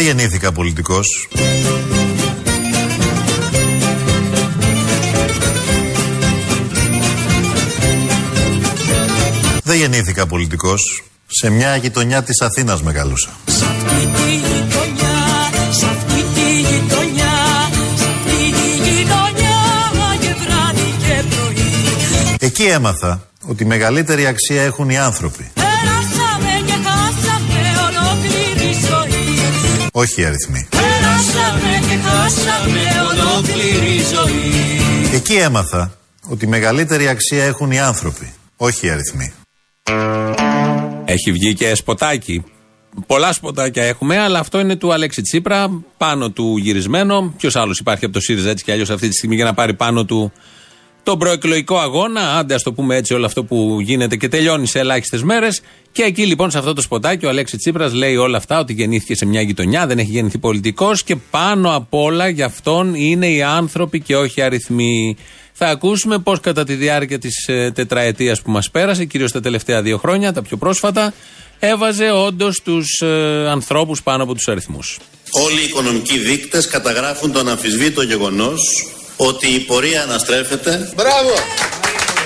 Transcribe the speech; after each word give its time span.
Δεν 0.00 0.08
γεννήθηκα 0.08 0.52
πολιτικός. 0.52 1.28
Δεν 9.62 9.76
γεννήθηκα 9.76 10.26
πολιτικός. 10.26 11.02
Σε 11.26 11.50
μια 11.50 11.76
γειτονιά 11.76 12.22
της 12.22 12.40
Αθήνας 12.40 12.82
μεγαλούσα. 12.82 13.28
Εκεί 22.38 22.62
έμαθα 22.62 23.28
ότι 23.46 23.64
μεγαλύτερη 23.64 24.26
αξία 24.26 24.62
έχουν 24.62 24.90
οι 24.90 24.98
άνθρωποι. 24.98 25.50
Όχι 30.00 30.20
οι 30.20 30.24
αριθμοί. 30.24 30.68
Εκεί 35.14 35.34
έμαθα 35.34 35.98
ότι 36.28 36.46
μεγαλύτερη 36.46 37.08
αξία 37.08 37.44
έχουν 37.44 37.70
οι 37.70 37.80
άνθρωποι, 37.80 38.32
όχι 38.56 38.86
οι 38.86 38.90
αριθμοί. 38.90 39.32
Έχει 41.04 41.32
βγει 41.32 41.54
και 41.54 41.74
σποτάκι. 41.74 42.44
Πολλά 43.06 43.32
σποτάκια 43.32 43.84
έχουμε, 43.84 44.18
αλλά 44.18 44.38
αυτό 44.38 44.60
είναι 44.60 44.76
του 44.76 44.92
Αλέξη 44.92 45.22
Τσίπρα, 45.22 45.82
πάνω 45.96 46.30
του 46.30 46.56
γυρισμένο. 46.56 47.34
Ποιος 47.36 47.56
άλλος 47.56 47.78
υπάρχει 47.78 48.04
από 48.04 48.14
το 48.14 48.20
ΣΥΡΙΖΑ 48.20 48.50
έτσι 48.50 48.64
κι 48.64 48.72
αλλιώς 48.72 48.90
αυτή 48.90 49.08
τη 49.08 49.14
στιγμή 49.14 49.34
για 49.34 49.44
να 49.44 49.54
πάρει 49.54 49.74
πάνω 49.74 50.04
του 50.04 50.32
τον 51.02 51.18
προεκλογικό 51.18 51.78
αγώνα, 51.78 52.38
άντε 52.38 52.54
ας 52.54 52.62
το 52.62 52.72
πούμε 52.72 52.96
έτσι, 52.96 53.14
όλο 53.14 53.26
αυτό 53.26 53.44
που 53.44 53.78
γίνεται 53.80 54.16
και 54.16 54.28
τελειώνει 54.28 54.66
σε 54.66 54.78
ελάχιστες 54.78 55.22
μέρες. 55.22 55.62
Και 55.92 56.02
εκεί 56.02 56.26
λοιπόν 56.26 56.50
σε 56.50 56.58
αυτό 56.58 56.72
το 56.72 56.80
σποτάκι 56.80 57.26
ο 57.26 57.28
Αλέξης 57.28 57.58
Τσίπρας 57.58 57.92
λέει 57.92 58.16
όλα 58.16 58.36
αυτά, 58.36 58.58
ότι 58.58 58.72
γεννήθηκε 58.72 59.14
σε 59.14 59.26
μια 59.26 59.40
γειτονιά, 59.40 59.86
δεν 59.86 59.98
έχει 59.98 60.10
γεννηθεί 60.10 60.38
πολιτικός 60.38 61.02
και 61.02 61.16
πάνω 61.16 61.74
απ' 61.74 61.94
όλα 61.94 62.28
για 62.28 62.44
αυτόν 62.46 62.94
είναι 62.94 63.30
οι 63.30 63.42
άνθρωποι 63.42 64.00
και 64.00 64.16
όχι 64.16 64.40
οι 64.40 64.42
αριθμοί. 64.42 65.16
Θα 65.52 65.66
ακούσουμε 65.66 66.18
πώς 66.18 66.40
κατά 66.40 66.64
τη 66.64 66.74
διάρκεια 66.74 67.18
της 67.18 67.48
ε, 67.48 67.70
τετραετίας 67.74 68.42
που 68.42 68.50
μας 68.50 68.70
πέρασε, 68.70 69.04
κυρίως 69.04 69.32
τα 69.32 69.40
τελευταία 69.40 69.82
δύο 69.82 69.98
χρόνια, 69.98 70.32
τα 70.32 70.42
πιο 70.42 70.56
πρόσφατα, 70.56 71.14
έβαζε 71.58 72.10
όντως 72.10 72.60
τους 72.62 73.00
ε, 73.00 73.48
ανθρώπους 73.48 74.02
πάνω 74.02 74.22
από 74.22 74.34
τους 74.34 74.48
αριθμούς. 74.48 74.98
Όλοι 75.30 75.60
οι 75.60 75.64
οικονομικοί 75.64 76.18
δείκτες 76.18 76.66
καταγράφουν 76.66 77.32
τον 77.32 77.48
αμφισβήτο 77.48 78.02
γεγονός 78.02 78.60
ότι 79.16 79.46
η 79.46 79.58
πορεία 79.58 80.02
αναστρέφεται 80.02 80.92
Μπράβο. 80.96 81.30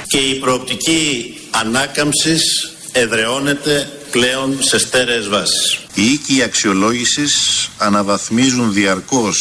και 0.07 0.19
η 0.19 0.35
προοπτική 0.35 1.35
ανάκαμψης 1.51 2.74
εδρεώνεται 2.97 3.89
πλέον 4.11 4.63
σε 4.63 4.79
στέρεες 4.79 5.29
βάσεις. 5.29 5.79
Οι 5.95 6.13
οίκοι 6.13 6.43
αξιολόγησης 6.43 7.69
αναβαθμίζουν 7.79 8.73
διαρκώς 8.73 9.39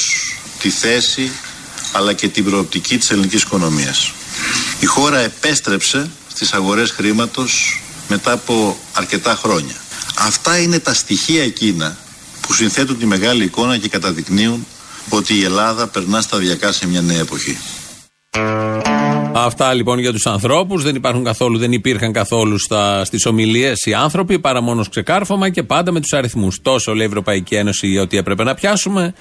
τη 0.59 0.70
θέση 0.70 1.32
αλλά 1.92 2.14
και 2.14 2.28
την 2.28 2.44
προοπτική 2.44 2.98
της 2.98 3.12
ελληνικής 3.12 3.42
οικονομίας. 3.42 4.12
Η 4.80 4.86
χώρα 4.86 5.20
επέστρεψε 5.20 6.09
στις 6.34 6.54
αγορές 6.54 6.92
χρήματος 6.92 7.81
μετά 8.08 8.31
από 8.31 8.78
αρκετά 8.94 9.36
χρόνια. 9.36 9.76
Αυτά 10.18 10.58
είναι 10.58 10.80
τα 10.80 10.94
στοιχεία 10.94 11.44
εκείνα 11.44 11.98
που 12.42 12.54
συνθέτουν 12.54 12.98
τη 12.98 13.06
μεγάλη 13.06 13.44
εικόνα 13.44 13.78
και 13.78 13.90
καταδεικνύουν 13.90 14.68
ότι 15.09 15.34
η 15.34 15.44
Ελλάδα 15.44 15.88
περνά 15.88 16.22
σταδιακά 16.22 16.72
σε 16.72 16.88
μια 16.88 17.02
νέα 17.02 17.20
εποχή. 17.20 17.58
Αυτά 19.36 19.73
λοιπόν 19.73 20.00
για 20.00 20.12
τους 20.12 20.26
ανθρώπους. 20.26 20.84
Δεν 20.84 20.95
υπάρχουν 20.95 21.23
καθόλου, 21.23 21.58
δεν 21.58 21.72
υπήρχαν 21.72 22.12
καθόλου 22.12 22.58
στις 23.03 23.25
ομιλίες 23.25 23.86
οι 23.86 23.94
άνθρωποι, 23.94 24.40
παρά 24.40 24.62
μόνος 24.62 24.90
ξεκάρφωμα 24.90 25.50
και 25.50 25.64
πάντα 25.64 25.92
με 25.92 26.00
τους 26.00 26.14
αριθμούς. 26.14 26.62
Τόσο 26.62 26.94
λέει 26.94 27.06
η 27.06 27.09
Ευρωπαϊκή 27.09 27.56
Ένωση 27.56 27.97
ότι 27.97 28.18
έπρεπε 28.18 28.44
να 28.44 28.53
πιάσουμε, 28.53 29.13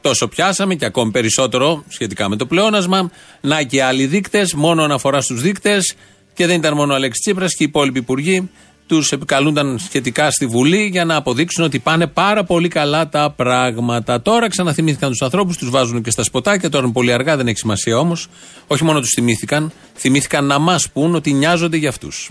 τόσο 0.00 0.28
πιάσαμε 0.28 0.74
και 0.74 0.84
ακόμη 0.84 1.10
περισσότερο 1.10 1.84
σχετικά 1.88 2.28
με 2.28 2.36
το 2.36 2.46
πλεόνασμα. 2.46 3.10
Να 3.40 3.62
και 3.62 3.82
άλλοι 3.82 4.06
δείκτες, 4.06 4.54
μόνο 4.54 4.82
αναφορά 4.82 5.20
στους 5.20 5.40
δείκτες. 5.40 5.94
Και 6.34 6.46
δεν 6.46 6.56
ήταν 6.56 6.74
μόνο 6.74 6.92
ο 6.92 6.96
Αλέξης 6.96 7.22
Τσίπρας 7.22 7.54
και 7.54 7.62
οι 7.62 7.66
υπόλοιποι 7.66 7.98
υπουργοί 7.98 8.50
τους 8.90 9.12
επικαλούνταν 9.12 9.78
σχετικά 9.78 10.30
στη 10.30 10.46
Βουλή 10.46 10.88
για 10.92 11.04
να 11.04 11.16
αποδείξουν 11.16 11.64
ότι 11.64 11.78
πάνε 11.78 12.06
πάρα 12.06 12.44
πολύ 12.44 12.68
καλά 12.68 13.08
τα 13.08 13.30
πράγματα. 13.36 14.22
Τώρα 14.22 14.48
ξαναθυμήθηκαν 14.48 15.10
τους 15.10 15.22
ανθρώπους, 15.22 15.56
τους 15.56 15.70
βάζουν 15.70 16.02
και 16.02 16.10
στα 16.10 16.22
σποτάκια. 16.22 16.68
Τώρα 16.68 16.84
είναι 16.84 16.92
πολύ 16.92 17.12
αργά, 17.12 17.36
δεν 17.36 17.46
έχει 17.48 17.58
σημασία 17.58 17.98
όμως. 17.98 18.28
Όχι 18.66 18.84
μόνο 18.84 19.00
τους 19.00 19.10
θυμήθηκαν, 19.14 19.72
θυμήθηκαν 19.96 20.44
να 20.44 20.58
μας 20.58 20.90
πούν 20.92 21.14
ότι 21.14 21.32
νοιάζονται 21.32 21.76
για 21.76 21.88
αυτούς. 21.88 22.30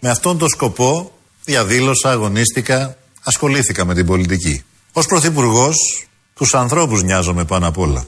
Με 0.00 0.10
αυτόν 0.10 0.38
τον 0.38 0.48
σκοπό 0.48 1.12
διαδήλωσα, 1.44 2.10
αγωνίστηκα, 2.10 2.96
ασχολήθηκα 3.22 3.84
με 3.84 3.94
την 3.94 4.06
πολιτική. 4.06 4.62
Ω 4.92 5.00
πρωθυπουργός, 5.00 6.06
τους 6.34 6.54
ανθρώπους 6.54 7.02
νοιάζομαι 7.02 7.44
πάνω 7.44 7.66
απ' 7.66 7.78
όλα. 7.78 8.06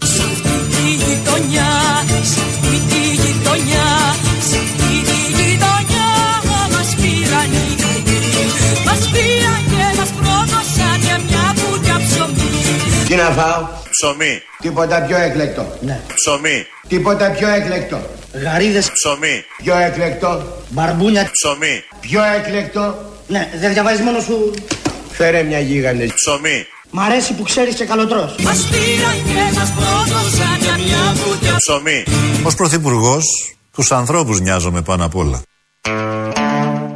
Τι 13.15 13.21
να 13.21 13.31
φάω; 13.31 13.67
Ψωμί, 13.91 14.43
Τίποτα 14.61 15.03
πιο 15.03 15.17
έκλεκτο. 15.17 15.77
Ναι. 15.81 16.01
ψωμί, 16.15 16.67
Τίποτα 16.89 17.31
πιο 17.31 17.49
έκλεκτο. 17.49 18.01
Γαρίδες, 18.33 18.91
ψωμί, 18.93 19.45
Πιο 19.63 19.77
έκλεκτο. 19.77 20.43
μπαρμπούνια. 20.69 21.31
ψωμί, 21.33 21.85
Πιο 22.01 22.21
έκλεκτο. 22.37 23.13
Ναι, 23.27 23.49
δεν 23.61 23.73
διαβάζεις 23.73 24.01
μόνο 24.05 24.21
σου. 24.21 24.55
Φέρε 25.13 25.43
μια 25.43 25.59
γίγαντε. 25.61 26.07
ψωμί, 26.15 26.67
Μ' 26.91 27.01
αρέσει 27.01 27.33
που 27.35 27.43
ξέρεις 27.43 27.75
και 27.75 27.85
καλοτρός. 27.85 28.35
ψωμί. 31.57 32.05
Ω 32.43 32.55
πρωθυπουργός, 32.57 33.25
τους 33.73 33.93
ανθρώπους 33.93 34.41
νοιάζομαι 34.41 34.83
πάνω 34.83 35.05
απ' 35.05 35.17
όλα. 35.17 35.43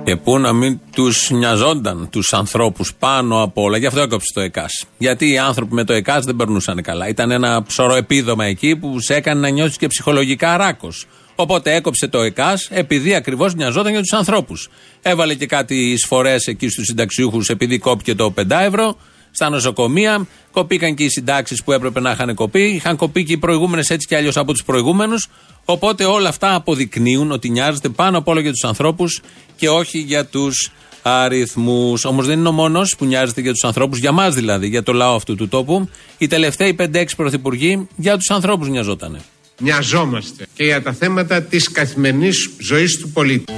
Και 0.08 0.16
πού 0.16 0.38
να 0.38 0.52
μην 0.52 0.80
τους 0.92 1.30
νοιαζόνταν 1.30 2.08
τους 2.10 2.32
ανθρώπους 2.32 2.94
πάνω 2.98 3.42
απ' 3.42 3.58
όλα. 3.58 3.76
Γι' 3.76 3.86
αυτό 3.86 4.00
έκοψε 4.00 4.32
το 4.34 4.40
ΕΚΑΣ. 4.40 4.84
Γιατί 4.98 5.30
οι 5.30 5.38
άνθρωποι 5.38 5.74
με 5.74 5.84
το 5.84 5.92
ΕΚΑΣ 5.92 6.24
δεν 6.24 6.36
περνούσαν 6.36 6.82
καλά. 6.82 7.08
Ήταν 7.08 7.30
ένα 7.30 7.62
ψωρό 7.62 7.94
επίδομα 7.94 8.44
εκεί 8.44 8.76
που 8.76 9.00
σε 9.00 9.14
έκανε 9.14 9.40
να 9.40 9.48
νιώσεις 9.48 9.76
και 9.76 9.86
ψυχολογικά 9.86 10.56
ράκος. 10.56 11.06
Οπότε 11.34 11.74
έκοψε 11.74 12.08
το 12.08 12.22
ΕΚΑΣ 12.22 12.68
επειδή 12.70 13.14
ακριβώς 13.14 13.54
νοιαζόταν 13.54 13.92
για 13.92 14.00
τους 14.00 14.12
ανθρώπους. 14.12 14.68
Έβαλε 15.02 15.34
και 15.34 15.46
κάτι 15.46 15.90
εισφορές 15.90 16.46
εκεί 16.46 16.68
στους 16.68 16.86
συνταξιούχους 16.86 17.48
επειδή 17.48 17.78
κόπηκε 17.78 18.14
το 18.14 18.30
5 18.30 18.60
ευρώ. 18.60 18.96
Στα 19.40 19.48
νοσοκομεία 19.48 20.26
κοπήκαν 20.50 20.94
και 20.94 21.04
οι 21.04 21.08
συντάξεις 21.08 21.62
που 21.64 21.72
έπρεπε 21.72 22.00
να 22.00 22.10
είχαν 22.10 22.34
κοπεί. 22.34 22.62
Είχαν 22.62 22.96
κοπεί 22.96 23.24
και 23.24 23.32
οι 23.32 23.38
προηγούμενες 23.38 23.90
έτσι 23.90 24.06
κι 24.06 24.14
αλλιώς 24.14 24.36
από 24.36 24.52
τους 24.52 24.64
προηγούμενους. 24.64 25.28
Οπότε 25.64 26.04
όλα 26.04 26.28
αυτά 26.28 26.54
αποδεικνύουν 26.54 27.30
ότι 27.30 27.50
νοιάζεται 27.50 27.88
πάνω 27.88 28.18
απ' 28.18 28.28
όλα 28.28 28.40
για 28.40 28.50
τους 28.50 28.64
ανθρώπους 28.64 29.20
και 29.56 29.68
όχι 29.68 29.98
για 29.98 30.24
τους 30.24 30.72
αριθμούς. 31.02 32.04
Όμως 32.04 32.26
δεν 32.26 32.38
είναι 32.38 32.48
ο 32.48 32.52
μόνος 32.52 32.94
που 32.98 33.04
νοιάζεται 33.04 33.40
για 33.40 33.52
τους 33.52 33.64
ανθρώπους, 33.64 33.98
για 33.98 34.12
μας 34.12 34.34
δηλαδή, 34.34 34.66
για 34.66 34.82
το 34.82 34.92
λαό 34.92 35.14
αυτού 35.14 35.34
του 35.34 35.48
τόπου. 35.48 35.88
Οι 36.18 36.26
τελευταίοι 36.26 36.74
5-6 36.74 37.16
πρωθυπουργοί 37.16 37.88
για 37.96 38.16
τους 38.16 38.30
ανθρώπους 38.30 38.68
νοιαζότανε. 38.68 39.20
Νοιαζόμαστε 39.58 40.46
και 40.54 40.64
για 40.64 40.82
τα 40.82 40.92
θέματα 40.92 41.42
της 41.42 41.70
καθημερινής 41.70 42.50
ζωής 42.58 42.98
του 42.98 43.10
πολίτη. 43.10 43.52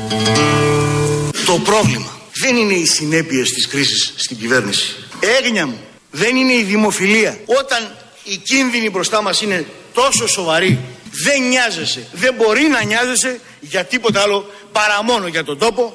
Το 1.47 1.61
πρόβλημα 1.65 2.19
δεν 2.41 2.57
είναι 2.57 2.75
οι 2.75 2.87
συνέπειες 2.87 3.51
της 3.51 3.67
κρίσης 3.69 4.13
στην 4.17 4.37
κυβέρνηση. 4.37 4.95
Έγνοια 5.21 5.67
μου 5.67 5.79
δεν 6.11 6.37
είναι 6.37 6.53
η 6.53 6.63
δημοφιλία. 6.63 7.39
Όταν 7.47 7.89
οι 8.25 8.37
κίνδυνοι 8.37 8.91
μπροστά 8.91 9.23
μας 9.23 9.43
είναι 9.43 9.67
τόσο 9.93 10.29
σοβαροί, 10.29 10.79
δεν 11.25 11.49
νοιάζεσαι, 11.49 12.07
δεν 12.13 12.35
μπορεί 12.35 12.63
να 12.73 12.85
νοιάζεσαι 12.85 13.41
για 13.61 13.85
τίποτα 13.85 14.21
άλλο 14.21 14.51
παρά 14.73 15.03
μόνο 15.05 15.27
για 15.27 15.45
τον 15.45 15.59
τόπο. 15.59 15.95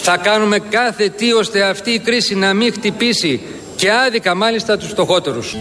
Θα 0.00 0.16
κάνουμε 0.16 0.58
κάθε 0.58 1.08
τι 1.08 1.32
ώστε 1.32 1.68
αυτή 1.68 1.90
η 1.90 1.98
κρίση 1.98 2.34
να 2.34 2.54
μην 2.54 2.72
χτυπήσει 2.72 3.40
και 3.76 3.92
άδικα 3.92 4.34
μάλιστα 4.34 4.78
τους 4.78 4.88
φτωχότερους. 4.88 5.54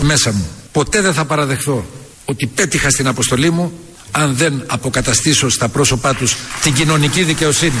μέσα 0.00 0.32
μου. 0.32 0.48
Ποτέ 0.72 1.00
δεν 1.00 1.12
θα 1.14 1.24
παραδεχθώ 1.24 1.84
ότι 2.24 2.46
πέτυχα 2.46 2.90
στην 2.90 3.06
αποστολή 3.06 3.50
μου 3.50 3.72
αν 4.10 4.36
δεν 4.36 4.64
αποκαταστήσω 4.66 5.48
στα 5.48 5.68
πρόσωπά 5.68 6.14
τους 6.14 6.36
την 6.62 6.74
κοινωνική 6.74 7.22
δικαιοσύνη. 7.22 7.80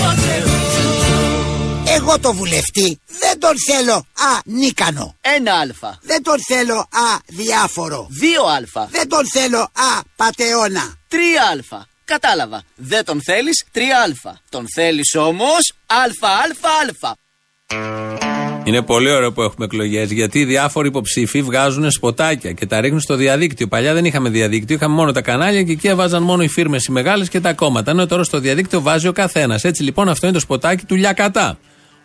Εγώ 2.11 2.19
το 2.19 2.33
βουλευτή 2.33 2.99
δεν 3.19 3.39
τον 3.39 3.53
θέλω 3.67 3.93
α 3.93 4.39
νίκανο. 4.45 5.15
Ένα 5.21 5.53
αλφα. 5.53 5.99
Δεν 6.01 6.23
τον 6.23 6.35
θέλω 6.47 6.75
α 6.75 7.19
διάφορο. 7.27 8.07
Δύο 8.09 8.43
αλφα. 8.57 8.87
Δεν 8.91 9.09
τον 9.09 9.27
θέλω 9.33 9.59
α 9.59 10.01
πατεώνα. 10.15 10.93
Τρία 11.07 11.43
αλφα. 11.51 11.87
Κατάλαβα. 12.05 12.63
Δεν 12.75 13.05
τον 13.05 13.21
θέλεις 13.23 13.65
τρία 13.71 14.01
αλφα. 14.05 14.39
Τον 14.49 14.65
θέλεις 14.75 15.15
όμως 15.15 15.73
αλφα 15.85 16.27
αλφα 16.27 16.69
αλφα. 16.81 17.15
Είναι 18.63 18.81
πολύ 18.81 19.11
ωραίο 19.11 19.31
που 19.31 19.41
έχουμε 19.41 19.65
εκλογές 19.65 20.11
γιατί 20.11 20.39
οι 20.39 20.45
διάφοροι 20.45 20.87
υποψήφοι 20.87 21.41
βγάζουν 21.41 21.91
σποτάκια 21.91 22.51
και 22.51 22.65
τα 22.65 22.81
ρίχνουν 22.81 22.99
στο 22.99 23.15
διαδίκτυο. 23.15 23.67
Παλιά 23.67 23.93
δεν 23.93 24.05
είχαμε 24.05 24.29
διαδίκτυο, 24.29 24.75
είχαμε 24.75 24.95
μόνο 24.95 25.11
τα 25.11 25.21
κανάλια 25.21 25.63
και 25.63 25.71
εκεί 25.71 25.87
έβαζαν 25.87 26.23
μόνο 26.23 26.43
οι 26.43 26.47
φίρμες 26.47 26.85
οι 26.85 26.91
μεγάλες 26.91 27.29
και 27.29 27.39
τα 27.39 27.53
κόμματα. 27.53 27.91
Ενώ 27.91 28.05
τώρα 28.05 28.23
στο 28.23 28.39
διαδίκτυο 28.39 28.81
βάζει 28.81 29.07
ο 29.07 29.11
καθένας. 29.11 29.63
Έτσι 29.63 29.83
λοιπόν 29.83 30.09
αυτό 30.09 30.25
είναι 30.25 30.35
το 30.35 30.41
σποτάκι 30.41 30.85
του 30.85 30.95
Λιακατά. 30.95 31.57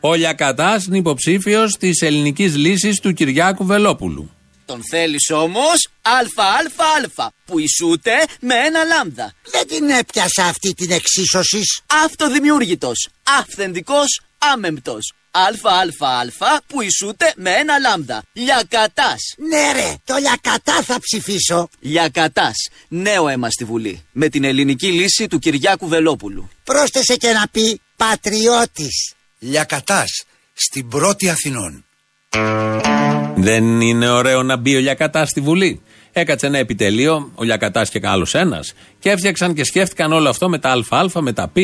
Ο 0.08 0.14
Λιακατά 0.14 0.82
είναι 0.86 0.96
υποψήφιος 0.96 1.76
της 1.76 2.00
ελληνικής 2.00 2.56
λύσης 2.56 3.00
του 3.00 3.12
Κυριάκου 3.12 3.64
Βελόπουλου. 3.66 4.30
Τον 4.66 4.80
θέλεις 4.90 5.30
όμως 5.30 5.88
αλφα 6.02 6.44
αλφα 6.44 6.84
αλφα 6.96 7.32
που 7.44 7.58
ισούται 7.58 8.12
με 8.40 8.54
ένα 8.54 8.84
λάμδα. 8.84 9.32
Δεν 9.50 9.66
την 9.66 9.88
έπιασα 9.90 10.44
αυτή 10.44 10.74
την 10.74 10.90
εξίσωση. 10.90 11.60
Αυτοδημιούργητος, 12.04 13.08
αυθεντικός, 13.38 14.20
άμεμπτος. 14.38 15.12
Αλφα 15.30 15.70
αλφα 15.70 16.08
αλφα 16.08 16.60
που 16.66 16.82
ισούται 16.82 17.32
με 17.36 17.50
ένα 17.50 17.78
λάμδα. 17.78 18.22
Λιακατάς. 18.32 19.20
Ναι 19.48 19.72
ρε, 19.72 19.94
το 20.04 20.14
λιακατά 20.16 20.82
θα 20.82 21.00
ψηφίσω. 21.00 21.68
Λιακατάς. 21.80 22.54
Νέο 22.88 23.28
αίμα 23.28 23.50
στη 23.50 23.64
Βουλή. 23.64 24.04
Με 24.12 24.28
την 24.28 24.44
ελληνική 24.44 24.86
λύση 24.86 25.26
του 25.26 25.38
Κυριάκου 25.38 25.88
Βελόπουλου. 25.88 26.50
Πρόσθεσε 26.64 27.16
και 27.16 27.32
να 27.32 27.48
πει 27.48 27.80
πατριώτης. 27.96 29.15
Λιακατάς. 29.38 30.24
Στην 30.52 30.88
πρώτη 30.88 31.28
Αθηνών. 31.28 31.84
Δεν 33.36 33.80
είναι 33.80 34.08
ωραίο 34.08 34.42
να 34.42 34.56
μπει 34.56 34.76
ο 34.76 34.78
Λιακατάς 34.78 35.28
στη 35.28 35.40
Βουλή. 35.40 35.80
Έκατσε 36.12 36.46
ένα 36.46 36.58
επιτελείο, 36.58 37.32
ο 37.34 37.44
Λιακατάς 37.44 37.90
και 37.90 38.00
άλλος 38.02 38.34
ένας, 38.34 38.74
και 38.98 39.10
έφτιαξαν 39.10 39.54
και 39.54 39.64
σκέφτηκαν 39.64 40.12
όλο 40.12 40.28
αυτό 40.28 40.48
με 40.48 40.58
τα 40.58 40.82
ΑΑ, 40.88 41.20
με 41.20 41.32
τα 41.32 41.48
Π, 41.48 41.56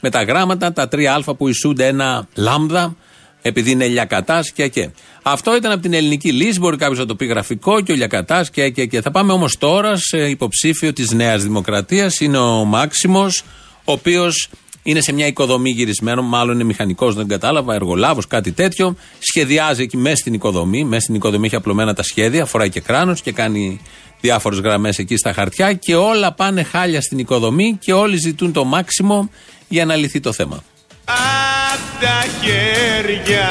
με 0.00 0.10
τα 0.10 0.22
γράμματα, 0.22 0.72
τα 0.72 0.88
τρία 0.88 1.14
Α 1.14 1.34
που 1.34 1.48
ισούνται 1.48 1.86
ένα 1.86 2.28
λάμδα, 2.34 2.96
επειδή 3.42 3.70
είναι 3.70 3.86
Λιακατάς 3.86 4.50
και 4.50 4.68
και. 4.68 4.90
Αυτό 5.22 5.56
ήταν 5.56 5.72
από 5.72 5.82
την 5.82 5.92
ελληνική 5.92 6.32
λύση, 6.32 6.58
μπορεί 6.58 6.76
κάποιος 6.76 6.98
να 6.98 7.06
το 7.06 7.14
πει 7.14 7.26
γραφικό 7.26 7.80
και 7.80 7.92
ο 7.92 7.94
Λιακατάς 7.94 8.50
και 8.50 8.70
και 8.70 8.86
και. 8.86 9.00
Θα 9.00 9.10
πάμε 9.10 9.32
όμως 9.32 9.58
τώρα 9.58 9.96
σε 9.96 10.28
υποψήφιο 10.28 10.92
της 10.92 11.10
Νέας 11.10 11.42
Δημοκρατίας, 11.42 12.20
είναι 12.20 12.38
ο 12.38 12.64
Μάξιμος, 12.64 13.42
ο 13.84 13.92
οποίος 13.92 14.48
είναι 14.86 15.00
σε 15.00 15.12
μια 15.12 15.26
οικοδομή 15.26 15.70
γυρισμένο, 15.70 16.22
μάλλον 16.22 16.54
είναι 16.54 16.64
μηχανικός, 16.64 17.14
δεν 17.14 17.28
κατάλαβα, 17.28 17.74
εργολάβος, 17.74 18.26
κάτι 18.26 18.52
τέτοιο. 18.52 18.96
Σχεδιάζει 19.18 19.82
εκεί 19.82 19.96
μέσα 19.96 20.16
στην 20.16 20.34
οικοδομή. 20.34 20.84
Μέσα 20.84 21.00
στην 21.00 21.14
οικοδομή 21.14 21.46
έχει 21.46 21.56
απλωμένα 21.56 21.94
τα 21.94 22.02
σχέδια, 22.02 22.44
φοράει 22.44 22.68
και 22.68 22.80
κράνος 22.80 23.20
και 23.20 23.32
κάνει 23.32 23.80
διάφορες 24.20 24.58
γραμμές 24.58 24.98
εκεί 24.98 25.16
στα 25.16 25.32
χαρτιά 25.32 25.72
και 25.72 25.94
όλα 25.94 26.32
πάνε 26.32 26.62
χάλια 26.62 27.00
στην 27.00 27.18
οικοδομή 27.18 27.78
και 27.80 27.92
όλοι 27.92 28.16
ζητούν 28.16 28.52
το 28.52 28.64
μάξιμο 28.64 29.30
για 29.68 29.84
να 29.84 29.96
λυθεί 29.96 30.20
το 30.20 30.32
θέμα. 30.32 30.62
Απ' 31.04 32.00
τα 32.00 32.24
χέρια 32.42 33.48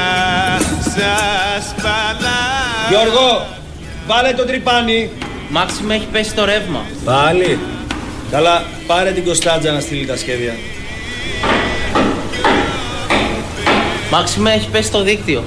σας 0.84 1.74
παλά 1.82 2.44
Γιώργο, 2.90 3.46
βάλε 4.08 4.34
το 4.34 4.46
τρυπάνι. 4.46 5.10
Μάξιμο 5.50 5.90
έχει 5.92 6.06
πέσει 6.12 6.34
το 6.34 6.46
ρεύμα. 6.46 6.86
Πάλι. 7.06 7.60
Καλά, 8.32 8.64
πάρε 8.88 9.12
την 9.12 9.24
Κωνσταντζα 9.24 9.72
να 9.72 9.80
στείλει 9.80 10.06
τα 10.06 10.18
σχέδια. 10.18 10.54
Μάξιμε 14.12 14.54
έχει 14.54 14.70
πέσει 14.70 14.92
το 14.92 15.04
δίκτυο. 15.04 15.44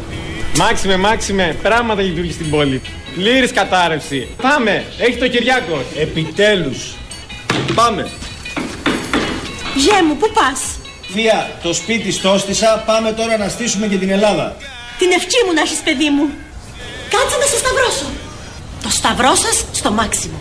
Μάξιμε, 0.58 0.96
Μάξιμε, 0.96 1.56
πράγματα 1.62 2.02
λειτουργεί 2.02 2.32
στην 2.32 2.50
πόλη. 2.50 2.81
Πλήρης 3.14 3.52
κατάρρευση. 3.52 4.28
Πάμε, 4.43 4.84
έχει 4.99 5.17
το 5.17 5.28
Κυριάκο. 5.28 5.82
Επιτέλους. 5.96 6.94
Πάμε. 7.75 8.08
Γε 9.75 10.02
μου, 10.08 10.17
πού 10.17 10.31
πας; 10.34 10.61
Θεία, 11.12 11.50
το 11.62 11.73
σπίτι 11.73 12.12
στόστισα, 12.12 12.82
πάμε 12.87 13.12
τώρα 13.12 13.37
να 13.37 13.49
στήσουμε 13.49 13.87
και 13.87 13.96
την 13.96 14.11
Ελλάδα. 14.11 14.56
Την 14.99 15.11
ευχή 15.11 15.44
μου 15.46 15.52
να 15.55 15.61
έχεις 15.61 15.79
παιδί 15.79 16.11
μου. 16.11 16.29
Κάτσε 17.11 17.37
να 17.38 17.46
σε 17.46 17.56
σταυρώσω. 17.56 18.06
Το 18.82 18.90
σταυρό 18.90 19.34
σας 19.34 19.64
στο 19.72 19.90
μάξιμο. 19.90 20.38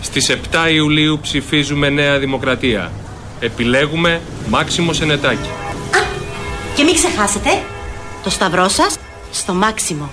Στις 0.00 0.28
7 0.28 0.70
Ιουλίου 0.72 1.18
ψηφίζουμε 1.22 1.88
Νέα 1.88 2.18
Δημοκρατία. 2.18 2.92
Επιλέγουμε 3.44 4.20
Μάξιμο 4.48 4.92
Σενετάκη. 4.92 5.48
Και 6.76 6.82
μην 6.82 6.94
ξεχάσετε, 6.94 7.50
το 8.22 8.30
σταυρό 8.30 8.68
σας 8.68 8.96
στο 9.30 9.54
μάξιμο. 9.54 10.10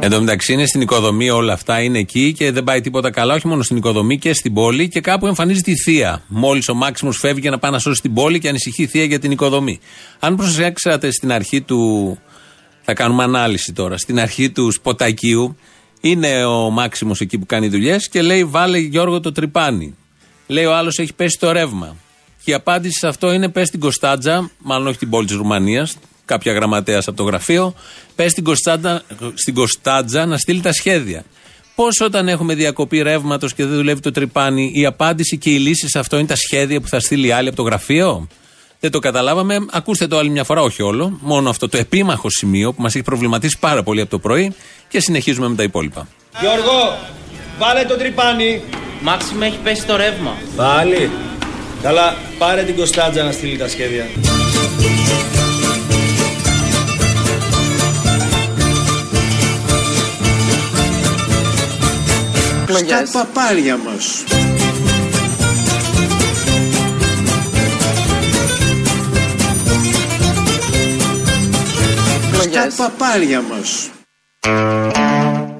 Εν 0.00 0.10
τω 0.10 0.20
μεταξύ 0.20 0.52
είναι 0.52 0.66
στην 0.66 0.80
οικοδομή 0.80 1.30
όλα 1.30 1.52
αυτά, 1.52 1.82
είναι 1.82 1.98
εκεί 1.98 2.32
και 2.32 2.50
δεν 2.52 2.64
πάει 2.64 2.80
τίποτα 2.80 3.10
καλά, 3.10 3.34
όχι 3.34 3.46
μόνο 3.46 3.62
στην 3.62 3.76
οικοδομή 3.76 4.18
και 4.18 4.32
στην 4.34 4.54
πόλη 4.54 4.88
και 4.88 5.00
κάπου 5.00 5.26
εμφανίζεται 5.26 5.70
η 5.70 5.76
θεία. 5.76 6.22
Μόλις 6.26 6.68
ο 6.68 6.74
Μάξιμος 6.74 7.18
φεύγει 7.18 7.40
για 7.40 7.50
να 7.50 7.58
πάει 7.58 7.70
να 7.70 7.78
σώσει 7.78 8.00
την 8.00 8.14
πόλη 8.14 8.38
και 8.38 8.48
ανησυχεί 8.48 8.82
η 8.82 8.86
θεία 8.86 9.04
για 9.04 9.18
την 9.18 9.30
οικοδομή. 9.30 9.80
Αν 10.18 10.36
προσέξατε 10.36 11.10
στην 11.10 11.32
αρχή 11.32 11.60
του. 11.60 12.18
Θα 12.82 12.94
κάνουμε 12.94 13.22
ανάλυση 13.22 13.72
τώρα. 13.72 13.98
Στην 13.98 14.20
αρχή 14.20 14.50
του 14.50 14.72
σποτακίου 14.72 15.56
είναι 16.00 16.44
ο 16.44 16.70
Μάξιμος 16.70 17.20
εκεί 17.20 17.38
που 17.38 17.46
κάνει 17.46 17.68
δουλειές 17.68 18.08
και 18.08 18.22
λέει: 18.22 18.44
Βάλε 18.44 18.78
Γιώργο 18.78 19.20
το 19.20 19.32
τρυπάνι. 19.32 19.96
Λέει 20.46 20.64
ο 20.64 20.74
άλλος: 20.74 20.98
Έχει 20.98 21.12
πέσει 21.12 21.38
το 21.38 21.52
ρεύμα. 21.52 21.96
Και 22.44 22.50
η 22.50 22.54
απάντηση 22.54 22.98
σε 22.98 23.06
αυτό 23.06 23.32
είναι: 23.32 23.48
Πες 23.48 23.68
στην 23.68 23.80
Κωνσταντζα, 23.80 24.50
μάλλον 24.58 24.86
όχι 24.86 24.98
την 24.98 25.10
πόλη 25.10 25.26
της 25.26 25.36
Ρουμανίας, 25.36 25.96
κάποια 26.24 26.52
γραμματέας 26.52 27.08
από 27.08 27.16
το 27.16 27.22
γραφείο, 27.22 27.74
πες 28.14 28.30
στην, 28.30 28.44
Κωνσταντζα, 28.44 29.02
στην 29.34 29.54
Κωνσταντζα 29.54 30.26
να 30.26 30.36
στείλει 30.36 30.60
τα 30.60 30.72
σχέδια. 30.72 31.24
Πώς 31.74 32.00
όταν 32.00 32.28
έχουμε 32.28 32.54
διακοπή 32.54 33.02
ρεύματος 33.02 33.54
και 33.54 33.64
δεν 33.64 33.76
δουλεύει 33.76 34.00
το 34.00 34.10
τρυπάνι, 34.10 34.72
η 34.74 34.86
απάντηση 34.86 35.38
και 35.38 35.50
η 35.50 35.58
λύση 35.58 35.88
σε 35.88 35.98
αυτό 35.98 36.18
είναι 36.18 36.26
τα 36.26 36.36
σχέδια 36.36 36.80
που 36.80 36.88
θα 36.88 37.00
στείλει 37.00 37.26
η 37.26 37.30
άλλη 37.30 37.48
από 37.48 37.56
το 37.56 37.62
γραφείο; 37.62 38.28
Δεν 38.80 38.90
το 38.90 38.98
καταλάβαμε. 38.98 39.58
Ακούστε 39.70 40.06
το 40.06 40.18
άλλη 40.18 40.30
μια 40.30 40.44
φορά, 40.44 40.62
όχι 40.62 40.82
όλο. 40.82 41.18
Μόνο 41.20 41.50
αυτό 41.50 41.68
το 41.68 41.76
επίμαχο 41.76 42.30
σημείο 42.30 42.72
που 42.72 42.82
μας 42.82 42.94
έχει 42.94 43.04
προβληματίσει 43.04 43.58
πάρα 43.58 43.82
πολύ 43.82 44.00
από 44.00 44.10
το 44.10 44.18
πρωί 44.18 44.54
και 44.88 45.00
συνεχίζουμε 45.00 45.48
με 45.48 45.54
τα 45.54 45.62
υπόλοιπα. 45.62 46.08
Γιώργο, 46.40 46.98
βάλε 47.58 47.84
το 47.84 47.96
τρυπάνι. 47.96 48.62
Μάξιμο 49.00 49.40
έχει 49.42 49.58
πέσει 49.58 49.86
το 49.86 49.96
ρεύμα. 49.96 50.36
Πάλι. 50.56 51.10
Καλά, 51.82 52.16
πάρε 52.38 52.62
την 52.62 52.76
Κωνσταντζα 52.76 53.22
να 53.22 53.32
στείλει 53.32 53.56
τα 53.56 53.68
σχέδια. 53.68 54.06
Στα 63.06 63.24
παπάρια 63.24 63.76
μας 63.76 64.24
Στα 72.70 72.84
παπάρια 72.84 73.42
μας 73.42 73.90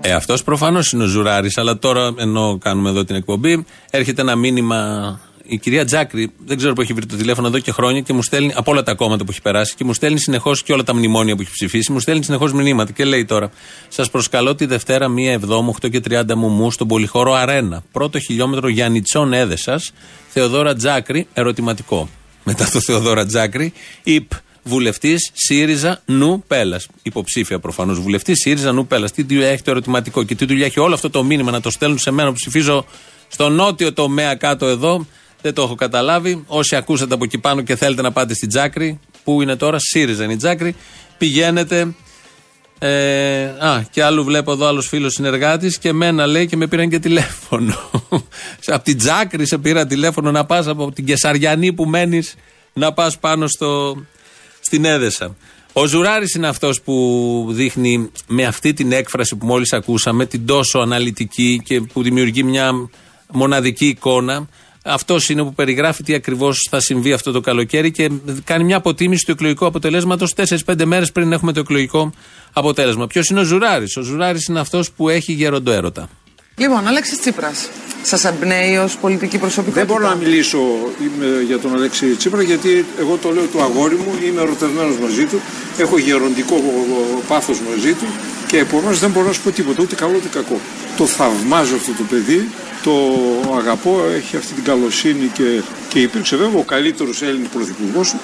Ε, 0.04 0.12
αυτός 0.12 0.42
προφανώς 0.42 0.92
είναι 0.92 1.02
ο 1.02 1.06
Ζουράρης, 1.06 1.58
αλλά 1.58 1.78
τώρα 1.78 2.14
ενώ 2.16 2.58
κάνουμε 2.58 2.90
εδώ 2.90 3.04
την 3.04 3.16
εκπομπή, 3.16 3.64
έρχεται 3.90 4.20
ένα 4.20 4.36
μήνυμα. 4.36 5.20
Η 5.44 5.58
κυρία 5.58 5.84
Τζάκρη, 5.84 6.32
δεν 6.46 6.56
ξέρω 6.56 6.72
που 6.72 6.80
έχει 6.80 6.92
βρει 6.92 7.06
το 7.06 7.16
τηλέφωνο 7.16 7.46
εδώ 7.46 7.58
και 7.58 7.72
χρόνια 7.72 8.00
και 8.00 8.12
μου 8.12 8.22
στέλνει 8.22 8.52
από 8.56 8.70
όλα 8.70 8.82
τα 8.82 8.94
κόμματα 8.94 9.24
που 9.24 9.30
έχει 9.30 9.42
περάσει 9.42 9.74
και 9.74 9.84
μου 9.84 9.94
στέλνει 9.94 10.18
συνεχώς 10.18 10.62
και 10.62 10.72
όλα 10.72 10.82
τα 10.82 10.94
μνημόνια 10.94 11.36
που 11.36 11.42
έχει 11.42 11.50
ψηφίσει, 11.50 11.92
μου 11.92 12.00
στέλνει 12.00 12.24
συνεχώς 12.24 12.52
μηνύματα 12.52 12.92
και 12.92 13.04
λέει 13.04 13.24
τώρα: 13.24 13.50
Σας 13.88 14.10
προσκαλώ 14.10 14.54
τη 14.54 14.66
Δευτέρα 14.66 15.06
1 15.06 15.10
Εβδόμου 15.26 15.74
8 15.82 15.90
και 15.90 16.00
30 16.08 16.34
μου 16.34 16.70
στον 16.70 16.88
Πολυχώρο 16.88 17.32
Αρένα. 17.32 17.82
Πρώτο 17.92 18.18
χιλιόμετρο 18.18 18.68
Γιάννητσών 18.68 19.32
Έδεσας, 19.32 19.92
Θεοδόρα 20.28 20.74
Τζάκρη, 20.74 21.26
ερωτηματικό. 21.32 22.08
Μετά 22.44 22.68
το 22.72 22.80
Θεοδόρα 22.80 23.26
Τζάκρη, 23.26 23.72
υπ 24.02 24.30
βουλευτής 24.62 25.30
ΣΥΡΙΖΑ 25.32 26.02
Νου 26.04 26.44
Πέλλα. 26.46 26.80
Υποψήφια 27.02 27.58
προφανώς 27.58 28.00
βουλευτής 28.00 28.40
ΣΥΡΙΖΑ 28.40 28.72
Νου 28.72 28.86
Πέλλα. 28.86 29.10
Τι 29.10 29.22
δουλειά 29.22 29.48
έχει 29.48 29.62
το 29.62 29.70
ερωτηματικό 29.70 30.22
και 30.22 30.34
τι 30.34 30.44
δουλειά 30.44 30.66
έχει 30.66 30.80
όλο 30.80 30.94
αυτό 30.94 31.10
το 31.10 31.22
μήνυμα 31.22 31.50
να 31.50 31.60
το 31.60 31.70
στέλνουν 31.70 31.98
σε 31.98 32.10
μένα 32.10 32.28
που 32.28 32.34
ψηφίζω 32.34 32.86
στο 33.28 33.48
νότιο 33.48 33.92
τομέα 33.92 34.34
κάτω 34.34 34.66
εδώ. 34.66 35.06
Δεν 35.42 35.54
το 35.54 35.62
έχω 35.62 35.74
καταλάβει. 35.74 36.44
Όσοι 36.46 36.76
ακούσατε 36.76 37.14
από 37.14 37.24
εκεί 37.24 37.38
πάνω 37.38 37.62
και 37.62 37.76
θέλετε 37.76 38.02
να 38.02 38.12
πάτε 38.12 38.34
στην 38.34 38.48
Τζάκρη, 38.48 39.00
που 39.24 39.42
είναι 39.42 39.56
τώρα; 39.56 39.76
ΣΥΡΙΖΑ 39.80 40.24
είναι 40.24 40.32
η 40.32 40.36
Τζάκρη, 40.36 40.74
πηγαίνετε. 41.18 41.94
Ε, 42.78 43.44
α, 43.44 43.84
και 43.90 44.02
άλλου 44.02 44.24
βλέπω 44.24 44.52
εδώ 44.52 44.66
άλλος 44.66 44.88
φίλος 44.88 45.12
συνεργάτης 45.12 45.78
και 45.78 45.92
μένα 45.92 46.26
λέει 46.26 46.46
και 46.46 46.56
με 46.56 46.66
πήραν 46.66 46.88
και 46.88 46.98
τηλέφωνο. 46.98 47.74
από 48.66 48.84
την 48.84 48.98
Τζάκρη 48.98 49.46
σε 49.46 49.58
πήρα 49.58 49.86
τηλέφωνο 49.86 50.30
να 50.30 50.44
πας 50.44 50.66
από 50.66 50.92
την 50.92 51.04
Κεσαριανή 51.04 51.72
που 51.72 51.84
μένεις 51.84 52.34
να 52.72 52.92
πας 52.92 53.18
πάνω 53.18 53.46
στο, 53.46 53.96
στην 54.72 54.84
Έδεσα. 54.84 55.36
Ο 55.72 55.86
Ζουράρης 55.86 56.34
είναι 56.34 56.48
αυτός 56.48 56.80
που 56.82 57.46
δείχνει 57.50 58.10
με 58.26 58.44
αυτή 58.44 58.72
την 58.72 58.92
έκφραση 58.92 59.36
που 59.36 59.46
μόλις 59.46 59.72
ακούσαμε, 59.72 60.26
την 60.26 60.46
τόσο 60.46 60.78
αναλυτική 60.78 61.62
και 61.64 61.80
που 61.80 62.02
δημιουργεί 62.02 62.42
μια 62.42 62.72
μοναδική 63.32 63.86
εικόνα, 63.86 64.48
Αυτός 64.84 65.28
είναι 65.28 65.42
που 65.42 65.54
περιγράφει 65.54 66.02
τι 66.02 66.14
ακριβώς 66.14 66.66
θα 66.70 66.80
συμβεί 66.80 67.12
αυτό 67.12 67.32
το 67.32 67.40
καλοκαίρι 67.40 67.90
και 67.90 68.10
κάνει 68.44 68.64
μια 68.64 68.76
αποτίμηση 68.76 69.24
του 69.24 69.30
εκλογικού 69.30 69.66
αποτελέσματος 69.66 70.34
4-5 70.66 70.84
μέρες 70.84 71.12
πριν 71.12 71.32
έχουμε 71.32 71.52
το 71.52 71.60
εκλογικό 71.60 72.12
αποτέλεσμα. 72.52 73.06
Ποιος 73.06 73.28
είναι 73.28 73.40
ο 73.40 73.44
Ζουράρης; 73.44 73.96
Ο 73.96 74.00
Ζουράρης 74.00 74.46
είναι 74.46 74.60
αυτός 74.60 74.90
που 74.90 75.08
έχει 75.08 75.32
γέροντο 75.32 75.72
έρωτα. 75.72 76.08
Λοιπόν, 76.62 76.86
Αλέξης 76.86 77.18
Τσίπρας, 77.20 77.68
σας 78.02 78.24
εμπνέει 78.24 78.76
ως 78.76 78.96
πολιτική 78.96 79.38
προσωπικότητα. 79.38 79.84
Δεν 79.86 79.96
μπορώ 79.96 80.08
να 80.08 80.14
μιλήσω 80.14 80.58
είμαι, 81.04 81.42
για 81.46 81.58
τον 81.58 81.74
Αλέξη 81.74 82.06
Τσίπρα 82.06 82.42
γιατί 82.42 82.84
εγώ 82.98 83.16
το 83.16 83.30
λέω 83.30 83.44
του 83.44 83.62
αγόρι 83.62 83.94
μου, 83.94 84.12
είμαι 84.26 84.40
ερωτευμένος 84.40 84.98
μαζί 84.98 85.24
του, 85.24 85.40
έχω 85.78 85.98
γεροντικό 85.98 86.56
πάθος 87.28 87.58
μαζί 87.70 87.92
του 87.92 88.06
και 88.52 88.58
επομένως 88.58 88.98
δεν 88.98 89.10
μπορώ 89.10 89.26
να 89.26 89.32
σου 89.32 89.42
πω 89.42 89.50
τίποτα, 89.50 89.82
ούτε 89.82 89.94
καλό 89.94 90.16
ούτε 90.16 90.28
κακό. 90.28 90.60
Το 90.96 91.06
θαυμάζω 91.06 91.74
αυτό 91.74 91.92
το 91.92 92.02
παιδί, 92.10 92.48
το 92.82 92.92
αγαπώ, 93.56 94.00
έχει 94.16 94.36
αυτή 94.36 94.52
την 94.52 94.64
καλοσύνη 94.64 95.26
και, 95.26 95.60
και 95.88 96.00
υπήρξε 96.00 96.36
βέβαια 96.36 96.58
ο 96.60 96.62
καλύτερος 96.62 97.22
Έλληνας 97.22 97.48
πρωθυπουργός 97.48 98.14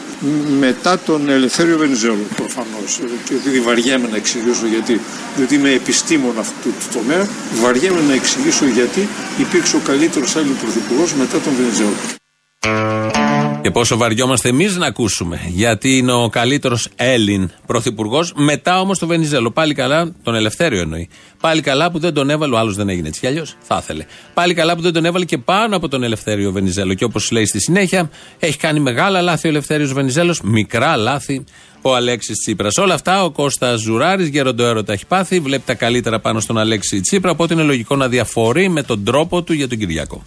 μετά 0.58 0.98
τον 0.98 1.28
Ελευθέριο 1.28 1.78
Βενιζέλο 1.78 2.24
προφανώς 2.36 3.00
και 3.24 3.34
επειδή 3.34 3.60
βαριέμαι 3.60 4.08
να 4.10 4.16
εξηγήσω 4.16 4.66
γιατί 4.66 5.00
διότι 5.36 5.54
είμαι 5.54 5.70
επιστήμον 5.70 6.38
αυτού 6.38 6.68
του 6.68 6.98
τομέα 6.98 7.28
βαριέμαι 7.60 8.00
να 8.08 8.14
εξηγήσω 8.14 8.64
γιατί 8.66 9.08
υπήρξε 9.38 9.76
ο 9.76 9.80
καλύτερος 9.84 10.36
Έλληνας 10.36 10.58
πρωθυπουργός 10.58 11.12
μετά 11.14 11.38
τον 11.38 11.52
Βενιζέλο 11.58 13.27
και 13.68 13.74
πόσο 13.74 13.96
βαριόμαστε 13.96 14.48
εμείς 14.48 14.76
να 14.76 14.86
ακούσουμε. 14.86 15.40
Γιατί 15.48 15.96
είναι 15.96 16.12
ο 16.12 16.28
καλύτερος 16.28 16.88
Έλλην 16.96 17.50
πρωθυπουργός. 17.66 18.32
Μετά 18.36 18.80
όμως 18.80 18.98
το 18.98 19.06
Βενιζέλο. 19.06 19.50
Πάλι 19.50 19.74
καλά, 19.74 20.12
τον 20.22 20.34
Ελευθέριο 20.34 20.80
εννοεί. 20.80 21.08
Πάλι 21.40 21.60
καλά 21.60 21.90
που 21.90 21.98
δεν 21.98 22.14
τον 22.14 22.30
έβαλε, 22.30 22.54
ο 22.54 22.58
άλλος 22.58 22.76
δεν 22.76 22.88
έγινε 22.88 23.08
έτσι 23.08 23.20
κι 23.20 23.26
αλλιώς. 23.26 23.56
Θα 23.60 23.78
ήθελε. 23.82 24.04
Πάλι 24.34 24.54
καλά 24.54 24.74
που 24.74 24.80
δεν 24.80 24.92
τον 24.92 25.04
έβαλε 25.04 25.24
και 25.24 25.38
πάνω 25.38 25.76
από 25.76 25.88
τον 25.88 26.02
Ελευθέριο 26.02 26.52
Βενιζέλο. 26.52 26.94
Και 26.94 27.04
όπως 27.04 27.30
λέει 27.30 27.46
στη 27.46 27.60
συνέχεια, 27.60 28.10
έχει 28.38 28.58
κάνει 28.58 28.80
μεγάλα 28.80 29.22
λάθη 29.22 29.46
ο 29.46 29.50
Ελευθέριος 29.50 29.92
Βενιζέλος, 29.92 30.40
μικρά 30.40 30.96
λάθη 30.96 31.44
ο 31.82 31.94
Αλέξης 31.94 32.38
Τσίπρας. 32.38 32.76
Όλα 32.76 32.94
αυτά 32.94 33.24
ο 33.24 33.30
Κώστας 33.30 33.80
Ζουράρης, 33.80 34.28
γεροντοέρωτα 34.28 34.92
έχει 34.92 35.06
πάθει, 35.06 35.40
βλέπει 35.40 35.62
τα 35.66 35.74
καλύτερα 35.74 36.20
πάνω 36.20 36.40
στον 36.40 36.58
Αλέξη 36.58 37.00
Τσίπρα. 37.00 37.30
Οπότε 37.30 37.54
είναι 37.54 37.62
λογικό 37.62 37.96
να 37.96 38.08
διαφορεί 38.08 38.68
με 38.68 38.82
τον 38.82 39.04
τρόπο 39.04 39.42
του 39.42 39.52
για 39.52 39.68
τον 39.68 39.78
Κυριακό. 39.78 40.22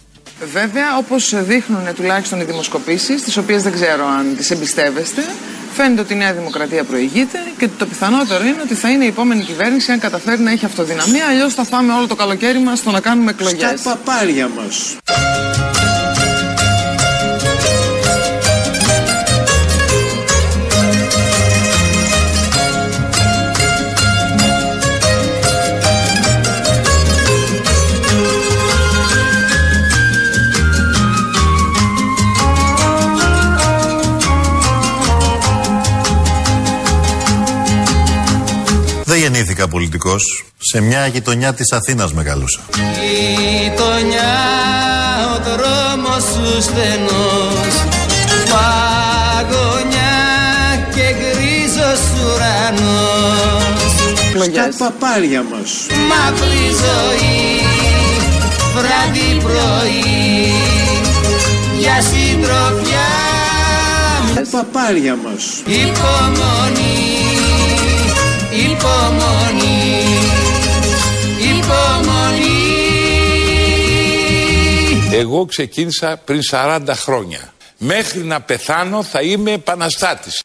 Βέβαια, 0.50 0.96
όπως 0.96 1.44
δείχνουν 1.44 1.94
τουλάχιστον 1.94 2.40
οι 2.40 2.44
δημοσκοπήσεις, 2.44 3.22
τις 3.22 3.36
οποίες 3.36 3.62
δεν 3.62 3.72
ξέρω 3.72 4.06
αν 4.06 4.36
τις 4.36 4.50
εμπιστεύεστε, 4.50 5.24
φαίνεται 5.72 6.00
ότι 6.00 6.12
η 6.12 6.16
Νέα 6.16 6.32
Δημοκρατία 6.32 6.84
προηγείται 6.84 7.38
και 7.58 7.68
το 7.78 7.86
πιθανότερο 7.86 8.44
είναι 8.44 8.60
ότι 8.64 8.74
θα 8.74 8.90
είναι 8.90 9.04
η 9.04 9.06
επόμενη 9.06 9.42
κυβέρνηση 9.42 9.92
αν 9.92 9.98
καταφέρει 9.98 10.40
να 10.40 10.50
έχει 10.50 10.64
αυτοδυναμία. 10.64 11.26
Αλλιώς 11.26 11.54
θα 11.54 11.64
πάμε 11.64 11.92
όλο 11.92 12.06
το 12.06 12.14
καλοκαίρι 12.14 12.58
μας 12.58 12.78
στο 12.78 12.90
να 12.90 13.00
κάνουμε 13.00 13.30
εκλογές. 13.30 13.80
Στα 13.80 13.90
παπάρια 13.90 14.48
μας. 14.48 14.96
Γεννήθηκα 39.32 39.68
πολιτικός. 39.68 40.44
Σε 40.58 40.80
μια 40.80 41.06
γειτονιά 41.06 41.54
της 41.54 41.72
Αθήνας 41.72 42.12
μεγαλούσα. 42.12 42.60
Γειτονιά 42.74 44.34
ο 45.34 45.40
δρόμος 45.44 46.22
σου 46.22 46.62
στενός. 46.62 47.74
Παγωνιά 48.52 50.20
και 50.94 51.06
γκρίζος 51.18 52.02
ουρανός. 52.24 53.92
Στα 54.74 54.84
παπάρια 54.84 55.42
μας. 55.42 55.70
Μαύρη 56.08 56.66
ζωή 56.82 57.60
βράδυ 58.76 59.40
πρωί. 59.42 60.52
Για 61.78 62.00
συντροφιά 62.00 63.10
Στα 64.44 64.58
παπάρια 64.58 65.16
μας. 65.24 65.62
Υπομονή 65.66 67.11
Υπομονή, 68.54 70.02
υπομονή. 71.38 72.52
Εγώ 75.12 75.44
ξεκίνησα 75.44 76.20
πριν 76.24 76.40
40 76.50 76.80
χρόνια. 76.88 77.52
Μέχρι 77.78 78.24
να 78.24 78.40
πεθάνω 78.40 79.02
θα 79.02 79.20
είμαι 79.22 79.52
επαναστάτης. 79.52 80.42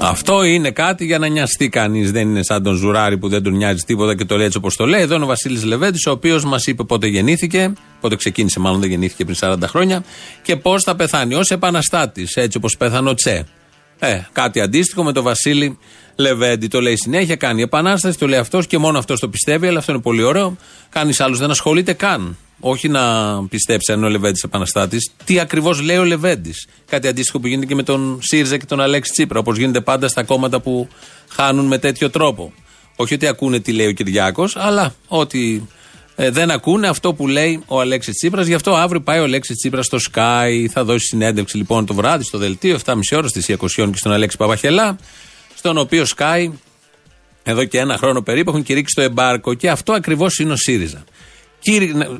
Αυτό 0.00 0.42
είναι 0.42 0.70
κάτι 0.70 1.04
για 1.04 1.18
να 1.18 1.26
νοιαστεί 1.26 1.68
κανείς. 1.68 2.12
Δεν 2.12 2.28
είναι 2.28 2.42
σαν 2.42 2.62
τον 2.62 2.74
Ζουράρι 2.74 3.18
που 3.18 3.28
δεν 3.28 3.42
τον 3.42 3.52
νοιάζει 3.52 3.82
τίποτα 3.86 4.16
και 4.16 4.24
το 4.24 4.36
λέει 4.36 4.46
έτσι 4.46 4.58
όπως 4.58 4.76
το 4.76 4.86
λέει. 4.86 5.00
Εδώ 5.00 5.14
είναι 5.14 5.24
ο 5.24 5.26
Βασίλης 5.26 5.64
Λεβέντης, 5.64 6.06
ο 6.06 6.10
οποίος 6.10 6.44
μας 6.44 6.66
είπε 6.66 6.84
πότε 6.84 7.06
γεννήθηκε, 7.06 7.72
πότε 8.00 8.16
ξεκίνησε, 8.16 8.60
μάλλον 8.60 8.80
δεν 8.80 8.90
γεννήθηκε 8.90 9.24
πριν 9.24 9.36
40 9.40 9.56
χρόνια, 9.66 10.04
και 10.42 10.56
πώς 10.56 10.82
θα 10.82 10.96
πεθάνει. 10.96 11.34
Ω 11.34 11.42
επαναστάτης, 11.48 12.36
έτσι 12.36 12.56
όπως 12.56 12.76
πέθανε 12.76 13.08
ο 13.08 13.14
Τσε. 13.14 13.46
Ε, 13.98 14.20
κάτι 14.32 14.60
αντίστοιχο 14.60 15.02
με 15.02 15.12
τον 15.12 15.22
Βασίλη 15.22 15.78
Λεβέντη. 16.20 16.68
Το 16.68 16.80
λέει 16.80 16.96
συνέχεια, 16.96 17.36
κάνει 17.36 17.62
επανάσταση, 17.62 18.18
το 18.18 18.26
λέει 18.26 18.38
αυτός 18.38 18.66
και 18.66 18.78
μόνο 18.78 18.98
αυτός 18.98 19.20
το 19.20 19.28
πιστεύει, 19.28 19.66
αλλά 19.66 19.78
αυτό 19.78 19.92
είναι 19.92 20.00
πολύ 20.00 20.22
ωραίο. 20.22 20.56
Κανείς 20.88 21.20
άλλος 21.20 21.38
δεν 21.38 21.50
ασχολείται 21.50 21.92
καν. 21.92 22.36
Όχι 22.60 22.88
να 22.88 23.02
πιστέψει 23.48 23.92
αν 23.92 23.98
είναι 23.98 24.06
ο 24.06 24.10
Λεβέντης 24.10 24.42
επαναστάτης. 24.42 25.10
Τι 25.24 25.38
ακριβώς 25.38 25.80
λέει 25.80 25.96
ο 25.96 26.04
Λεβέντης. 26.04 26.66
Κάτι 26.90 27.08
αντίστοιχο 27.08 27.40
που 27.40 27.46
γίνεται 27.46 27.66
και 27.66 27.74
με 27.74 27.82
τον 27.82 28.18
ΣΥΡΙΖΑ 28.22 28.56
και 28.56 28.64
τον 28.64 28.80
Αλέξη 28.80 29.12
Τσίπρα, 29.12 29.38
όπως 29.38 29.56
γίνεται 29.56 29.80
πάντα 29.80 30.08
στα 30.08 30.22
κόμματα 30.22 30.60
που 30.60 30.88
χάνουν 31.28 31.66
με 31.66 31.78
τέτοιο 31.78 32.10
τρόπο. 32.10 32.52
Όχι 32.96 33.14
ότι 33.14 33.26
ακούνε 33.26 33.60
τι 33.60 33.72
λέει 33.72 33.86
ο 33.86 33.92
Κυριάκος, 33.92 34.56
αλλά 34.56 34.94
ότι 35.08 35.68
ε, 36.16 36.30
δεν 36.30 36.50
ακούνε 36.50 36.88
αυτό 36.88 37.14
που 37.14 37.28
λέει 37.28 37.62
ο 37.66 37.80
Αλέξης 37.80 38.14
Τσίπρας. 38.14 38.46
Γι' 38.46 38.54
αυτό 38.54 38.74
αύριο 38.74 39.00
πάει 39.00 39.18
ο 39.18 39.22
Αλέξης 39.22 39.56
Τσίπρας 39.56 39.86
στο 39.86 39.98
Sky. 40.12 40.66
Θα 40.70 40.84
δώσει 40.84 41.06
συνέντευξη 41.06 41.56
λοιπόν 41.56 41.86
το 41.86 41.94
βράδυ 41.94 42.24
στο 42.24 42.38
δελτίο, 42.38 42.78
7.30 42.84 42.94
ώρα 43.12 43.28
στη 43.28 43.56
20 43.60 43.66
και 43.74 43.88
στον 43.94 44.12
Αλέξη 44.12 44.36
Παπαχελά 44.36 44.98
στον 45.58 45.78
οποίο 45.78 46.04
Sky 46.16 46.50
εδώ 47.42 47.64
και 47.64 47.78
ένα 47.78 47.96
χρόνο 47.96 48.22
περίπου 48.22 48.50
έχουν 48.50 48.62
κηρύξει 48.62 48.94
το 48.94 49.02
εμπάρκο 49.02 49.54
και 49.54 49.70
αυτό 49.70 49.92
ακριβώς 49.92 50.38
είναι 50.38 50.52
ο 50.52 50.56
ΣΥΡΙΖΑ. 50.56 51.04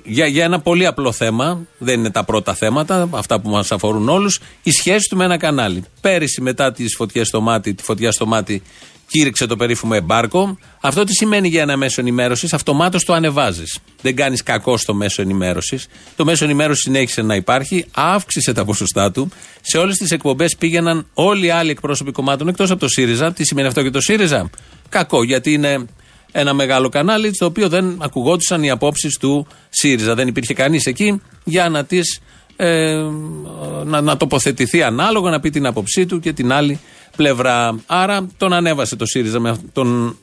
Για, 0.04 0.26
για 0.26 0.44
ένα 0.44 0.60
πολύ 0.60 0.86
απλό 0.86 1.12
θέμα, 1.12 1.66
δεν 1.78 1.98
είναι 1.98 2.10
τα 2.10 2.24
πρώτα 2.24 2.54
θέματα, 2.54 3.08
αυτά 3.12 3.40
που 3.40 3.48
μας 3.48 3.72
αφορούν 3.72 4.08
όλους, 4.08 4.40
η 4.62 4.70
σχέση 4.70 5.08
του 5.08 5.16
με 5.16 5.24
ένα 5.24 5.36
κανάλι. 5.36 5.84
Πέρυσι, 6.00 6.40
μετά 6.40 6.72
τις 6.72 6.94
φωτιές 6.96 7.28
στο 7.28 7.40
μάτι, 7.40 7.74
τη 7.74 7.82
φωτιά 7.82 8.12
στο 8.12 8.26
μάτι, 8.26 8.62
κήρυξε 9.08 9.46
το 9.46 9.56
περίφημο 9.56 9.92
εμπάρκο. 9.94 10.58
Αυτό 10.80 11.04
τι 11.04 11.12
σημαίνει 11.12 11.48
για 11.48 11.62
ένα 11.62 11.76
μέσο 11.76 12.00
ενημέρωσης, 12.00 12.52
αυτομάτως 12.52 13.04
το 13.04 13.12
ανεβάζεις. 13.12 13.78
Δεν 14.02 14.16
κάνεις 14.16 14.42
κακό 14.42 14.76
στο 14.76 14.94
μέσο 14.94 15.22
ενημέρωσης. 15.22 15.86
Το 16.16 16.24
μέσο 16.24 16.44
ενημέρωσης 16.44 16.82
συνέχισε 16.82 17.22
να 17.22 17.34
υπάρχει, 17.34 17.84
αύξησε 17.94 18.52
τα 18.52 18.64
ποσοστά 18.64 19.10
του. 19.10 19.30
Σε 19.60 19.78
όλες 19.78 19.96
τις 19.96 20.10
εκπομπές 20.10 20.56
πήγαιναν 20.56 21.06
όλοι 21.14 21.46
οι 21.46 21.50
άλλοι 21.50 21.70
εκπρόσωποι 21.70 22.12
κομμάτων 22.12 22.48
εκτός 22.48 22.70
από 22.70 22.80
το 22.80 22.88
ΣΥΡΙΖΑ. 22.88 23.32
Τι 23.32 23.44
σημαίνει 23.44 23.68
αυτό 23.68 23.80
για 23.80 23.90
το 23.90 24.00
ΣΥΡΙΖΑ; 24.00 24.50
Κακό, 24.88 25.22
γιατί 25.22 25.52
είναι 25.52 25.86
ένα 26.32 26.54
μεγάλο 26.54 26.88
κανάλι 26.88 27.34
στο 27.34 27.46
οποίο 27.46 27.68
δεν 27.68 27.96
ακουγόντουσαν 28.02 28.62
οι 28.62 28.70
απόψεις 28.70 29.18
του 29.18 29.46
ΣΥΡΙΖΑ. 29.68 30.14
Δεν 30.14 30.28
υπήρχε 30.28 30.54
κανείς 30.54 30.86
εκεί 30.86 31.22
για 31.44 31.68
να 31.68 31.84
τις 31.84 32.20
ε, 32.60 33.04
να, 33.84 34.00
να 34.00 34.16
τοποθετηθεί 34.16 34.82
ανάλογα, 34.82 35.30
να 35.30 35.40
πει 35.40 35.50
την 35.50 35.66
άποψή 35.66 36.06
του 36.06 36.20
και 36.20 36.32
την 36.32 36.52
άλλη 36.52 36.80
πλευρά. 37.16 37.80
Άρα 37.86 38.26
τον 38.36 38.52
ανέβασε 38.52 38.96
το 38.96 39.06
ΣΥΡΙΖΑ, 39.06 39.40
με 39.40 39.58
τον 39.72 40.18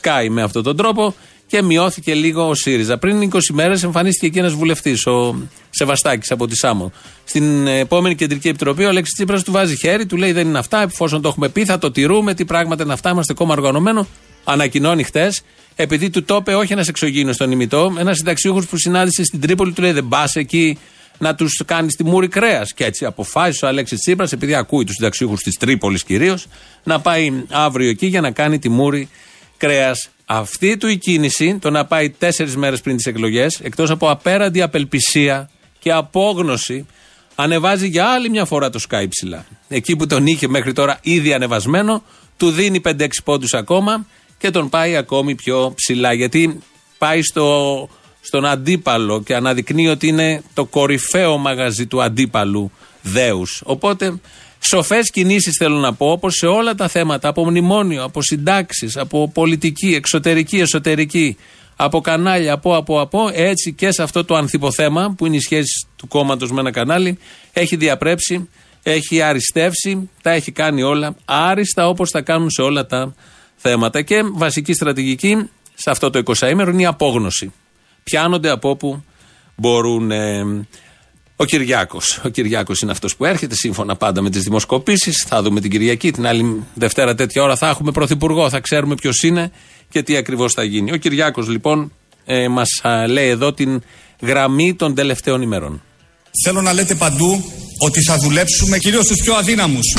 Sky 0.00 0.26
με 0.30 0.42
αυτόν 0.42 0.62
τον 0.62 0.76
τρόπο 0.76 1.14
και 1.46 1.62
μειώθηκε 1.62 2.14
λίγο 2.14 2.48
ο 2.48 2.54
ΣΥΡΙΖΑ. 2.54 2.98
Πριν 2.98 3.30
20 3.32 3.38
μέρες 3.52 3.82
εμφανίστηκε 3.82 4.26
εκεί 4.26 4.38
ένας 4.38 4.52
βουλευτής, 4.52 5.06
ο 5.06 5.36
Σεβαστάκης 5.70 6.30
από 6.30 6.46
τη 6.46 6.56
ΣΑΜΟ. 6.56 6.92
Στην 7.24 7.66
επόμενη 7.66 8.14
κεντρική 8.14 8.48
επιτροπή, 8.48 8.84
ο 8.84 8.88
Αλέξης 8.88 9.14
Τσίπρας 9.14 9.42
του 9.42 9.52
βάζει 9.52 9.76
χέρι, 9.76 10.06
του 10.06 10.16
λέει 10.16 10.32
δεν 10.32 10.48
είναι 10.48 10.58
αυτά, 10.58 10.82
εφόσον 10.82 11.22
το 11.22 11.28
έχουμε 11.28 11.48
πει, 11.48 11.64
θα 11.64 11.78
το 11.78 11.90
τηρούμε. 11.90 12.34
Τι 12.34 12.44
πράγματα 12.44 12.82
είναι 12.82 12.92
αυτά, 12.92 13.10
είμαστε 13.10 13.34
κόμμα 13.34 13.52
οργανωμένο. 13.52 14.06
Ανακοινώνει 14.44 15.02
χτες, 15.02 15.42
επειδή 15.76 16.10
του 16.10 16.24
το 16.24 16.36
είπε 16.36 16.54
όχι 16.54 16.72
ένας 16.72 16.88
εξωγήινος 16.88 17.34
στον 17.34 17.50
ημιτό, 17.50 17.94
ένας 17.98 18.16
συνταξιούχος 18.16 18.66
που 18.66 18.76
συνάντησε 18.76 19.24
στην 19.24 19.40
Τρίπολη, 19.40 19.72
του 19.72 19.82
λέει 19.82 19.92
δεν 19.92 20.08
πας 20.08 20.34
εκεί 20.34 20.78
να 21.18 21.34
τους 21.34 21.62
κάνει 21.66 21.88
τη 21.88 22.04
μούρη 22.04 22.28
κρέας. 22.28 22.72
Και 22.72 22.84
έτσι 22.84 23.04
αποφάσισε 23.04 23.64
ο 23.64 23.68
Αλέξης 23.68 24.00
Τσίπρας, 24.00 24.32
επειδή 24.32 24.54
ακούει 24.54 24.84
τους 24.84 24.94
συνταξιούχους 24.94 25.40
της 25.40 25.56
Τρίπολης 25.56 26.04
κυρίως, 26.04 26.46
να 26.84 27.00
πάει 27.00 27.44
αύριο 27.50 27.88
εκεί 27.88 28.06
για 28.06 28.20
να 28.20 28.30
κάνει 28.30 28.58
τη 28.58 28.68
μούρη 28.68 29.08
κρέας. 29.56 30.08
Αυτή 30.24 30.76
του 30.76 30.88
η 30.88 30.96
κίνηση, 30.96 31.58
το 31.58 31.70
να 31.70 31.84
πάει 31.84 32.10
τέσσερις 32.10 32.56
μέρες 32.56 32.80
πριν 32.80 32.96
τις 32.96 33.06
εκλογές, 33.06 33.60
εκτός 33.62 33.90
από 33.90 34.10
απέραντη 34.10 34.62
απελπισία 34.62 35.50
και 35.78 35.92
απόγνωση, 35.92 36.86
ανεβάζει 37.34 37.88
για 37.88 38.06
άλλη 38.06 38.30
μια 38.30 38.44
φορά 38.44 38.70
το 38.70 38.80
Sky 38.88 39.06
ψηλά. 39.08 39.46
Εκεί 39.68 39.96
που 39.96 40.06
τον 40.06 40.26
είχε 40.26 40.48
μέχρι 40.48 40.72
τώρα 40.72 40.98
ήδη 41.02 41.32
ανεβασμένο, 41.32 42.02
του 42.36 42.50
δίνει 42.50 42.80
5-6 42.80 43.22
πόντους 43.24 43.54
ακόμα 43.54 44.06
και 44.38 44.50
τον 44.50 44.68
πάει 44.68 44.96
ακόμη 44.96 45.34
πιο 45.34 45.72
ψηλά. 45.76 46.12
Γιατί 46.12 46.58
πάει 46.98 47.22
στο 47.22 47.88
στον 48.26 48.46
αντίπαλο 48.46 49.22
και 49.22 49.34
αναδεικνύει 49.34 49.88
ότι 49.88 50.06
είναι 50.06 50.42
το 50.54 50.64
κορυφαίο 50.64 51.36
μαγαζί 51.38 51.86
του 51.86 52.02
αντίπαλου 52.02 52.70
δέους. 53.02 53.62
Οπότε 53.64 54.18
σοφές 54.58 55.10
κινήσεις 55.10 55.56
θέλω 55.58 55.76
να 55.76 55.94
πω, 55.94 56.10
όπως 56.10 56.34
σε 56.34 56.46
όλα 56.46 56.74
τα 56.74 56.88
θέματα, 56.88 57.28
από 57.28 57.44
μνημόνιο, 57.44 58.04
από 58.04 58.22
συντάξεις, 58.22 58.96
από 58.96 59.28
πολιτική, 59.28 59.94
εξωτερική, 59.94 60.58
εσωτερική, 60.58 61.36
από 61.76 62.00
κανάλια, 62.00 62.52
από, 62.52 62.76
από, 62.76 63.00
από, 63.00 63.30
έτσι 63.32 63.72
και 63.72 63.92
σε 63.92 64.02
αυτό 64.02 64.24
το 64.24 64.34
ανθυποθέμα 64.34 65.14
που 65.16 65.26
είναι 65.26 65.36
η 65.36 65.40
σχέση 65.40 65.86
του 65.96 66.08
κόμματος 66.08 66.50
με 66.50 66.60
ένα 66.60 66.70
κανάλι, 66.70 67.18
έχει 67.52 67.76
διαπρέψει, 67.76 68.48
έχει 68.82 69.22
αριστεύσει, 69.22 70.10
τα 70.22 70.30
έχει 70.30 70.52
κάνει 70.52 70.82
όλα 70.82 71.16
άριστα 71.24 71.88
όπως 71.88 72.10
τα 72.10 72.20
κάνουν 72.20 72.50
σε 72.50 72.62
όλα 72.62 72.86
τα 72.86 73.14
θέματα. 73.56 74.02
Και 74.02 74.22
βασική 74.32 74.72
στρατηγική 74.72 75.48
σε 75.74 75.90
αυτό 75.90 76.10
το 76.10 76.22
20 76.24 76.50
είναι 76.50 76.82
η 76.82 76.86
απόγνωση. 76.86 77.52
Πιάνονται 78.10 78.50
από 78.50 78.70
όπου 78.70 79.04
μπορούν. 79.56 80.10
ε, 80.10 80.44
ο 81.36 81.44
Κυριάκος. 81.44 82.20
Ο 82.24 82.28
Κυριάκος 82.28 82.80
είναι 82.80 82.90
αυτός 82.90 83.16
που 83.16 83.24
έρχεται 83.24 83.54
σύμφωνα 83.54 83.96
πάντα 83.96 84.20
με 84.22 84.30
τις 84.30 84.42
δημοσκοπήσεις. 84.42 85.24
Θα 85.28 85.42
δούμε 85.42 85.60
την 85.60 85.70
Κυριακή. 85.70 86.10
Την 86.10 86.26
άλλη 86.26 86.62
Δευτέρα 86.74 87.14
τέτοια 87.14 87.42
ώρα 87.42 87.56
θα 87.56 87.68
έχουμε 87.68 87.92
πρωθυπουργό. 87.92 88.48
Θα 88.50 88.60
ξέρουμε 88.60 88.94
ποιος 88.94 89.22
είναι 89.22 89.50
και 89.90 90.02
τι 90.02 90.16
ακριβώς 90.16 90.52
θα 90.52 90.62
γίνει. 90.64 90.92
Ο 90.92 90.96
Κυριάκος 90.96 91.48
λοιπόν 91.48 91.92
ε, 92.24 92.48
μας 92.48 92.68
λέει 93.08 93.28
εδώ 93.28 93.52
την 93.52 93.82
γραμμή 94.20 94.74
των 94.74 94.94
τελευταίων 94.94 95.42
ημερών. 95.42 95.82
Θέλω 96.44 96.62
να 96.62 96.72
λέτε 96.72 96.94
παντού 96.94 97.44
ότι 97.78 98.02
θα 98.02 98.16
δουλέψουμε 98.18 98.78
κυρίως 98.78 99.04
στους 99.04 99.20
πιο 99.22 99.34
αδύναμους. 99.34 99.96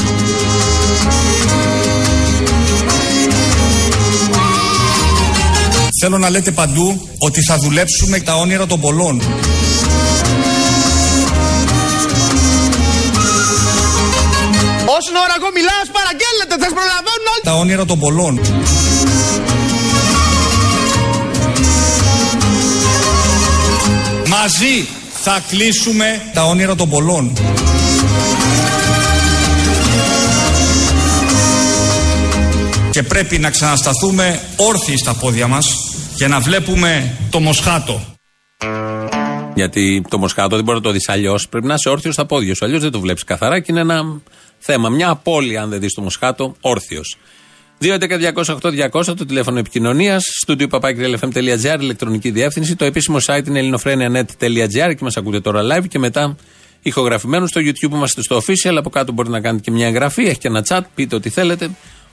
Θέλω 5.99 6.17
να 6.17 6.29
λέτε 6.29 6.51
παντού 6.51 7.09
ότι 7.17 7.43
θα 7.43 7.57
δουλέψουμε 7.57 8.19
τα 8.19 8.35
όνειρα 8.35 8.65
των 8.65 8.79
πολλών. 8.79 9.21
Όσον 14.97 15.15
ώρα 15.15 15.33
εγώ 15.39 15.49
μιλάω, 15.53 15.79
ας 15.81 15.89
παραγγέλλετε, 15.91 16.53
θα 16.57 16.63
σας 16.63 16.73
προλαβαίνουν 16.77 17.27
όλοι. 17.33 17.43
Τα 17.43 17.53
όνειρα 17.53 17.85
των 17.85 17.99
πολλών. 17.99 18.39
Μαζί 24.27 24.87
θα 25.23 25.43
κλείσουμε 25.47 26.21
τα 26.33 26.45
όνειρα 26.45 26.75
των 26.75 26.89
πολλών. 26.89 27.37
Και 32.91 33.03
πρέπει 33.03 33.37
να 33.39 33.49
ξανασταθούμε 33.49 34.41
όρθιοι 34.55 34.97
στα 34.97 35.13
πόδια 35.13 35.47
μας 35.47 35.86
για 36.17 36.27
να 36.27 36.39
βλέπουμε 36.39 37.17
το 37.29 37.39
Μοσχάτο. 37.39 38.01
Γιατί 39.55 40.05
το 40.09 40.17
Μοσχάτο 40.17 40.55
δεν 40.55 40.65
μπορεί 40.65 40.77
να 40.77 40.83
το 40.83 40.91
δεις 40.91 41.09
αλλιώς. 41.09 41.49
Πρέπει 41.49 41.67
να 41.67 41.73
είσαι 41.73 41.89
όρθιος 41.89 42.13
στα 42.13 42.25
πόδια 42.25 42.55
σου. 42.55 42.65
Αλλιώς 42.65 42.81
δεν 42.81 42.91
το 42.91 42.99
βλέπεις 42.99 43.23
καθαρά 43.23 43.59
και 43.59 43.71
είναι 43.71 43.79
ένα 43.79 44.21
θέμα. 44.57 44.89
Μια 44.89 45.09
απώλεια, 45.09 45.61
αν 45.61 45.69
δεν 45.69 45.79
δεις 45.79 45.93
το 45.93 46.01
Μοσχάτο, 46.01 46.55
όρθιος. 46.61 47.17
2.11.208.200 47.81 49.03
το 49.05 49.25
τηλέφωνο 49.25 49.59
επικοινωνίας. 49.59 50.23
Στούντιο 50.41 50.67
papakirialfm.gr, 50.71 51.77
ηλεκτρονική 51.79 52.31
διεύθυνση. 52.31 52.75
Το 52.75 52.85
επίσημο 52.85 53.17
site 53.25 53.47
είναι 53.47 53.59
ελληνοφρένια.net.gr 53.59 54.95
και 54.95 55.03
μας 55.03 55.17
ακούτε 55.17 55.39
τώρα 55.39 55.61
live 55.61 55.87
και 55.87 55.99
μετά 55.99 56.35
ηχογραφημένο 56.81 57.47
στο 57.47 57.61
YouTube 57.63 57.91
είμαστε 57.91 58.21
στο 58.21 58.37
official. 58.37 58.75
Από 58.77 58.89
κάτω 58.89 59.11
μπορείτε 59.11 59.33
να 59.33 59.41
κάνετε 59.41 59.63
και 59.63 59.71
μια 59.71 59.87
εγγραφή. 59.87 60.23
Έχει 60.23 60.37
και 60.37 60.47
ένα 60.47 60.65
chat. 60.69 60.81
Πείτε 60.95 61.15
ό,τι 61.15 61.29
θέλετε. 61.29 61.69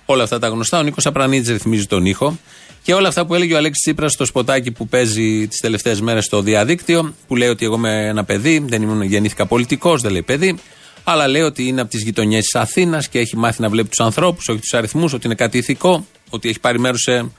Όλα 0.06 0.22
αυτά 0.22 0.38
τα 0.38 0.48
γνωστά. 0.48 0.78
Ο 0.78 0.82
Νίκος 0.82 1.06
Απρανίτζη 1.06 1.52
ρυθμίζει 1.52 1.86
τον 1.86 2.04
ήχο. 2.04 2.38
Και 2.84 2.94
όλα 2.94 3.08
αυτά 3.08 3.26
που 3.26 3.34
έλεγε 3.34 3.54
ο 3.54 3.56
Αλέξης 3.56 3.82
Τσίπρας 3.82 4.12
στο 4.12 4.24
σποτάκι 4.24 4.70
που 4.70 4.88
παίζει 4.88 5.48
τις 5.48 5.60
τελευταίες 5.60 6.00
μέρες 6.00 6.24
στο 6.24 6.40
διαδίκτυο, 6.40 7.14
που 7.26 7.36
λέει 7.36 7.48
ότι 7.48 7.64
εγώ 7.64 7.74
είμαι 7.74 8.06
ένα 8.06 8.24
παιδί, 8.24 8.64
δεν 8.68 8.82
ήμουν, 8.82 9.02
γεννήθηκα 9.02 9.46
πολιτικός, 9.46 10.02
δεν 10.02 10.12
λέει 10.12 10.22
παιδί, 10.22 10.58
αλλά 11.04 11.28
λέει 11.28 11.42
ότι 11.42 11.66
είναι 11.66 11.80
από 11.80 11.90
τις 11.90 12.02
γειτονιές 12.02 12.42
της 12.42 12.54
Αθήνας 12.54 13.08
και 13.08 13.18
έχει 13.18 13.36
μάθει 13.36 13.62
να 13.62 13.68
βλέπει 13.68 13.88
τους 13.88 14.00
ανθρώπους, 14.00 14.48
όχι 14.48 14.58
τους 14.58 14.74
αριθμούς, 14.74 15.12
ότι 15.12 15.26
είναι 15.26 15.34
κάτι 15.34 15.58
ηθικό, 15.58 16.06
ότι 16.30 16.48
έχει 16.48 16.60
πάρει 16.60 16.78
μέρος 16.78 17.00
σε 17.00 17.30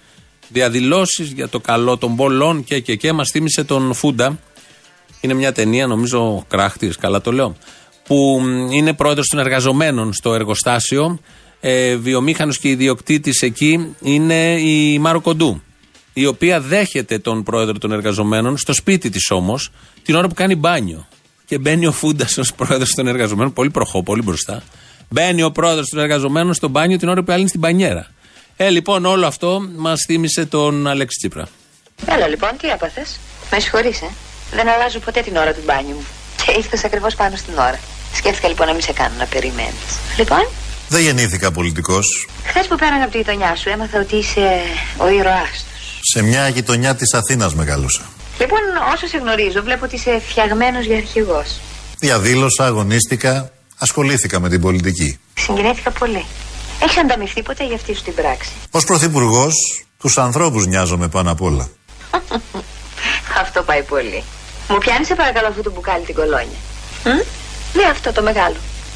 διαδηλώσεις 0.49 1.31
για 1.31 1.49
το 1.49 1.60
καλό 1.60 1.97
των 1.97 2.15
πολλών 2.15 2.63
και 2.63 2.79
και 2.79 2.95
και. 2.95 3.13
Μας 3.13 3.29
θύμισε 3.29 3.63
τον 3.63 3.93
Φούντα. 3.93 4.39
Είναι 5.21 5.34
μια 5.34 5.51
ταινία, 5.51 5.88
νομίζω, 5.88 6.45
κράχτης, 6.47 6.95
καλά 6.97 7.21
το 7.21 7.31
λέω, 7.31 7.55
που 8.08 8.41
είναι 8.71 8.93
πρόεδρος 8.93 9.27
των 9.27 9.39
εργαζομένων 9.39 10.13
στο 10.13 10.34
εργοστάσιο 10.34 11.19
ε, 11.67 11.95
βιομήχανος 11.95 12.58
και 12.58 12.69
ιδιοκτήτης 12.69 13.41
εκεί 13.41 13.95
είναι 14.01 14.60
η 14.60 14.99
Μάρο 14.99 15.21
Κοντού. 15.21 15.62
Η 16.13 16.25
οποία 16.25 16.62
δέχεται 16.62 17.19
τον 17.19 17.43
πρόεδρο 17.43 17.78
των 17.78 17.91
εργαζομένων 17.91 18.58
στο 18.58 18.73
σπίτι 18.73 19.10
της 19.10 19.32
όμως 19.32 19.71
την 20.04 20.15
ώρα 20.15 20.28
που 20.28 20.34
κάνει 20.34 20.56
μπάνιο. 20.56 21.08
Και 21.45 21.58
μπαίνει 21.58 21.88
ο 21.88 21.91
Φούντας 21.91 22.38
ως 22.38 22.54
πρόεδρος 22.54 22.89
των 22.89 23.08
εργαζομένων, 23.08 23.54
πολύ 23.54 23.69
προχώ, 23.69 24.04
πολύ 24.04 24.21
μπροστά. 24.21 24.63
Μπαίνει 25.10 25.43
ο 25.43 25.51
πρόεδρος 25.51 25.89
των 25.89 25.99
εργαζομένων 25.99 26.54
στο 26.54 26.67
μπάνιο 26.67 26.97
την 26.97 27.10
ώρα 27.10 27.23
που 27.23 27.32
άλλη 27.32 27.47
στην 27.47 27.60
μπανιέρα. 27.60 28.08
Ε, 28.58 28.69
λοιπόν, 28.69 29.06
όλο 29.06 29.25
αυτό 29.25 29.69
μας 29.75 30.04
θύμισε 30.08 30.45
τον 30.45 30.88
Αλέξη 30.88 31.17
Τσίπρα. 31.17 31.47
Έλα 32.06 32.28
λοιπόν, 32.28 32.49
τι 32.62 32.67
έπαθες; 32.67 33.19
Με 33.51 33.60
συγχωρείς, 33.60 34.01
ε. 34.01 34.10
Δεν 34.51 34.67
αλλάζω 34.67 34.99
ποτέ 34.99 35.21
την 35.21 35.36
ώρα 35.36 35.54
του 35.54 35.62
μπάνιου 35.65 35.95
μου. 35.95 36.06
Και 36.45 36.51
ήρθες 36.58 36.84
ακριβώς 36.84 37.15
πάνω 37.15 37.36
στην 37.36 37.54
ώρα. 37.54 37.80
Σκέφτηκα 38.13 38.47
λοιπόν 38.47 38.67
να 38.67 38.73
μην 38.73 38.82
σε 38.82 38.93
κάνω 38.93 39.15
να 39.17 39.25
περιμένεις. 39.25 39.99
Λοιπόν, 40.17 40.47
Δεν 40.88 41.02
γεννήθηκα 41.02 41.52
πολιτικός. 41.52 42.28
χθες 42.45 42.67
που 42.67 42.76
πέραγα 42.76 43.04
από 43.04 43.12
τη 43.12 43.17
γειτονιά 43.17 43.56
σου 43.56 43.69
έμαθα 43.69 44.00
ότι 44.00 44.15
είσαι 44.15 44.62
ο 44.98 45.08
ήρωάς 45.10 45.50
τους. 45.50 46.00
Σε 46.02 46.21
μια 46.21 46.48
γειτονιά 46.48 46.95
της 46.95 47.13
Αθήνας 47.13 47.56
μεγαλούσα. 47.56 48.02
Λοιπόν, 48.39 48.60
όσο 48.93 49.08
σε 49.08 49.17
γνωρίζω, 49.17 49.62
βλέπω 49.63 49.86
ότι 49.86 49.95
είσαι 49.95 50.21
φτιαγμένος 50.30 50.86
για 50.86 50.98
αρχηγός. 50.98 51.60
Διαδήλωσα, 52.00 52.65
αγωνίστηκα, 52.65 53.52
ασχολήθηκα 53.78 54.39
με 54.39 54.50
την 54.50 54.62
πολιτική. 54.62 55.19
Συγκινήθηκα 55.34 55.91
πολύ. 55.91 56.26
Έχεις 56.84 56.98
ανταμυφθεί 56.98 57.41
ποτέ 57.41 57.65
για 57.65 57.76
αυτή 57.76 57.95
σου 57.95 58.04
την 58.04 58.13
πράξη; 58.13 58.50
Ω 58.71 58.80
πρωθυπουργός, 58.80 59.54
τους 60.00 60.17
ανθρώπους 60.17 60.65
νοιάζομαι 60.65 61.08
πάνω 61.08 61.32
απ' 61.32 61.41
όλα. 61.41 61.69
Αυτό 63.41 63.63
πάει 63.63 63.84
πολύ. 63.84 64.24
Μου 64.69 64.78
πιάνει 64.78 65.06
σε 65.06 65.15
παρακαλώ 65.15 65.48
αυτό 65.48 65.62
το 65.62 65.71
μπουκάλι 65.71 66.06
την 66.06 66.15
κολόνια. 66.15 66.60
Μ; 67.04 67.10
Ναι, 67.78 67.84
αυτό 67.91 68.12
το 68.12 68.21
μεγάλο. 68.21 68.56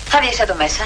Θα 0.10 0.20
βγεις 0.22 0.40
εδώ 0.40 0.56
μέσα. 0.56 0.84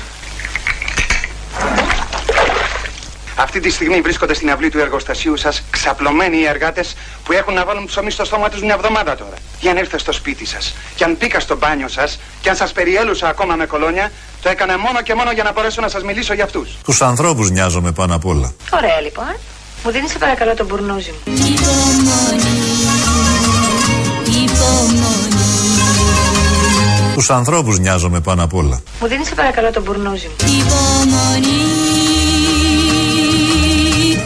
Αυτή 3.36 3.60
τη 3.60 3.70
στιγμή 3.70 4.02
βρίσκονται 4.02 4.34
στην 4.34 4.52
αυλή 4.52 4.70
του 4.70 4.80
εργοστασίου 4.80 5.38
σας 5.38 5.64
ξαπλωμένοι 5.70 6.38
οι 6.38 6.46
εργάτες 6.46 6.96
που 7.24 7.32
έχουν 7.32 7.54
να 7.54 7.66
βάλουν 7.66 7.86
ψωμί 7.86 8.12
στο 8.12 8.26
στόμα 8.26 8.50
τους 8.50 8.62
μια 8.62 8.74
εβδομάδα 8.74 9.16
τώρα. 9.16 9.34
Για 9.60 9.72
αν 9.72 9.78
ήρθε 9.78 9.98
στο 9.98 10.12
σπίτι 10.12 10.46
σας 10.46 10.74
και 10.96 11.04
αν 11.04 11.16
μπήκα 11.20 11.40
στο 11.40 11.58
μπάνιο 11.58 11.88
σας 11.88 12.20
και 12.42 12.50
αν 12.50 12.56
σας 12.56 12.72
περιέλουσα 12.72 13.28
ακόμα 13.28 13.56
με 13.56 13.66
κολόνια, 13.66 14.12
το 14.42 14.50
έκανα 14.50 14.78
μόνο 14.78 15.02
και 15.02 15.14
μόνο 15.14 15.32
για 15.32 15.44
να 15.44 15.52
μπορέσω 15.52 15.82
να 15.82 15.88
σας 15.90 16.04
μιλήσω 16.04 16.34
για 16.34 16.44
αυτούς. 16.44 16.70
Τους 16.84 17.02
ανθρώπους 17.02 17.50
νοιάζομαι 17.50 17.92
πάνω 17.92 18.16
απ' 18.16 18.26
όλα. 18.26 18.54
Ωραία 18.74 19.02
λοιπόν. 19.02 19.36
Μου 19.84 19.92
δίνεις 19.92 20.12
σε 20.12 20.18
παρακαλώ 20.18 20.54
το 20.54 20.66
μπουρνούζι 20.66 21.14
μου. 21.26 21.34
Τους 27.24 27.32
ανθρώπους 27.32 27.80
νοιάζομαι 27.80 28.20
πάνω 28.20 28.44
απ' 28.44 28.54
όλα. 28.54 28.82
Μου 29.02 29.08
δίνεις 29.08 29.28
σε 29.28 29.36
παρακαλώ 29.36 29.72
το 29.72 29.82
μπουρνούζι 29.82 30.28
μου. 30.28 30.36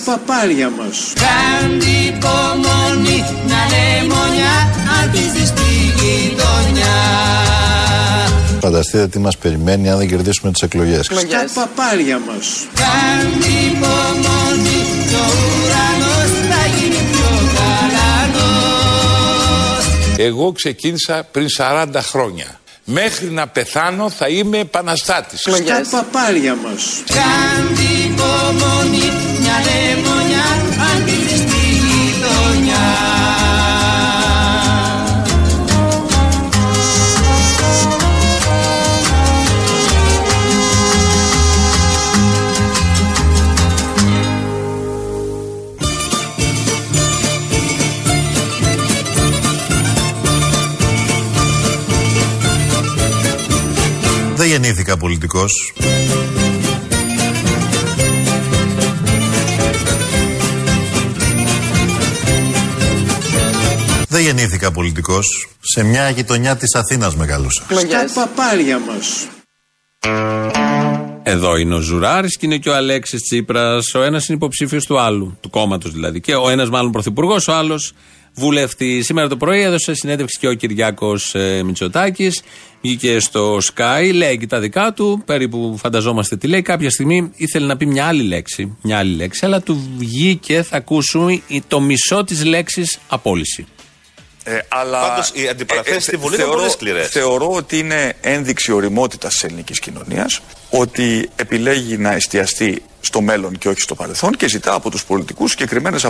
Στα 0.00 0.12
παπάρια 0.12 0.70
μας. 0.78 1.12
Κάντε 1.14 1.84
υπομονή 1.84 3.24
να 3.48 3.60
λεμονιά 3.72 4.56
αρχίζει 5.02 5.46
στη 5.46 5.68
γειτονιά 5.98 6.96
Φανταστείτε 8.60 9.08
τι 9.08 9.18
μας 9.18 9.38
περιμένει 9.38 9.90
αν 9.90 9.98
δεν 9.98 10.08
κερδίσουμε 10.08 10.52
τις 10.52 10.62
εκλογές. 10.62 11.06
Στα 11.06 11.14
παπάρια 11.54 12.20
μας. 12.26 12.66
Κάντε 12.74 13.46
υπομονή 13.70 14.83
και 14.83 14.83
ο 15.14 15.26
ουρανός 15.60 16.30
θα 16.50 16.62
γίνει 16.76 17.00
πιο 17.12 17.30
γαλανός 17.54 18.64
Εγώ 20.16 20.52
ξεκίνησα 20.52 21.28
πριν 21.30 21.46
40 21.58 21.86
χρόνια. 21.94 22.60
Μέχρι 22.84 23.30
να 23.30 23.46
πεθάνω 23.46 24.10
θα 24.10 24.28
είμαι 24.28 24.58
επαναστάτης. 24.58 25.40
Στα 25.40 25.86
παπάρια 25.90 26.54
μας. 26.54 27.02
Κάντε 27.06 27.82
υπομονή 28.04 29.12
μια 29.40 29.56
λεμονιά 29.66 30.23
γεννήθηκα 54.54 54.96
πολιτικός. 54.96 55.72
Δεν 64.08 64.22
γεννήθηκα 64.22 64.72
πολιτικός. 64.72 65.48
Σε 65.60 65.82
μια 65.82 66.10
γειτονιά 66.10 66.56
της 66.56 66.74
Αθήνας 66.74 67.16
μεγαλούσα. 67.16 67.62
Στα 68.08 68.20
παπάρια 68.26 68.78
μας. 68.78 69.26
Εδώ 71.22 71.56
είναι 71.56 71.74
ο 71.74 71.80
Ζουράρης 71.80 72.36
και 72.36 72.46
είναι 72.46 72.58
και 72.58 72.68
ο 72.68 72.74
Αλέξης 72.74 73.22
Τσίπρας. 73.22 73.94
Ο 73.94 74.02
ένας 74.02 74.26
είναι 74.28 74.36
υποψήφιος 74.36 74.86
του 74.86 74.98
άλλου, 74.98 75.38
του 75.40 75.50
κόμματος 75.50 75.92
δηλαδή. 75.92 76.20
Και 76.20 76.34
ο 76.34 76.48
ένας 76.48 76.70
μάλλον 76.70 76.92
πρωθυπουργός, 76.92 77.48
ο 77.48 77.52
άλλος 77.52 77.92
βουλευτή. 78.34 79.02
Σήμερα 79.02 79.28
το 79.28 79.36
πρωί 79.36 79.60
έδωσε 79.60 79.94
συνέντευξη 79.94 80.38
και 80.38 80.48
ο 80.48 80.54
Κυριάκος 80.54 81.34
ε, 81.34 81.62
Μητσοτάκης. 81.62 82.42
Βγήκε 82.82 83.18
στο 83.18 83.58
Sky, 83.58 84.10
λέει 84.14 84.38
και 84.38 84.46
τα 84.46 84.60
δικά 84.60 84.92
του. 84.92 85.22
Περίπου 85.26 85.76
φανταζόμαστε 85.78 86.36
τι 86.36 86.46
λέει. 86.46 86.62
Κάποια 86.62 86.90
στιγμή 86.90 87.30
ήθελε 87.36 87.66
να 87.66 87.76
πει 87.76 87.86
μια 87.86 88.06
άλλη 88.06 88.22
λέξη. 88.22 88.76
Μια 88.82 88.98
άλλη 88.98 89.14
λέξη, 89.14 89.44
αλλά 89.44 89.60
του 89.60 89.88
βγήκε, 89.96 90.62
θα 90.62 90.76
ακούσουμε, 90.76 91.40
το 91.68 91.80
μισό 91.80 92.24
της 92.24 92.44
λέξης 92.44 92.98
απόλυση. 93.08 93.66
Ε, 94.44 94.58
αλλά 94.68 95.00
Πάντως, 95.00 95.30
οι 95.34 95.48
αντιπαραθέσεις 95.48 96.04
στη 96.04 96.16
Βουλή 96.16 96.34
είναι 96.34 96.42
θεωρώ, 96.42 96.58
πολύ 96.58 96.70
σκληρές. 96.70 97.08
Θεωρώ 97.08 97.50
ότι 97.50 97.78
είναι 97.78 98.16
ένδειξη 98.20 98.72
οριμότητας 98.72 99.32
της 99.32 99.44
ελληνικής 99.44 99.78
κοινωνίας 99.78 100.40
ότι 100.70 101.30
επιλέγει 101.36 101.96
να 101.96 102.12
εστιαστεί 102.12 102.82
στο 103.00 103.20
μέλλον 103.20 103.58
και 103.58 103.68
όχι 103.68 103.80
στο 103.80 103.94
παρελθόν 103.94 104.36
και 104.36 104.48
ζητά 104.48 104.74
από 104.74 104.90
τους 104.90 105.04
πολιτικούς 105.04 105.50
συγκεκριμένες 105.50 106.06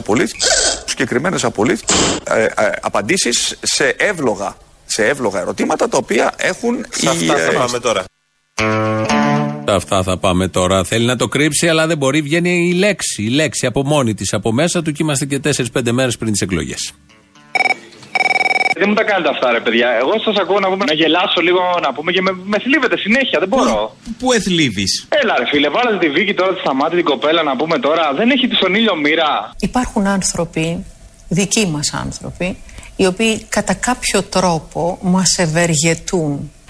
συγκεκριμένες 0.85 1.45
απολύτ, 1.45 1.81
ε, 2.25 2.45
ε, 2.45 2.49
απαντήσεις 2.81 3.59
σε 3.63 3.95
εύλογα, 3.99 4.57
σε 4.87 5.07
εύλογα 5.07 5.41
ερωτήματα 5.41 5.89
τα 5.89 5.97
οποία 5.97 6.33
έχουν 6.37 6.87
Σε 6.91 7.09
αυτά 7.09 7.37
θα 7.37 7.53
πάμε 7.53 7.79
τώρα. 7.79 8.05
Σε 9.67 9.75
Αυτά 9.75 10.03
θα 10.03 10.19
πάμε 10.19 10.49
τώρα. 10.49 10.85
Θέλει 10.85 11.07
να 11.07 11.17
το 11.17 11.29
κρύψει, 11.29 11.69
αλλά 11.69 11.87
δεν 11.87 11.97
μπορεί. 11.97 12.21
Βγαίνει 12.21 12.69
η 12.69 12.73
λέξη. 12.73 13.23
Η 13.23 13.29
λέξη 13.29 13.67
από 13.67 13.85
μόνη 13.85 14.15
της, 14.15 14.33
από 14.33 14.53
μέσα 14.53 14.83
του 14.83 14.93
και 14.93 15.03
είμαστε 15.03 15.25
και 15.25 15.39
4-5 15.39 15.93
μέρες 15.93 16.17
πριν 16.17 16.33
τις 16.33 16.41
εκλογές. 16.41 16.93
Δεν 18.81 18.87
μου 18.89 18.95
τα 18.95 19.05
κάνετε 19.11 19.31
αυτά, 19.35 19.47
ρε 19.57 19.61
παιδιά. 19.61 19.89
Εγώ 20.03 20.13
σας 20.27 20.37
ακούω 20.43 20.61
να, 20.65 20.69
πούμε, 20.73 20.85
να 20.91 20.95
γελάσω 21.01 21.41
λίγο, 21.47 21.63
να 21.87 21.91
πούμε 21.95 22.11
και 22.15 22.23
με, 22.27 22.33
με 22.53 22.59
θλίβετε 22.65 22.97
συνέχεια. 23.05 23.39
Δεν 23.43 23.49
μπορώ. 23.49 23.97
Πού 24.21 24.33
εθλίβεις; 24.33 24.93
Έλα, 25.21 25.35
ρε 25.39 25.47
φίλε, 25.51 25.69
βάλατε 25.69 25.99
τη 26.05 26.09
Βίκη 26.17 26.35
τώρα 26.35 26.55
τη 26.55 26.61
σταμάτη 26.61 26.95
την 26.97 27.05
κοπέλα 27.05 27.43
να 27.43 27.57
πούμε 27.57 27.79
τώρα. 27.79 28.05
Δεν 28.19 28.31
έχει 28.31 28.47
τη 28.49 28.55
στον 28.55 28.75
ήλιο 28.75 28.97
μοίρα. 28.97 29.31
Υπάρχουν 29.71 30.07
άνθρωποι, 30.07 30.85
δικοί 31.29 31.67
μας 31.67 31.95
άνθρωποι, 32.05 32.57
οι 32.97 33.07
οποίοι 33.07 33.45
κατά 33.49 33.75
κάποιο 33.75 34.23
τρόπο 34.23 34.99
μας 35.01 35.31
ευεργετούν 35.39 36.33
ε, 36.41 36.64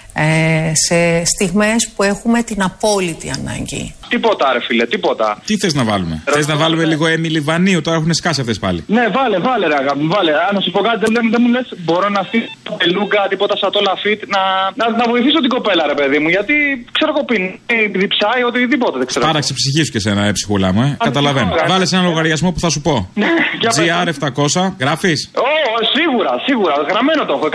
σε 0.87 1.25
στιγμές 1.25 1.91
που 1.97 2.03
έχουμε 2.03 2.43
την 2.43 2.63
απόλυτη 2.63 3.31
ανάγκη. 3.39 3.95
Τίποτα, 4.09 4.53
ρε 4.53 4.61
φίλε, 4.67 4.87
τίποτα. 4.87 5.43
Τι 5.45 5.57
θες 5.59 5.75
να 5.75 5.85
βάλουμε; 5.85 6.23
Θες 6.25 6.47
να 6.47 6.57
βάλουμε 6.57 6.85
λίγο 6.85 7.07
Έμιλι 7.07 7.41
Βανίου, 7.41 7.81
τώρα 7.81 7.97
έχουν 7.97 8.15
σκάσει 8.15 8.41
αυτές 8.41 8.59
πάλι. 8.59 8.85
Ναι, 8.87 9.09
βάλε, 9.09 9.39
βάλε, 9.39 9.67
ρε 9.67 9.75
αγάπη, 9.75 9.99
μου, 9.99 10.09
βάλε. 10.09 10.31
Αν 10.31 10.55
να 10.55 10.61
σου 10.61 10.71
πω 10.71 10.81
κάτι, 10.81 10.99
δεν, 11.13 11.31
δεν 11.31 11.41
μου 11.45 11.49
λες, 11.49 11.67
μπορώ 11.85 12.09
να 12.09 12.23
στείλω 12.23 12.47
πελούκα, 12.77 13.27
τίποτα 13.29 13.57
σαν 13.57 13.71
το 13.71 13.81
λαφίτ, 13.89 14.21
να, 14.35 14.43
να, 14.81 14.85
να 15.01 15.05
βοηθήσω 15.13 15.41
την 15.45 15.49
κοπέλα, 15.57 15.87
ρε 15.87 15.95
παιδί 15.95 16.19
μου. 16.19 16.29
Γιατί 16.29 16.55
ξέρω 16.97 17.11
εγώ 17.15 17.25
πίνει, 17.25 17.61
διψάει, 18.03 18.43
οτιδήποτε 18.49 18.99
δεν 18.99 19.07
ξέρω. 19.07 19.27
Πάραξε 19.27 19.53
ψυχή 19.59 19.83
σου 19.85 19.93
και 19.93 20.01
σένα, 20.01 20.23
ε, 20.27 20.33
ψυχούλα 20.33 20.73
μου, 20.73 20.83
ε. 20.83 20.97
Καταλαβαίνω. 21.09 21.47
σίγουρα. 21.47 21.67
Βάλε 21.73 21.87
ένα 21.93 22.03
λογαριασμό 22.03 22.53
που 22.53 22.61
θα 22.61 22.71
σου 22.71 22.81
πω. 22.81 22.95
Ναι, 23.15 23.31
για 23.61 23.71
πες. 23.77 24.17
GR700, 24.21 24.73
γράφεις. 24.79 25.31
Ω, 25.35 25.49
σίγουρα, 25.97 26.33
σίγουρα. 26.47 26.75
Γραμμένο 26.91 27.25
το 27.29 27.33
έχω, 27.37 27.47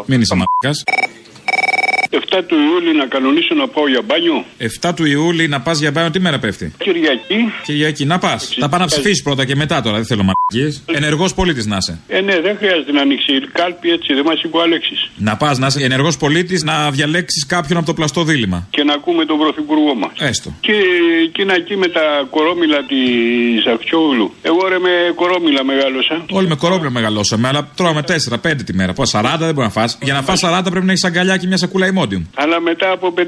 100%. 0.00 0.02
Μην 0.06 0.20
είσαι 0.20 0.34
μαλάκα. 0.34 0.72
7 2.14 2.40
του 2.46 2.56
Ιούλη 2.68 2.96
να 2.96 3.06
κανονίσω 3.06 3.54
να 3.54 3.68
πάω 3.68 3.88
για 3.88 4.02
μπάνιο. 4.06 4.44
7 4.80 4.92
του 4.96 5.04
Ιούλη 5.04 5.48
να 5.48 5.60
πας 5.60 5.78
για 5.78 5.90
μπάνιο, 5.90 6.10
τι 6.10 6.20
μέρα 6.20 6.38
πέφτει; 6.38 6.72
Κυριακή. 6.78 7.52
Κυριακή, 7.64 8.04
να 8.04 8.18
πας. 8.18 8.54
Θα 8.58 8.68
πάω 8.68 8.80
να 8.80 8.86
ψηφίσεις 8.86 9.22
πρώτα 9.22 9.44
και 9.44 9.56
μετά 9.56 9.82
τώρα, 9.82 9.96
δεν 9.96 10.06
θέλω 10.06 10.22
μαλακίες. 10.22 10.82
Ενεργός 10.86 11.34
πολίτης 11.34 11.66
να 11.66 11.76
είσαι. 11.76 11.98
Ε, 12.08 12.20
ναι, 12.20 12.40
δεν 12.40 12.56
χρειάζεται 12.56 12.92
να 12.92 13.00
ανοίξει 13.00 13.32
η 13.32 13.40
κάλπη 13.52 13.90
έτσι, 13.90 14.14
δεν 14.14 14.24
μας 14.26 14.42
είπε 14.42 14.56
ο 14.56 14.62
Αλέξη. 14.62 14.94
Να 15.16 15.36
πας 15.36 15.58
να 15.58 15.66
είσαι 15.66 15.84
ενεργός 15.84 16.16
πολίτης 16.16 16.62
να 16.62 16.90
διαλέξεις 16.90 17.46
κάποιον 17.46 17.78
από 17.78 17.86
το 17.86 17.94
πλαστό 17.94 18.24
δίλημα. 18.24 18.66
Και 18.70 18.82
να 18.82 18.92
ακούμε 18.92 19.24
τον 19.24 19.38
πρωθυπουργό 19.38 19.94
μας. 19.94 20.12
Έστω. 20.18 20.52
Και 20.60 20.72
εκείνα 21.24 21.54
εκεί 21.54 21.76
με 21.76 21.88
τα 21.88 22.26
κορόμιλα 22.30 22.78
της 22.84 23.62
Ζαχτσιόγλου. 23.64 24.34
Εγώ 24.42 24.68
ρε 24.68 24.78
με 24.78 24.90
κορόμιλα 25.14 25.64
μεγάλωσα. 25.64 26.24
Όλοι 26.30 26.46
με 26.46 26.54
κορόπλα 26.54 26.90
μεγαλώσαμε, 26.90 27.48
αλλά 27.48 27.68
τρώμε 27.76 28.02
4-5 28.02 28.64
τη 28.64 28.74
μέρα. 28.74 28.92
Πώ 28.92 29.02
40 29.12 29.36
δεν 29.38 29.54
μπορεί 29.54 29.66
να 29.66 29.70
φας. 29.70 29.98
Για 30.02 30.14
να 30.14 30.22
φας 30.22 30.40
40 30.44 30.70
πρέπει 30.70 30.86
να 30.86 30.92
έχεις 30.92 31.04
αγκαλιά 31.04 31.36
και 31.36 31.46
μια 31.46 31.56
σακούλα 31.56 31.86
ημόντιουμ. 32.04 32.24
Αλλά 32.34 32.60
μετά 32.60 32.90
από 32.90 33.14
5-6 33.16 33.20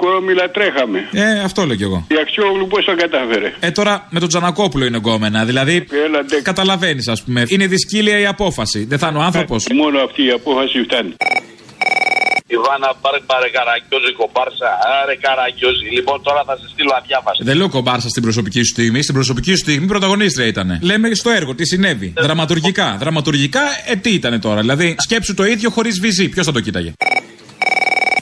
κορόμιλα 0.00 0.50
τρέχαμε. 0.50 1.08
Ε, 1.12 1.40
αυτό 1.40 1.64
λέω 1.66 1.76
κι 1.76 1.82
εγώ. 1.82 2.06
Η 2.10 2.14
Αξιόγλου 2.20 2.66
πώς 2.66 2.84
τα 2.84 2.94
κατάφερε; 2.94 3.52
Ε, 3.60 3.70
τώρα 3.70 4.06
με 4.10 4.20
τον 4.20 4.28
Τζανακόπουλο 4.28 4.84
είναι 4.84 4.96
γκόμενα. 4.96 5.44
Δηλαδή, 5.44 5.86
καταλαβαίνεις, 6.42 7.08
ας 7.08 7.22
πούμε. 7.22 7.42
Είναι 7.48 7.66
δυσκύλια 7.66 8.18
η 8.18 8.26
απόφαση. 8.26 8.84
Δεν 8.84 8.98
θα 8.98 9.08
είναι 9.08 9.18
ο 9.18 9.22
άνθρωπος. 9.22 9.66
Μόνο 9.74 9.98
αυτή 10.00 10.24
η 10.24 10.30
απόφαση 10.30 10.82
φτάνει. 10.82 11.14
Ιβάνα, 12.48 12.88
πάρε 13.00 13.18
πάρε 13.30 13.48
καραγκιόζη, 13.56 14.12
κομπάρσα. 14.18 14.68
Άρε 15.02 15.14
καραγκιόζη. 15.24 15.86
Λοιπόν, 15.96 16.22
τώρα 16.22 16.42
θα 16.46 16.56
σε 16.56 16.66
στείλω 16.72 16.92
αδιάβαστη. 16.98 17.44
Δεν 17.44 17.56
λέω 17.56 17.68
κομπάρσα 17.68 18.08
στην 18.08 18.22
προσωπική 18.22 18.58
σου 18.62 18.72
στιγμή. 18.76 19.02
Στην 19.02 19.14
προσωπική 19.14 19.50
σου 19.50 19.56
στιγμή 19.56 19.86
πρωταγωνίστρια 19.86 20.46
ήταν. 20.46 20.78
Λέμε 20.82 21.14
στο 21.14 21.30
έργο 21.30 21.54
τι 21.54 21.64
συνέβη. 21.66 22.12
Δραματουργικά. 22.16 22.96
Δραματουργικά, 23.00 23.60
ε, 23.86 23.96
τι 23.96 24.10
ήταν 24.10 24.40
τώρα. 24.40 24.60
Δηλαδή, 24.60 24.94
σκέψου 24.98 25.34
το 25.34 25.44
ίδιο 25.44 25.70
χωρίς 25.70 26.00
βυζί. 26.00 26.28
Ποιος 26.28 26.46
θα 26.46 26.52
το 26.52 26.60
κοίταγε; 26.60 26.92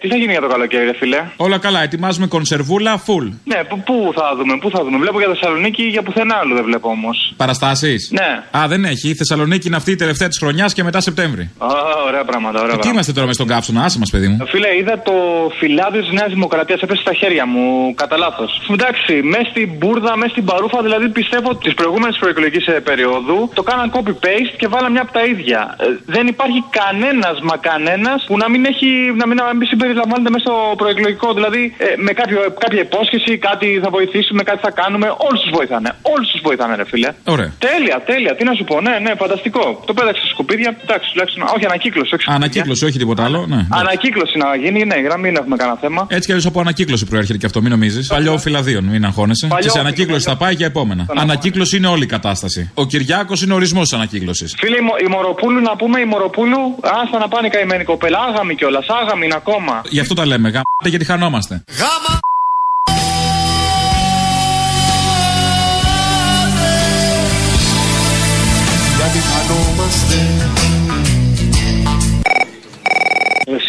Τι 0.04 0.10
θα 0.10 0.16
γίνει 0.16 0.32
για 0.36 0.40
το 0.40 0.46
καλοκαίρι, 0.54 0.84
ρε 0.84 0.96
φίλε; 1.00 1.20
Όλα 1.36 1.58
καλά, 1.58 1.80
ετοιμάζουμε 1.82 2.26
κονσερβούλα 2.26 2.92
full. 3.06 3.26
Ναι, 3.44 3.58
πού- 3.68 3.82
πού 3.88 4.12
θα 4.18 4.26
δούμε, 4.38 4.54
πού 4.62 4.70
θα 4.74 4.80
δούμε. 4.84 4.96
Βλέπω 4.98 5.18
για 5.18 5.28
Θεσσαλονίκη 5.34 5.82
για 5.82 6.02
πουθενά 6.02 6.34
άλλο 6.42 6.54
δεν 6.54 6.64
βλέπω 6.64 6.88
όμως. 6.88 7.16
Παραστάσεις; 7.36 8.10
Ναι. 8.20 8.58
Α, 8.58 8.68
δεν 8.68 8.84
έχει. 8.84 9.08
Η 9.08 9.14
Θεσσαλονίκη 9.14 9.66
είναι 9.66 9.76
αυτή 9.76 9.90
η 9.90 9.94
τελευταία 9.96 10.28
της 10.28 10.38
χρονιάς 10.38 10.72
και 10.72 10.82
μετά 10.82 11.00
Σεπτέμβρη. 11.00 11.42
Α, 11.58 11.66
ωραία 12.08 12.24
πράγματα, 12.24 12.56
ωραία 12.58 12.62
Τι 12.62 12.66
πράγματα. 12.70 12.88
είμαστε 12.92 13.12
τώρα 13.12 13.26
με 13.26 13.32
στον 13.32 13.46
κάψονα, 13.46 13.80
άσε 13.84 13.98
μας, 13.98 14.10
παιδί 14.10 14.28
μου. 14.28 14.36
Φίλε, 14.52 14.68
είδα 14.80 15.02
το 15.08 15.14
φυλάδιο 15.60 16.00
της 16.00 16.12
Νέας 16.18 16.30
Δημοκρατίας 16.36 16.80
έπεσε 16.80 17.00
στα 17.06 17.14
χέρια 17.20 17.46
μου, 17.46 17.94
κατά 17.94 18.16
λάθος. 18.16 18.50
Εντάξει, 18.72 19.12
μέσα 19.32 19.46
στην 19.50 19.68
μπουρδα, 19.78 20.16
μέσα 20.16 20.30
στην 20.30 20.44
παρούφα, 20.44 20.82
δηλαδή 20.82 21.08
πιστεύω 21.08 21.48
ότι 21.54 21.68
τη 21.68 21.74
προηγούμενη 21.74 22.14
προεκλογική 22.22 22.60
περίοδου 22.88 23.50
το 23.54 23.62
κάναν 23.62 23.86
copy-paste 23.96 24.54
και 24.60 24.68
βάλαν 24.68 24.92
μια 24.92 25.02
από 25.06 25.12
τα 25.12 25.22
ίδια. 25.32 25.60
Ε, 25.80 25.84
δεν 26.14 26.24
υπάρχει 26.26 26.58
κανένας 26.80 27.36
μα 27.48 27.56
κανένας 27.70 28.18
που 28.26 28.36
να 28.42 28.46
μην 28.52 28.64
έχει, 28.64 28.88
να 29.20 29.26
μην, 29.28 29.36
να 29.36 29.54
μην 29.54 29.66
συμπεριλαμβάνεται 29.94 30.30
μέσα 30.34 30.44
στο 30.46 30.56
προεκλογικό. 30.80 31.28
Δηλαδή 31.38 31.62
ε, 31.86 31.86
με 32.06 32.12
κάποιο, 32.20 32.38
κάποια 32.64 32.82
υπόσχεση, 32.88 33.32
κάτι 33.48 33.66
θα 33.84 33.90
βοηθήσουμε, 33.96 34.40
κάτι 34.50 34.60
θα 34.66 34.72
κάνουμε. 34.80 35.06
Όλους 35.26 35.40
τους 35.44 35.52
βοηθάνε. 35.58 35.88
Όλους 36.12 36.26
τους 36.32 36.40
βοηθάνε, 36.48 36.74
ρε 36.80 36.86
φίλε. 36.92 37.10
Ωραία. 37.34 37.50
Τέλεια, 37.68 37.96
τέλεια. 38.10 38.32
Τι 38.38 38.42
να 38.48 38.52
σου 38.58 38.64
πω, 38.70 38.74
ναι, 38.86 38.94
ναι, 39.04 39.12
φανταστικό. 39.22 39.64
Το 39.88 39.92
πέταξε 39.98 40.20
στα 40.24 40.30
σκουπίδια, 40.34 40.70
εντάξει, 40.84 41.06
τουλάχιστον. 41.12 41.40
Όχι, 41.54 41.64
ανακύκλωση. 41.70 42.10
Όχι 42.14 42.22
σκουπίδια. 42.24 42.38
Ανακύκλωση, 42.42 42.82
όχι 42.88 42.98
τίποτα 43.02 43.22
άλλο. 43.28 43.40
Ναι. 43.54 43.60
Ανακύκλωση 43.82 44.34
να 44.44 44.48
γίνει, 44.62 44.80
ναι, 44.90 44.96
γραμμή 45.06 45.28
δεν 45.30 45.36
έχουμε 45.42 45.56
κανένα 45.60 45.78
θέμα. 45.84 46.00
Έτσι 46.14 46.24
κι 46.26 46.32
αλλιώς 46.34 46.46
από 46.50 46.58
ανακύκλωση 46.64 47.04
προέρχεται 47.10 47.38
και 47.42 47.46
αυτό, 47.50 47.58
μην 47.64 47.70
νομίζεις. 47.70 48.06
Παλιό 48.16 48.38
φυλαδίων, 48.38 48.84
μην 48.84 49.04
αγχώνεσαι. 49.04 49.46
Παλιό 49.46 49.64
Και 49.64 49.70
σε 49.70 49.78
ανακύκλωση 49.84 50.24
θα 50.30 50.36
πάει 50.36 50.54
για 50.54 50.66
επόμενα. 50.66 51.06
Ανακύκλωση 51.24 51.76
είναι 51.76 51.86
όλη 51.94 52.02
η 52.02 52.06
κατάσταση. 52.16 52.70
Ο 52.74 52.84
Κυριάκος 52.86 53.42
είναι 53.42 53.54
ορισμός 53.54 53.82
της 53.88 53.92
ανακύκλωσης. 53.98 54.54
Φίλε, 54.58 54.76
η, 54.76 54.80
Μο- 54.80 54.98
η 55.06 55.08
Μοροπούλου 55.14 55.60
να 55.60 55.76
πούμε, 55.76 56.00
η 56.00 56.04
Μοροπούλου, 56.04 56.60
άστα 57.02 57.18
να 57.18 57.28
πάνε 57.28 57.48
καημένη 57.48 57.84
κοπέλα. 57.84 58.18
Άγαμη 58.28 58.54
κιόλας, 58.54 58.86
άγαμη 59.02 59.24
είναι 59.24 59.34
ακόμα. 59.36 59.82
Γι' 59.90 60.00
αυτό 60.00 60.14
τα 60.14 60.26
λέμε. 60.26 60.48
Γάμπτε 60.48 60.88
γιατί 60.88 61.04
χανόμαστε. 61.04 61.64
Γάμα 61.78 62.20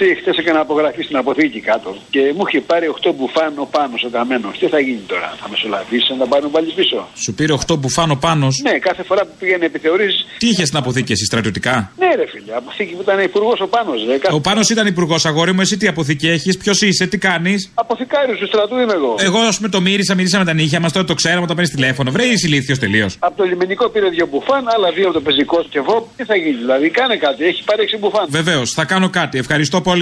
Εσύ 0.05 0.15
χθες 0.19 0.37
έκανα 0.37 0.59
απογραφή 0.59 1.01
στην 1.03 1.17
αποθήκη 1.17 1.59
κάτω 1.59 1.89
και 2.09 2.21
μου 2.35 2.43
είχε 2.47 2.61
πάρει 2.61 2.85
8 3.01 3.11
μπουφάν 3.15 3.53
ο 3.63 3.67
πάνω 3.75 3.93
ο 4.07 4.09
καμένο. 4.15 4.47
Τι 4.59 4.67
θα 4.67 4.79
γίνει 4.79 5.03
τώρα, 5.07 5.29
θα 5.41 5.47
μεσολαβήσεις 5.49 6.09
να 6.09 6.17
τα 6.21 6.27
πάρουν 6.31 6.51
πάλι 6.51 6.71
πίσω; 6.79 7.07
Σου 7.23 7.33
πήρε 7.33 7.53
8 7.67 7.77
μπουφάνο 7.79 8.15
πάνω. 8.15 8.47
Ναι, 8.67 8.73
κάθε 8.87 9.03
φορά 9.03 9.21
που 9.25 9.33
πήγαινε 9.39 9.65
επιθεωρήσει. 9.65 10.25
Τι 10.37 10.47
είχες 10.47 10.67
στην 10.67 10.79
αποθήκη 10.79 11.11
εσύ, 11.11 11.25
στρατιωτικά; 11.25 11.91
Ναι, 12.01 12.09
ρε 12.19 12.25
φίλε, 12.31 12.51
αποθήκη 12.61 12.93
που 12.97 13.01
ήταν 13.01 13.19
υπουργός 13.19 13.59
ο 13.59 13.67
πάνω. 13.67 13.91
Ο 14.31 14.41
πάνω 14.41 14.61
ήταν 14.71 14.87
υπουργός, 14.87 15.25
αγόρι 15.25 15.53
μου, 15.53 15.61
εσύ 15.61 15.77
τι 15.77 15.87
αποθήκη 15.87 16.27
έχεις, 16.27 16.57
ποιος 16.57 16.81
είσαι, 16.81 17.07
τι 17.07 17.17
κάνεις; 17.17 17.71
Αποθηκάριος 17.73 18.37
του 18.39 18.47
στρατού 18.47 18.75
είμαι 18.79 18.93
εγώ. 18.93 19.15
Εγώ, 19.19 19.39
ας 19.39 19.55
πούμε, 19.57 19.69
το 19.69 19.81
μύρισα, 19.81 20.15
μύρισα 20.15 20.37
με 20.37 20.45
τα 20.45 20.53
νύχια 20.53 20.79
μας, 20.79 20.91
τώρα 20.91 21.05
το 21.05 21.13
ξέραμε 21.13 21.43
όταν 21.43 21.55
παίρνεις 21.55 21.73
τηλέφωνο. 21.73 22.11
Βρε, 22.11 22.23
είσαι 22.23 22.47
ηλίθιος 22.47 22.79
τελείως. 22.79 23.15
Από 23.19 23.37
το 23.37 23.43
λιμενικό 23.43 23.89
πήρε 23.89 24.09
δύο 24.09 24.27
μπουφάν, 24.31 24.63
άλλα 24.75 24.91
δύο 24.91 25.05
από 25.05 25.13
το 25.13 25.21
πεζικό 25.21 25.65
και 25.69 25.77
εγώ. 25.77 26.09
Τι 26.17 26.23
θα 26.23 26.35
γίνει, 26.35 26.57
δηλαδή, 26.57 26.89
κάνε 26.89 27.15
κάτι, 27.15 27.43
έχει 27.45 27.63
πάρει 27.63 27.83
6 27.83 27.97
μπουφάν. 27.99 28.25
Βεβαίως, 28.29 28.71
θα 28.71 28.85
κάνω 28.85 29.09
κάτι, 29.09 29.37
ευχαριστώ 29.37 29.81
πολύ. 29.81 29.93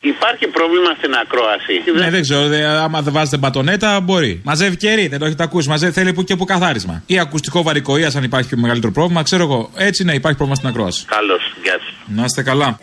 Υπάρχει 0.00 0.46
πρόβλημα 0.46 0.94
στην 0.98 1.14
ακρόαση. 1.14 2.00
Ναι, 2.04 2.10
δεν 2.10 2.22
ξέρω, 2.22 2.46
δε, 2.46 2.64
άμα 2.64 3.02
δεν 3.02 3.12
βάζετε 3.12 3.36
μπατονέτα, 3.36 4.00
μπορεί. 4.00 4.40
Μαζεύει 4.44 4.76
κερί, 4.76 5.08
δεν 5.08 5.18
το 5.18 5.24
έχετε 5.24 5.42
ακούσει. 5.42 5.68
Μαζεύει, 5.68 5.92
θέλει 5.92 6.12
που 6.12 6.24
και 6.24 6.36
που 6.36 6.44
καθάρισμα. 6.44 7.02
Ή 7.06 7.18
ακουστικό 7.18 7.62
βαρικοεία, 7.62 8.10
αν 8.16 8.22
υπάρχει 8.24 8.48
πιο 8.48 8.58
μεγαλύτερο 8.58 8.92
πρόβλημα. 8.92 9.22
Ξέρω 9.22 9.42
εγώ. 9.42 9.70
Έτσι 9.76 10.04
ναι, 10.04 10.12
υπάρχει 10.12 10.36
πρόβλημα 10.36 10.54
στην 10.54 10.68
ακρόαση. 10.68 11.04
Καλώς, 11.04 11.42
γεια 11.62 11.72
σας. 11.72 12.16
Να 12.16 12.24
είστε 12.24 12.42
καλά. 12.42 12.78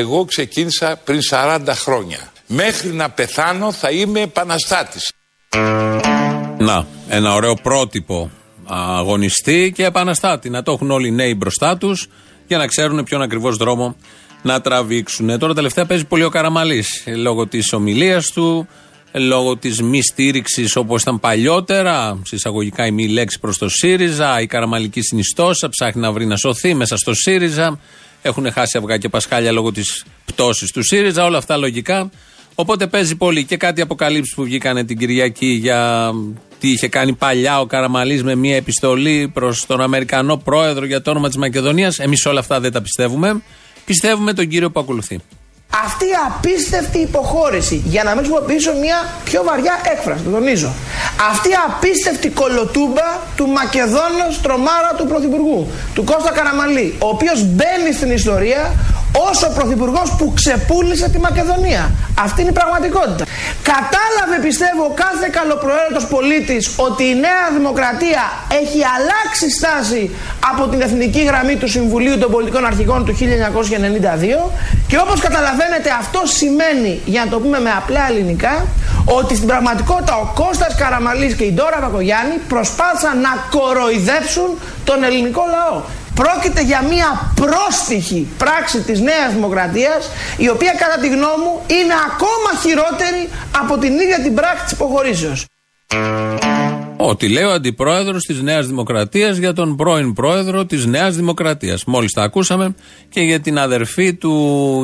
Εγώ 0.00 0.24
ξεκίνησα 0.24 1.00
πριν 1.04 1.20
40 1.30 1.60
χρόνια. 1.68 2.32
Μέχρι 2.46 2.92
να 2.92 3.10
πεθάνω 3.10 3.72
θα 3.72 3.90
είμαι 3.90 4.20
επαναστάτης. 4.20 5.12
Να, 6.58 6.86
ένα 7.08 7.34
ωραίο 7.34 7.54
πρότυπο 7.54 8.30
αγωνιστή 8.66 9.72
και 9.74 9.84
επαναστάτη. 9.84 10.50
Να 10.50 10.62
το 10.62 10.72
έχουν 10.72 10.90
όλοι 10.90 11.08
οι 11.08 11.10
νέοι 11.10 11.34
μπροστά 11.36 11.76
τους 11.76 12.08
για 12.46 12.58
να 12.58 12.66
ξέρουν 12.66 13.04
ποιον 13.04 13.22
ακριβώς 13.22 13.56
δρόμο 13.56 13.96
να 14.42 14.60
τραβήξουν. 14.60 15.38
Τώρα 15.38 15.54
τελευταία 15.54 15.86
παίζει 15.86 16.04
πολύ 16.04 16.24
ο 16.24 16.28
Καραμαλής 16.28 17.04
λόγω 17.06 17.46
της 17.46 17.72
ομιλίας 17.72 18.26
του, 18.26 18.68
λόγω 19.12 19.56
της 19.56 19.82
μη 19.82 20.02
στήριξης 20.02 20.76
όπως 20.76 21.02
ήταν 21.02 21.20
παλιότερα, 21.20 22.18
συσσαγωγικά 22.24 22.86
η 22.86 22.90
μη 22.90 23.08
λέξη 23.08 23.38
προς 23.40 23.58
το 23.58 23.68
ΣΥΡΙΖΑ, 23.68 24.40
η 24.40 24.46
καραμαλική 24.46 25.00
συνιστόσα 25.00 25.68
ψάχνει 25.68 26.00
να 26.00 26.12
βρει 26.12 26.26
να 26.26 26.36
σωθεί 26.36 26.74
μέσα 26.74 26.96
στο 26.96 27.14
ΣΥΡΙΖΑ. 27.14 27.78
Έχουν 28.22 28.52
χάσει 28.52 28.78
αυγά 28.78 28.96
και 28.96 29.08
πασχάλια 29.08 29.52
λόγω 29.52 29.72
της 29.72 30.04
πτώσης 30.24 30.72
του 30.72 30.84
ΣΥΡΙΖΑ, 30.84 31.24
όλα 31.24 31.38
αυτά 31.38 31.56
λογικά. 31.56 32.10
Οπότε 32.54 32.86
παίζει 32.86 33.16
πολύ 33.16 33.44
και 33.44 33.56
κάτι 33.56 33.80
αποκαλύψεις 33.80 34.34
που 34.34 34.42
βγήκανε 34.42 34.84
την 34.84 34.98
Κυριακή 34.98 35.46
για 35.46 36.10
τι 36.60 36.70
είχε 36.70 36.88
κάνει 36.88 37.12
παλιά 37.12 37.60
ο 37.60 37.66
Καραμαλής 37.66 38.22
με 38.22 38.34
μια 38.34 38.56
επιστολή 38.56 39.30
προς 39.34 39.66
τον 39.66 39.80
Αμερικανό 39.80 40.36
πρόεδρο 40.36 40.84
για 40.84 41.02
το 41.02 41.10
όνομα 41.10 41.28
της 41.28 41.36
Μακεδονίας. 41.36 41.98
Εμείς 41.98 42.26
όλα 42.26 42.40
αυτά 42.40 42.60
δεν 42.60 42.72
τα 42.72 42.82
πιστεύουμε. 42.82 43.42
Πιστεύουμε 43.84 44.32
τον 44.32 44.48
κύριο 44.48 44.70
που 44.70 44.80
ακολουθεί. 44.80 45.20
Αυτή 45.84 46.04
η 46.04 46.16
απίστευτη 46.28 46.98
υποχώρηση, 46.98 47.82
για 47.84 48.02
να 48.02 48.10
μην 48.10 48.18
χρησιμοποιήσω 48.18 48.72
μια 48.74 48.98
πιο 49.24 49.42
βαριά 49.44 49.80
έκφραση, 49.92 50.22
το 50.22 50.30
τονίζω. 50.30 50.72
Αυτή 51.30 51.48
η 51.48 51.56
απίστευτη 51.68 52.28
κολοτούμπα 52.28 53.08
του 53.36 53.46
Μακεδόνο 53.46 54.24
τρομάρα 54.42 54.92
του 54.96 55.06
Πρωθυπουργού, 55.06 55.70
του 55.94 56.04
Κώστα 56.04 56.30
Καραμαλή, 56.30 56.94
ο 56.98 57.08
οποίος 57.08 57.44
μπαίνει 57.44 57.92
στην 57.92 58.10
ιστορία 58.10 58.72
ως 59.12 59.42
ο 59.42 59.50
Πρωθυπουργός 59.54 60.14
που 60.18 60.32
ξεπούλησε 60.34 61.08
τη 61.08 61.18
Μακεδονία. 61.18 61.90
Αυτή 62.20 62.40
είναι 62.40 62.50
η 62.50 62.52
πραγματικότητα. 62.52 63.24
Κατάλαβε 63.72 64.36
πιστεύω 64.46 64.82
ο 64.84 64.92
κάθε 65.04 65.28
καλοπροαίρετος 65.38 66.06
πολίτης 66.06 66.62
ότι 66.76 67.04
η 67.04 67.14
Νέα 67.14 67.44
Δημοκρατία 67.56 68.22
έχει 68.60 68.80
αλλάξει 68.96 69.46
στάση 69.58 70.10
από 70.50 70.62
την 70.70 70.80
εθνική 70.80 71.22
γραμμή 71.22 71.56
του 71.56 71.68
Συμβουλίου 71.68 72.18
των 72.18 72.30
Πολιτικών 72.30 72.64
Αρχικών 72.64 73.04
του 73.04 73.12
1992 73.18 74.50
και 74.86 74.98
όπως 74.98 75.20
καταλαβαίνετε 75.20 75.90
αυτό 76.00 76.20
σημαίνει, 76.24 77.00
για 77.04 77.24
να 77.24 77.30
το 77.30 77.38
πούμε 77.38 77.60
με 77.60 77.70
απλά 77.70 78.06
ελληνικά, 78.10 78.66
ότι 79.04 79.34
στην 79.34 79.48
πραγματικότητα 79.48 80.14
ο 80.16 80.26
Κώστας 80.34 80.74
Καραμαλής 80.74 81.34
και 81.34 81.44
η 81.44 81.52
Ντόρα 81.52 81.78
Βακογιάννη 81.80 82.36
προσπάθησαν 82.48 83.20
να 83.20 83.32
κοροϊδέψουν 83.50 84.48
τον 84.84 85.04
ελληνικό 85.04 85.44
λαό. 85.50 85.82
Πρόκειται 86.22 86.62
για 86.62 86.82
μια 86.82 87.32
πρόστιχη 87.34 88.26
πράξη 88.38 88.80
της 88.80 89.00
Νέας 89.00 89.32
Δημοκρατίας 89.32 90.10
η 90.36 90.48
οποία 90.48 90.72
κατά 90.72 91.00
τη 91.00 91.08
γνώμη 91.08 91.42
μου 91.44 91.54
είναι 91.66 91.94
ακόμα 92.10 92.50
χειρότερη 92.62 93.28
από 93.60 93.78
την 93.78 93.92
ίδια 93.92 94.20
την 94.22 94.34
πράξη 94.34 94.62
της 94.64 94.72
υποχωρήσεως. 94.72 95.46
Ό,τι 96.96 97.28
λέει 97.28 97.44
ο 97.44 97.50
αντιπρόεδρος 97.50 98.24
της 98.24 98.40
Νέας 98.42 98.66
Δημοκρατίας 98.66 99.36
για 99.36 99.52
τον 99.52 99.76
πρώην 99.76 100.12
πρόεδρο 100.12 100.64
της 100.64 100.86
Νέας 100.86 101.16
Δημοκρατίας. 101.16 101.84
Μόλις 101.84 102.12
τα 102.12 102.22
ακούσαμε 102.22 102.74
και 103.08 103.20
για 103.20 103.40
την 103.40 103.58
αδερφή 103.58 104.14
του, 104.14 104.34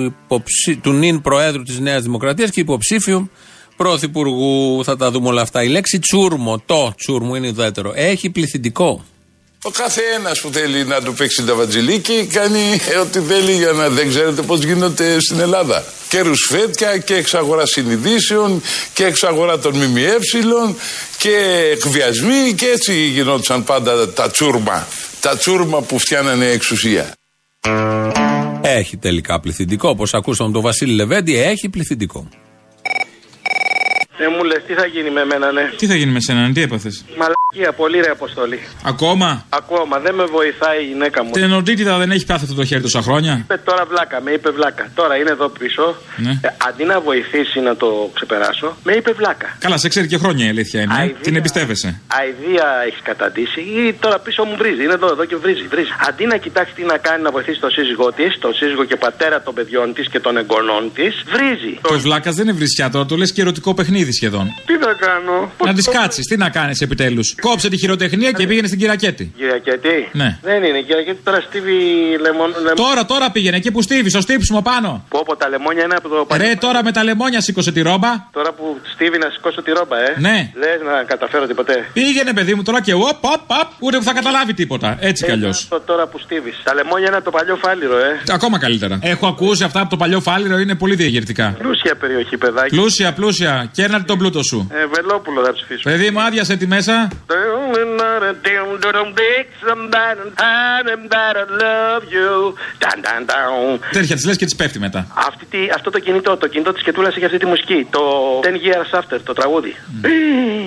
υποψη... 0.00 0.76
του 0.76 0.92
νυν 0.92 1.20
προέδρου 1.20 1.62
της 1.62 1.78
Νέας 1.80 2.02
Δημοκρατίας 2.02 2.50
και 2.50 2.60
υποψήφιου 2.60 3.30
πρωθυπουργού. 3.76 4.84
Θα 4.84 4.96
τα 4.96 5.10
δούμε 5.10 5.28
όλα 5.28 5.42
αυτά. 5.42 5.62
Η 5.62 5.68
λέξη 5.68 5.98
τσούρμο, 5.98 6.62
το 6.66 6.92
τσούρμο 6.96 7.36
είναι 7.36 7.48
ουδέτερο, 7.48 7.92
έχει 7.94 8.30
πληθυντικό. 8.30 9.04
Ο 9.66 9.70
κάθε 9.70 10.00
ένας 10.16 10.40
που 10.40 10.50
θέλει 10.52 10.84
να 10.84 11.02
του 11.02 11.14
παίξει 11.14 11.44
τα 11.44 11.54
βατζιλίκι 11.54 12.26
κάνει 12.32 12.80
ό,τι 13.00 13.20
θέλει 13.20 13.52
για 13.52 13.72
να 13.72 13.88
δεν 13.88 14.08
ξέρετε 14.08 14.42
πώς 14.42 14.64
γίνονται 14.64 15.20
στην 15.20 15.40
Ελλάδα. 15.40 15.84
Και 16.08 16.20
ρουσφέτια 16.20 16.98
και 16.98 17.14
εξαγορά 17.14 17.66
συνειδήσεων 17.66 18.62
και 18.92 19.04
εξαγορά 19.04 19.58
των 19.58 19.74
ΜΜΕ 19.76 20.16
και 21.18 21.36
εκβιασμοί 21.72 22.54
και 22.56 22.66
έτσι 22.66 22.92
γινόντουσαν 22.94 23.64
πάντα 23.64 24.12
τα 24.12 24.30
τσούρμα. 24.30 24.86
Τα 25.20 25.36
τσούρμα 25.36 25.82
που 25.82 25.98
φτιάνανε 25.98 26.46
εξουσία. 26.46 27.12
Έχει 28.60 28.96
τελικά 28.96 29.40
πληθυντικό. 29.40 29.88
Όπως 29.88 30.14
ακούσαμε 30.14 30.52
τον 30.52 30.62
Βασίλη 30.62 30.94
Λεβέντη, 30.94 31.38
έχει 31.38 31.68
πληθυντικό. 31.68 32.28
Δεν 34.18 34.32
μου 34.36 34.44
λες 34.44 34.62
τι 34.66 34.74
θα 34.74 34.86
γίνει 34.86 35.10
με 35.10 35.24
μένα, 35.24 35.52
ναι. 35.52 35.70
Τι 35.76 35.86
θα 35.86 35.94
γίνει 35.94 36.12
με 36.12 36.20
σένα, 36.20 36.52
τι 36.52 36.62
έπαθες; 36.62 37.04
Μαλακία, 37.56 37.72
πολύ 37.72 38.00
ρε 38.00 38.10
αποστολή. 38.10 38.60
Ακόμα; 38.82 39.44
Ακόμα, 39.48 39.98
δεν 39.98 40.14
με 40.14 40.24
βοηθάει 40.24 40.80
η 40.82 40.86
γυναίκα 40.86 41.24
μου. 41.24 41.30
Την 41.30 41.42
ενωτήτητα 41.42 41.98
δεν 41.98 42.10
έχει 42.10 42.26
πάθει 42.26 42.44
αυτό 42.44 42.54
το 42.54 42.64
χέρι 42.64 42.82
τόσα 42.82 43.02
χρόνια; 43.02 43.32
Είπε 43.42 43.56
τώρα 43.64 43.84
βλάκα, 43.84 44.20
με 44.20 44.30
είπε 44.30 44.50
βλάκα. 44.50 44.88
Τώρα 44.94 45.16
είναι 45.16 45.30
εδώ 45.30 45.48
πίσω. 45.48 45.96
Ναι. 46.16 46.30
Ε, 46.30 46.48
αντί 46.68 46.84
να 46.84 47.00
βοηθήσει 47.00 47.60
να 47.60 47.76
το 47.76 48.10
ξεπεράσω, 48.14 48.76
με 48.84 48.92
είπε 48.92 49.12
βλάκα. 49.12 49.56
Καλά, 49.58 49.76
σε 49.76 49.88
ξέρει 49.88 50.06
και 50.06 50.18
χρόνια 50.18 50.46
η 50.46 50.48
αλήθεια 50.48 50.80
είναι. 50.82 50.94
Αηδία. 50.98 51.16
Την 51.22 51.36
εμπιστεύεσαι. 51.36 52.00
Αιδία 52.20 52.66
έχεις 52.86 53.00
καταντήσει 53.02 53.60
ή 53.60 53.92
τώρα 54.00 54.18
πίσω 54.18 54.44
μου 54.44 54.56
βρίζει. 54.56 54.82
Είναι 54.84 54.92
εδώ, 54.92 55.06
εδώ 55.06 55.24
και 55.24 55.36
βρίζει. 55.36 55.66
βρίζει. 55.66 55.90
Αντί 56.08 56.26
να 56.26 56.36
κοιτάξεις 56.36 56.74
τι 56.74 56.82
να 56.82 56.96
κάνει 56.98 57.22
να 57.22 57.30
βοηθήσει 57.30 57.60
τον 57.60 57.70
σύζυγό 57.70 58.12
της, 58.12 58.38
τον 58.38 58.54
σύζυγο 58.54 58.84
και 58.84 58.96
πατέρα 58.96 59.42
των 59.42 59.54
παιδιών 59.54 59.94
της 59.94 60.08
και 60.08 60.20
των 60.20 60.36
εγγονών 60.36 60.92
της, 60.94 61.24
βρίζει. 61.32 61.78
Το 61.80 61.98
βλάκας 61.98 62.34
δεν 62.34 62.44
είναι 62.48 62.56
βρισιά 62.56 62.90
τώρα, 62.90 63.06
το 63.06 63.16
λες 63.16 63.32
και 63.32 63.40
ερωτικό 63.40 63.74
παιχνίδι 63.74 64.12
σχεδόν. 64.12 64.46
Τι 64.66 64.72
να 64.86 64.92
κάνω; 65.06 65.52
Να 65.64 65.74
της 65.74 65.88
κάτσεις, 65.88 66.26
τι 66.26 66.36
να 66.36 66.48
κάνεις 66.48 66.80
επιτέλους; 66.80 67.34
Κόψε 67.48 67.68
τη 67.68 67.76
χειροτεχνία 67.76 68.30
και 68.32 68.46
πήγαινε 68.46 68.66
στην 68.66 68.78
Κυρακέτη. 68.78 69.32
Κυριακέτη. 69.36 70.08
Ναι. 70.12 70.38
Δεν 70.42 70.62
είναι. 70.64 70.80
Κυριακέτη 70.80 71.20
τώρα 71.24 71.40
στίβει 71.40 71.72
λεμόν. 72.20 72.50
λεμ- 72.64 72.76
Τώρα, 72.76 73.04
τώρα 73.04 73.30
πήγαινε 73.30 73.56
εκεί 73.56 73.70
που 73.72 73.82
στίβεις, 73.82 74.12
στο 74.12 74.20
στύψιμο 74.20 74.62
πάνω. 74.62 75.04
Πω 75.08 75.22
πω 75.26 75.36
τα 75.36 75.48
λεμόνια 75.48 75.84
είναι 75.84 75.94
από 75.94 76.08
το 76.08 76.24
παλιό. 76.28 76.46
Ρε, 76.48 76.54
τώρα 76.54 76.84
με 76.84 76.92
τα 76.92 77.04
λεμόνια 77.04 77.40
σήκωσε 77.40 77.72
τη 77.72 77.80
ρόμπα. 77.82 78.08
Τώρα 78.32 78.52
που 78.52 78.80
στίβει 78.94 79.18
να 79.18 79.30
σηκώσω 79.30 79.62
τη 79.62 79.70
ρόμπα, 79.72 79.96
ε. 79.98 80.14
Ναι. 80.18 80.50
Λες 80.56 80.80
να 80.84 81.02
καταφέρω 81.02 81.46
τίποτε. 81.46 81.86
Πήγαινε, 81.92 82.32
παιδί 82.32 82.54
μου, 82.54 82.62
τώρα 82.62 82.80
και 82.82 82.92
οπ, 82.92 83.02
οπ, 83.34 83.50
οπ, 83.60 83.68
ούτε 83.78 83.96
που 83.96 84.02
θα 84.04 84.12
καταλάβει 84.12 84.54
τίποτα. 84.54 84.96
Έτσι 85.00 85.24
κι 85.24 85.30
αλλιώς. 85.30 85.68
Το 85.68 85.80
τώρα 85.80 86.06
που 86.06 86.18
στίβεις. 86.18 86.60
Τα 86.64 86.74
λεμόνια 86.74 87.06
είναι 87.06 87.16
από 87.16 87.24
το 87.24 87.30
παλιό 87.30 87.56
φάληρο, 87.56 87.96
ε. 87.98 88.20
Ακόμα 88.32 88.58
καλύτερα. 88.58 88.98
Έχω 89.02 89.26
ακούσει 89.26 89.64
αυτά 89.64 89.80
από 89.80 89.90
το 89.90 89.96
παλιό 89.96 90.20
φάληρο, 90.20 90.58
είναι 90.58 90.74
πολύ 90.74 90.94
διαγερτικά. 90.94 91.54
Πλούσια 91.58 91.94
περιοχή, 91.94 92.36
παιδάκι. 92.36 92.68
Πλούσια, 92.76 93.12
πλούσια. 93.12 93.70
Κέρνατε 93.72 94.04
τον 94.04 94.18
πλούτο 94.18 94.42
σου. 94.42 94.70
Ε, 94.72 94.86
Βελόπουλο 94.94 95.44
θα 95.44 95.52
ψηφίσω. 95.52 95.80
Παιδί 95.82 96.10
μου, 96.10 96.20
άδειασε 96.22 96.56
τη 96.56 96.66
μέσα. 96.66 97.08
Τέτοια 103.92 104.16
τη 104.16 104.26
λες 104.26 104.36
και 104.36 104.46
τη 104.46 104.54
πέφτει 104.54 104.78
μετά. 104.78 105.00
Αυτή 105.28 105.44
τη- 105.52 105.70
αυτό 105.76 105.90
το 105.90 105.98
κινητό, 105.98 106.36
το 106.36 106.46
κινητό 106.46 106.72
της 106.72 106.82
Κετούλα 106.82 107.08
έχει 107.08 107.24
αυτή 107.24 107.38
τη 107.38 107.46
μουσική. 107.46 107.86
Το 107.90 108.00
10 108.44 108.56
Years 108.66 108.90
After, 108.98 109.18
το 109.24 109.32
τραγούδι. 109.32 109.72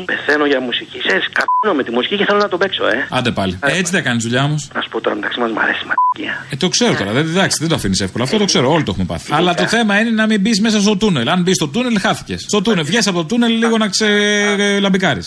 Πεθαίνω 0.05 0.45
για 0.45 0.59
μουσική. 0.59 0.97
Σε 1.07 1.15
σκαπνώ 1.27 1.73
με 1.77 1.83
τη 1.83 1.91
μουσική 1.91 2.15
και 2.17 2.25
θέλω 2.25 2.37
να 2.37 2.47
τον 2.47 2.59
παίξω, 2.59 2.85
ε. 2.87 3.07
Άντε 3.09 3.31
πάλι. 3.31 3.59
Έτσι 3.61 3.91
δεν 3.91 4.03
κάνεις 4.03 4.23
δουλειά 4.23 4.43
όμως. 4.43 4.67
Να 4.73 4.81
σου 4.81 4.89
πω 4.89 5.01
τώρα 5.01 5.15
μεταξύ 5.15 5.39
μας, 5.39 5.51
μου 5.51 5.59
αρέσει 5.59 5.81
η 5.83 5.87
μαλακία. 5.91 6.45
Ε, 6.51 6.55
το 6.55 6.67
ξέρω 6.67 6.93
τώρα. 6.95 7.11
Δεν, 7.11 7.25
εντάξει, 7.29 7.57
δεν 7.59 7.69
το 7.69 7.75
αφήνεις 7.75 7.99
εύκολα. 8.01 8.23
Αυτό 8.23 8.37
το 8.37 8.45
ξέρω. 8.45 8.71
Όλοι 8.71 8.83
το 8.83 8.91
έχουμε 8.91 9.05
πάθει. 9.05 9.33
Αλλά 9.33 9.53
το 9.53 9.67
θέμα 9.67 9.99
είναι 9.99 10.09
να 10.09 10.25
μην 10.25 10.41
μπεις 10.41 10.61
μέσα 10.61 10.79
στο 10.81 10.97
τούνελ. 10.97 11.29
Αν 11.29 11.41
μπεις 11.41 11.55
στο 11.55 11.67
τούνελ, 11.67 11.99
χάθηκες. 11.99 12.41
Στο 12.47 12.61
τούνελ, 12.61 12.83
βγες 12.85 13.07
από 13.07 13.17
το 13.17 13.25
τούνελ 13.25 13.51
λίγο 13.57 13.77
να 13.77 13.87
ξελαμπικάρει. 13.87 15.21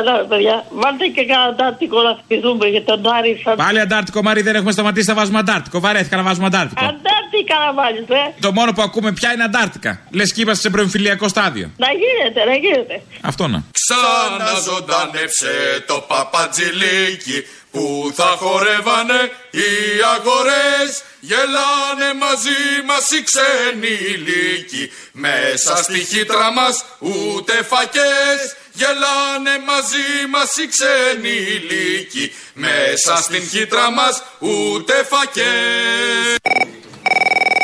Εδώ, 0.00 0.24
παιδιά, 0.28 0.64
βάλτε 0.70 1.06
και 1.06 1.24
κανένα 1.30 1.48
αντάρτικο 1.48 2.02
να 2.02 2.18
θυμηθούμε 2.26 2.66
για 2.66 2.84
τον 2.84 3.06
Άρη 3.16 3.40
σαν... 3.44 3.56
Πάλι 3.56 3.80
Αντάρτικο, 3.80 4.22
Μάρι, 4.22 4.42
δεν 4.42 4.54
έχουμε 4.54 4.72
σταματήσει 4.72 5.08
να 5.08 5.14
βάζουμε 5.14 5.38
Αντάρτικο. 5.38 5.80
Βαρέθηκα 5.80 6.16
να 6.16 6.22
βάζουμε 6.22 6.46
Αντάρτικο. 6.46 6.84
Αντάρτικα 6.84 7.56
να 7.66 7.72
βάλεις, 7.72 8.08
ε. 8.08 8.34
Το 8.40 8.52
μόνο 8.52 8.72
που 8.72 8.82
ακούμε 8.82 9.12
πια 9.12 9.32
είναι 9.32 9.44
Αντάρτικα. 9.44 10.00
Λες 10.10 10.32
και 10.32 10.40
είμαστε 10.40 10.62
σε 10.62 10.70
προεμφυλιακό 10.70 11.28
στάδιο. 11.28 11.70
Να 11.76 11.88
γίνεται, 12.02 12.44
να 12.44 12.54
γίνεται. 12.54 13.02
Αυτό 13.20 13.46
να. 13.48 13.64
Ξαναζωντάνεψε 13.78 15.52
το 15.86 16.04
παπατζηλίκι 16.08 17.38
που 17.70 18.12
θα 18.14 18.30
χορεύανε 18.40 19.20
οι 19.50 19.70
αγορές 20.16 20.88
Γελάνε 21.20 22.10
μαζί 22.24 22.62
μας 22.86 23.04
οι 23.10 23.22
ξένοι 23.28 23.96
λύκοι 24.26 24.90
Μέσα 25.12 25.76
στη 25.76 25.98
χύτρα 25.98 26.52
μας 26.52 26.84
ούτε 26.98 27.52
φακές 27.52 28.56
Γελάνε 28.76 29.64
μαζί 29.66 30.26
μας 30.30 30.56
οι 30.56 30.68
ξένοι 30.68 31.38
λύκοι. 31.68 32.32
Μέσα 32.54 33.16
στην 33.16 33.48
χύτρα 33.48 33.90
μας 33.90 34.22
ούτε 34.38 34.92
φακές 35.10 36.36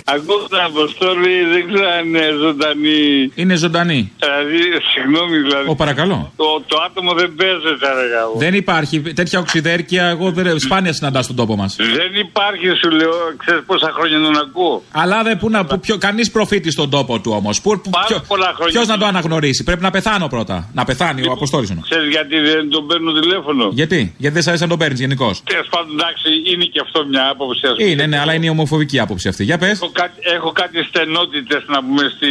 Ακούω 0.04 0.36
την 0.48 0.58
αποστόλη, 0.70 1.44
δεν 1.52 1.62
ξέρω 1.72 1.88
αν 1.98 2.06
είναι 2.08 2.30
ζωντανή. 2.40 3.32
Είναι 3.34 3.54
ζωντανή. 3.54 4.12
Δηλαδή, 4.18 4.58
συγγνώμη 4.92 5.36
δηλαδή. 5.36 5.68
Ο 5.68 5.74
παρακαλώ. 5.74 6.32
Το, 6.36 6.44
το 6.66 6.76
άτομο 6.86 7.12
δεν 7.12 7.34
παίζεται, 7.34 7.86
αργά. 7.88 8.22
Δεν 8.38 8.54
υπάρχει 8.54 9.00
τέτοια 9.00 9.38
οξυδέρκεια. 9.38 10.04
Εγώ 10.06 10.30
δεν, 10.30 10.58
σπάνια 10.58 10.92
συναντάς 10.92 11.24
στον 11.24 11.36
τόπο 11.36 11.56
μας. 11.56 11.76
Δεν 11.76 12.10
υπάρχει, 12.26 12.66
σου 12.82 12.90
λέω, 12.90 13.12
ξέρεις 13.36 13.62
πόσα 13.66 13.90
χρόνια 13.96 14.18
τον 14.20 14.36
ακούω. 14.36 14.82
Αλλά 14.90 15.22
δεν 15.22 15.38
που 15.38 15.50
να. 15.50 15.64
Που, 15.64 15.80
ποιο, 15.80 15.98
κανείς 15.98 16.30
προφήτη 16.30 16.70
στον 16.70 16.90
τόπο 16.90 17.20
του 17.20 17.32
όμως. 17.36 17.60
Πάρα 17.60 18.24
πολλά 18.28 18.52
χρόνια. 18.56 18.72
Ποιος 18.72 18.86
να 18.86 18.98
το 18.98 19.06
αναγνωρίσει. 19.06 19.64
Πρέπει 19.64 19.82
να 19.82 19.90
πεθάνω 19.90 20.26
πρώτα. 20.28 20.70
Να 20.74 20.84
πεθάνει 20.84 21.28
ο 21.28 21.32
Αποστόλης. 21.32 21.72
Ξέρεις 21.82 22.08
γιατί 22.10 22.38
δεν 22.38 22.70
τον 22.70 22.86
παίρνω 22.86 23.12
τηλέφωνο; 23.20 23.68
Γιατί, 23.72 24.14
γιατί 24.18 24.34
δεν 24.34 24.42
σα 24.42 24.48
αρέσει 24.48 24.64
να 24.64 24.68
τον 24.68 24.78
παίρνεις 24.78 25.00
γενικώς; 25.00 25.42
Τέλος 25.42 25.68
πάντων, 25.70 25.90
εντάξει, 26.00 26.28
είναι 26.52 26.64
και 26.64 26.80
αυτό 26.82 27.06
μια 27.06 27.28
άποψη. 27.28 27.66
ας 27.66 27.76
πούμε. 27.76 27.90
Είναι, 27.90 28.06
ναι, 28.06 28.18
αλλά 28.18 28.34
είναι 28.34 28.46
η 28.46 28.48
ομοφοβική 28.48 28.98
άποψη 28.98 29.28
αυτή. 29.32 29.44
Για 29.50 29.58
πες. 29.62 29.76
Έχω 29.80 29.90
κάτι, 30.02 30.18
έχω 30.36 30.50
κάτι 30.52 30.76
στενότητες 30.90 31.62
να 31.74 31.78
πούμε 31.84 32.04
στη. 32.16 32.28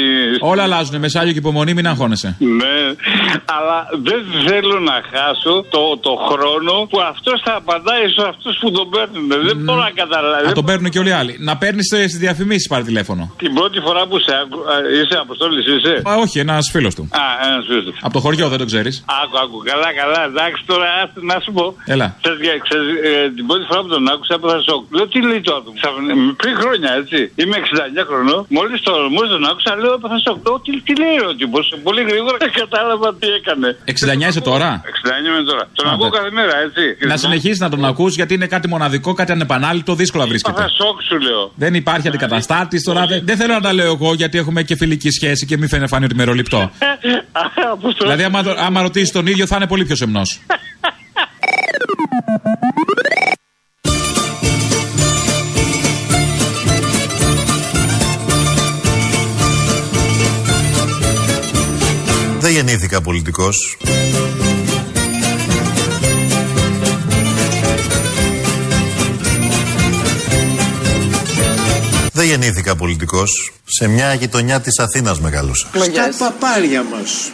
Όλα 0.52 0.64
αλλάζουν. 0.64 1.00
Μεσάλιο 1.06 1.32
και 1.36 1.42
υπομονή, 1.46 1.74
μην 1.74 1.88
αγχώνεσαι. 1.88 2.30
Ναι, 2.62 2.76
αλλά 3.56 3.78
δεν 4.08 4.22
θέλω 4.48 4.80
να 4.80 4.96
χάσω 5.12 5.54
το, 5.76 5.82
το 6.06 6.14
χρόνο 6.30 6.74
που 6.90 7.00
αυτός 7.14 7.38
θα 7.46 7.54
απαντάει 7.62 8.06
σε 8.18 8.24
αυτούς 8.32 8.54
που 8.62 8.72
τον 8.72 8.90
παίρνουν. 8.94 9.28
Δεν 9.48 9.58
μπορώ 9.58 9.82
να 9.90 9.92
καταλάβω. 10.02 10.46
Να 10.46 10.54
τον 10.60 10.66
παίρνουν 10.66 10.90
και 10.94 11.00
όλοι 11.00 11.10
οι 11.10 11.18
άλλοι. 11.22 11.34
Να 11.40 11.58
παίρνεις 11.58 11.86
στις 11.88 12.18
διαφημίσεις 12.26 12.68
πάρει 12.68 12.84
τηλέφωνο. 12.84 13.24
Την 13.38 13.54
πρώτη 13.54 13.80
φορά 13.80 14.02
που 14.10 14.18
σε 14.20 14.34
άκου... 14.42 14.58
α, 14.72 14.76
είσαι 15.00 15.16
αποστόλης, 15.26 15.66
είσαι; 15.76 15.94
Α, 16.10 16.12
όχι, 16.26 16.40
ένας 16.40 16.70
φίλος 16.72 16.96
του. 16.96 17.04
Α, 17.12 17.24
ένας 17.48 17.66
φίλος 17.68 17.84
του. 17.86 17.94
Από 18.02 18.14
το 18.14 18.20
χωριό 18.20 18.48
δεν 18.54 18.58
το 18.58 18.66
ξέρεις. 18.66 18.96
Άκου, 19.24 19.36
άκου, 19.44 19.58
καλά, 19.72 19.90
καλά. 20.02 20.22
Εντάξει, 20.32 20.62
τώρα 20.66 20.88
άστε 21.04 21.20
να 21.32 21.36
σου 21.44 21.52
πω. 21.58 21.66
Έλα. 21.94 22.08
Ξέρεις, 22.22 22.40
για- 22.46 22.60
ξέρεις, 22.68 22.88
ε, 23.10 23.30
την 23.38 23.46
πρώτη 23.50 23.64
φορά 23.70 23.80
που 23.84 23.88
τον 23.96 24.04
άκουσα 24.14 24.34
έπαθα 24.38 24.60
σοκ. 24.70 24.82
Λέω 24.96 25.08
τι 25.14 25.20
λέει 25.30 25.42
το 25.48 25.54
άτομο; 25.58 25.76
Ξαφνικά- 25.80 26.16
Πριν 26.42 26.54
χρόνια 26.62 26.90
έτσι. 27.00 27.18
Είμαι 27.42 27.56
69 28.02 28.06
χρονών. 28.10 28.42
Μόλις 28.58 28.78
το 28.88 28.92
μόλις 29.16 29.30
τον 29.36 29.44
άκουσα 29.52 29.72
λέω 29.82 29.94
έπαθα 29.98 30.18
σοκ. 30.26 30.38
Λέω 30.48 30.58
τι, 30.66 30.72
τι 30.86 30.94
λέει 31.04 31.18
ο 31.30 31.36
τύπος. 31.40 31.66
Πολύ 31.88 32.02
γρήγορα 32.10 32.38
κατάλαβα 32.62 33.08
τι 33.20 33.28
έκανε. 33.40 33.68
69 34.26 34.30
είσαι 34.30 34.42
τώρα; 34.42 34.70
69 34.84 35.28
είμαι 35.28 35.44
τώρα. 35.52 35.64
Τον 35.74 35.86
Άντε. 35.86 35.96
ακούω 35.96 36.10
κάθε 36.10 36.32
μέρα 36.32 36.54
έτσι. 36.66 36.84
Να 37.08 37.18
συνεχίσεις 37.18 37.60
να 37.60 37.70
τον 37.70 37.86
ακούς 37.86 38.16
γιατί 38.16 38.34
είναι 38.34 38.48
κάτι 38.48 38.68
μοναδικό, 38.68 39.14
κάτι 39.14 39.32
ανεπανάληπτο, 39.32 39.96
δύσκολα 39.96 40.26
βρίσκεται. 40.28 40.62
Έπαθα 40.62 40.74
σοκ 40.84 41.02
σου 41.02 41.20
λέω. 41.20 41.52
Δεν 41.56 41.74
υπάρχει 41.74 42.08
αντικαταστάτης 42.08 42.84
τώρα. 42.84 43.06
Δεν, 43.06 43.22
δεν 43.24 43.38
θέλω 43.38 43.54
να 43.54 43.62
τα 43.62 43.74
λέω 43.74 43.92
εγώ 43.94 44.14
γιατί 44.14 44.38
έχουμε 44.38 44.64
και 44.64 44.76
φιλική 44.76 45.10
σχέση 45.12 45.46
και 45.46 45.58
μην 45.58 45.70
φαίνεται 45.70 45.88
φανεί 45.88 46.06
ότι 46.06 46.16
μεροληπτό. 46.16 46.72
δηλαδή, 48.00 48.24
άμα, 48.24 48.44
το- 48.44 48.56
άμα 48.58 48.82
ρωτήσεις 48.82 49.12
τον 49.12 49.28
ίδιο, 49.28 49.48
θα 49.48 49.56
είναι 49.56 49.68
πολύ 49.68 49.86
πιο 49.86 49.96
σεμνός. 49.96 50.40
γεννήθηκα 62.62 63.02
πολιτικός. 63.02 63.78
Δεν 72.14 72.26
γεννήθηκα 72.26 72.76
πολιτικός. 72.76 73.54
Σε 73.66 73.88
μια 73.88 74.14
γειτονιά 74.14 74.62
της 74.62 74.80
Αθήνας 74.80 75.20
μεγαλούσα. 75.20 75.68
Στα 76.12 76.26
παπάρια 76.26 76.84
μας. 76.84 77.32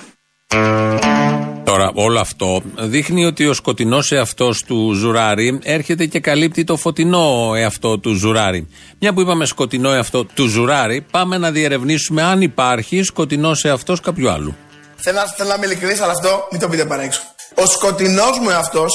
Τώρα, 1.63 1.91
όλο 1.93 2.19
αυτό 2.19 2.61
δείχνει 2.77 3.25
ότι 3.25 3.47
ο 3.47 3.53
σκοτεινός 3.53 4.11
εαυτός 4.11 4.63
του 4.63 4.93
Ζουράρη 4.93 5.59
έρχεται 5.63 6.05
και 6.05 6.19
καλύπτει 6.19 6.63
το 6.63 6.77
φωτεινό 6.77 7.53
εαυτό 7.57 7.99
του 7.99 8.13
Ζουράρη. 8.13 8.67
Μια 8.99 9.13
που 9.13 9.21
είπαμε 9.21 9.45
σκοτεινό 9.45 9.89
εαυτό 9.89 10.25
του 10.25 10.47
Ζουράρη, 10.47 11.05
πάμε 11.11 11.37
να 11.37 11.51
διερευνήσουμε 11.51 12.21
αν 12.21 12.41
υπάρχει 12.41 13.03
σκοτεινός 13.03 13.65
εαυτός 13.65 13.99
κάποιου 13.99 14.29
άλλου. 14.29 14.55
Θέλω, 15.03 15.17
να- 15.19 15.25
θέλω 15.37 15.49
να 15.49 15.55
είμαι 15.55 15.65
ειλικρινής, 15.65 16.01
αλλά 16.01 16.11
αυτό 16.11 16.47
μην 16.51 16.59
το 16.61 16.67
πείτε 16.69 16.85
παρέξω. 16.85 17.21
Ο 17.55 17.65
σκοτεινός 17.65 18.39
μου 18.39 18.49
εαυτός, 18.49 18.91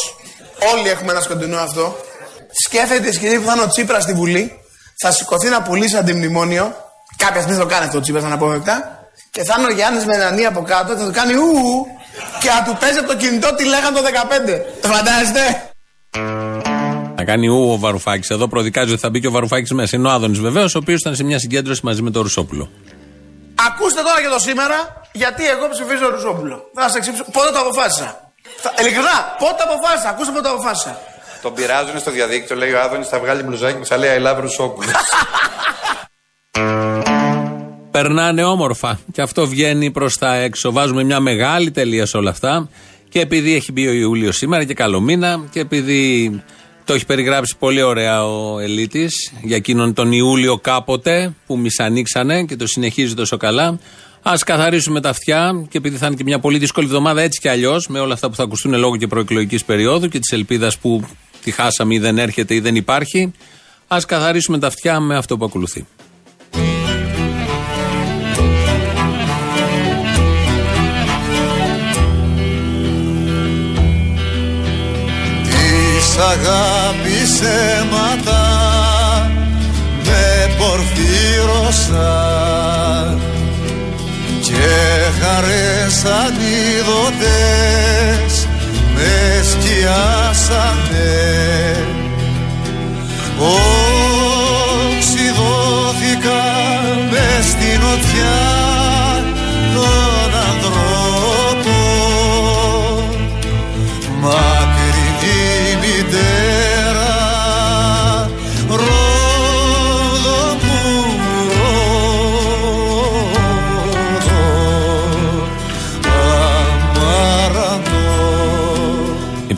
όλοι 0.75 0.89
έχουμε 0.89 1.13
ένα 1.13 1.21
σκοτεινό 1.21 1.59
αυτό, 1.59 1.97
σκέφτεται 2.67 3.09
τη 3.09 3.15
στιγμή 3.17 3.39
που 3.39 3.47
θα 3.47 3.53
είναι 3.53 3.63
ο 3.63 3.69
Τσίπρας 3.69 4.03
στη 4.03 4.13
Βουλή, 4.13 4.53
θα 5.03 5.11
σηκωθεί 5.11 5.49
να 5.49 5.63
πουλήσει 5.63 5.97
αντιμνημόνιο, 5.97 6.75
κάποια 7.17 7.41
στιγμή 7.41 7.59
θα 7.59 7.63
το 7.67 7.69
κάνει 7.75 7.85
αυτό 7.87 7.99
ο 7.99 8.01
Τσίπρας 8.01 8.25
αναπόφευκτα, 8.25 9.07
και 9.31 9.43
θα 9.45 9.55
είναι 9.59 9.67
ο 9.69 9.75
Γιάννης 9.75 10.05
με 10.05 10.15
έναν 10.15 10.47
από 10.47 10.63
κάτω 10.63 10.93
και 10.95 10.99
θα 11.01 11.07
το 11.07 11.13
κάνει 11.13 11.33
ου, 11.35 11.47
ου, 11.65 11.87
και 12.41 12.49
θα 12.49 12.63
του 12.67 12.77
παίζει 12.81 12.99
από 12.99 13.09
το 13.09 13.17
κινητό 13.17 13.55
τι 13.55 13.65
λέγανε 13.65 13.97
το 13.97 14.03
15. 14.03 14.65
Το 14.83 14.89
φαντάζεστε; 14.89 15.71
Να 17.17 17.25
κάνει 17.25 17.47
ου 17.49 17.71
ο 17.73 17.79
Βαρουφάκης. 17.79 18.31
Εδώ 18.31 18.49
προδικάζει 18.49 18.91
ότι 18.93 19.01
θα 19.01 19.11
μπει 19.11 19.21
και 19.21 19.27
ο 19.27 19.31
Βαρουφάκης 19.31 19.73
μέσα. 19.73 19.97
Είναι 19.97 20.09
ο 20.09 20.11
Άδωνης 20.11 20.39
βεβαίως, 20.39 20.75
ο 20.75 20.79
οποίος 20.79 21.01
ήταν 21.01 21.15
σε 21.17 21.25
μια 21.25 21.39
συγκέντρωση 21.39 21.81
μαζί 21.85 22.03
με 22.03 22.11
τον 22.11 22.23
Ρουσόπουλο. 22.23 22.71
Ακούστε 23.69 24.01
τώρα 24.03 24.21
και 24.23 24.29
το 24.29 24.39
σήμερα, 24.39 25.02
γιατί 25.13 25.49
εγώ 25.49 25.69
ψηφίζω 25.69 26.11
Ρουσόπουλο. 26.11 26.71
Θα 26.75 26.89
σα 26.89 26.97
εξηγήσω 26.97 27.25
πότε 27.33 27.51
το 27.51 27.59
αποφάσισα; 27.59 28.33
Θα- 28.63 28.73
Ειλικρινά, 28.81 29.17
πότε 29.39 29.55
το 29.59 29.65
αποφάσισα; 29.73 30.09
Ακούστε 30.09 30.31
πότε 30.31 30.43
το 30.49 30.55
αποφάσισα. 30.55 30.99
Τον 31.43 31.55
πειράζουν 31.55 31.99
στο 31.99 32.11
διαδίκτυο, 32.11 32.57
λέει 32.57 32.73
ο 32.73 32.81
Άδωνης 32.81 33.09
θα 33.09 33.19
βγάλει 33.21 33.43
μπλουζάκι 33.43 33.79
που 33.79 33.87
θα 33.87 33.97
λέει 33.97 34.11
I 34.19 34.27
love 34.27 34.39
Ρουσόπουλο. 34.41 34.91
Περνάνε 37.91 38.45
όμορφα. 38.45 38.99
Και 39.13 39.23
αυτό 39.23 39.47
βγαίνει 39.47 39.91
προς 39.91 40.19
τα 40.19 40.35
έξω. 40.35 40.73
Βάζουμε 40.73 41.03
μια 41.05 41.21
μεγάλη 41.21 41.71
τελεία 41.71 42.07
σε 42.07 42.17
όλα 42.17 42.31
αυτά. 42.31 42.69
Και 43.09 43.21
επειδή 43.21 43.55
έχει 43.55 43.73
μπει 43.73 43.89
ο 43.89 43.93
Ιούλιο 43.93 44.33
σήμερα 44.33 44.65
και 44.65 44.75
καλό 44.75 45.01
μήνα, 45.01 45.45
και 45.51 45.61
επειδή 45.61 46.43
το 46.85 46.95
έχει 46.95 47.07
περιγράψει 47.07 47.57
πολύ 47.59 47.83
ωραία 47.83 48.27
ο 48.27 48.59
Ελίτης 48.59 49.33
για 49.43 49.57
εκείνον 49.57 49.95
τον 49.95 50.13
Ιούλιο 50.13 50.59
κάποτε 50.59 51.33
που 51.47 51.59
μισανοίξανε 51.59 52.43
και 52.45 52.57
το 52.57 52.67
συνεχίζει 52.67 53.15
τόσο 53.15 53.37
καλά. 53.37 53.79
Α 54.23 54.35
καθαρίσουμε 54.47 55.01
τα 55.01 55.09
αυτιά 55.09 55.67
και 55.69 55.79
επειδή 55.79 55.97
θα 55.97 56.07
είναι 56.07 56.15
και 56.15 56.23
μια 56.25 56.39
πολύ 56.39 56.59
δύσκολη 56.59 56.87
εβδομάδα 56.87 57.21
έτσι 57.21 57.41
κι 57.41 57.49
αλλιώς, 57.49 57.87
με 57.89 58.01
όλα 58.01 58.15
αυτά 58.15 58.29
που 58.29 58.35
θα 58.35 58.43
ακουστούν 58.43 58.75
λόγω 58.75 58.97
και 58.97 59.07
προεκλογικής 59.07 59.65
περίοδου 59.65 60.09
και 60.09 60.19
της 60.19 60.33
ελπίδας 60.33 60.79
που 60.79 61.05
τη 61.43 61.51
χάσαμε 61.51 61.95
ή 61.95 61.99
δεν 61.99 62.19
έρχεται 62.19 62.55
ή 62.55 62.61
δεν 62.61 62.75
υπάρχει, 62.75 63.33
ας 63.89 64.05
καθαρίσουμε 64.05 64.59
τα 64.59 64.67
αυτιά 64.67 65.01
με 65.01 65.17
αυτό 65.17 65.37
που 65.37 65.45
ακολουθεί. 65.45 65.87
Της 75.45 76.17
αγάπης 76.19 77.41
αίματα 77.41 78.41
με 80.05 80.55
πορφύρωσαν 80.59 82.32
και 84.53 84.77
χαρές 85.21 85.97
ανίδωτες 86.21 87.53
με 88.95 89.15
σκιάσανε. 89.51 91.17
Οξυδώθηκα 94.99 96.43
μες 97.11 97.45
στην 97.45 97.81
οτιά 97.93 98.43
των 99.75 100.31
ανθρώπων 100.51 100.92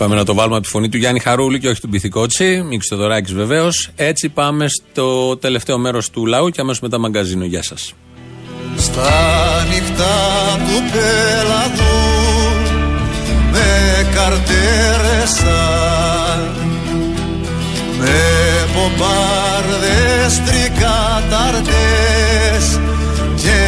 Είπαμε 0.04 0.18
να 0.18 0.26
το 0.26 0.34
βάλουμε 0.34 0.56
από 0.56 0.64
τη 0.64 0.70
φωνή 0.70 0.88
του 0.88 0.96
Γιάννη 0.96 1.20
Χαρούλη 1.20 1.60
και 1.60 1.68
όχι 1.68 1.80
του 1.80 1.88
Μπιθικότσι. 1.88 2.62
Μίξ 2.68 2.86
Θεοδωράκη 2.86 3.34
βεβαίως. 3.34 3.90
Έτσι 3.96 4.28
πάμε 4.28 4.68
στο 4.68 5.36
τελευταίο 5.36 5.78
μέρος 5.78 6.10
του 6.10 6.26
λαού 6.26 6.48
και 6.48 6.60
αμέσως 6.60 6.80
μετά 6.80 6.98
μαγκαζίνο. 6.98 7.44
Γεια 7.44 7.62
σας. 7.62 7.94
Στα 8.76 9.66
νυχτά 9.68 10.58
του 10.58 10.82
πέλαγου 10.92 11.94
με 13.52 14.06
καρτέρεσαν 14.14 15.48
με 17.98 18.20
πομπάρδες 18.74 20.42
τρικαταρτές 20.44 22.80
και 23.36 23.58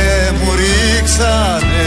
μου 0.42 0.50
ρίξανε 0.54 1.86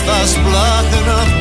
στα 0.00 0.26
σπλάχνα 0.26 1.39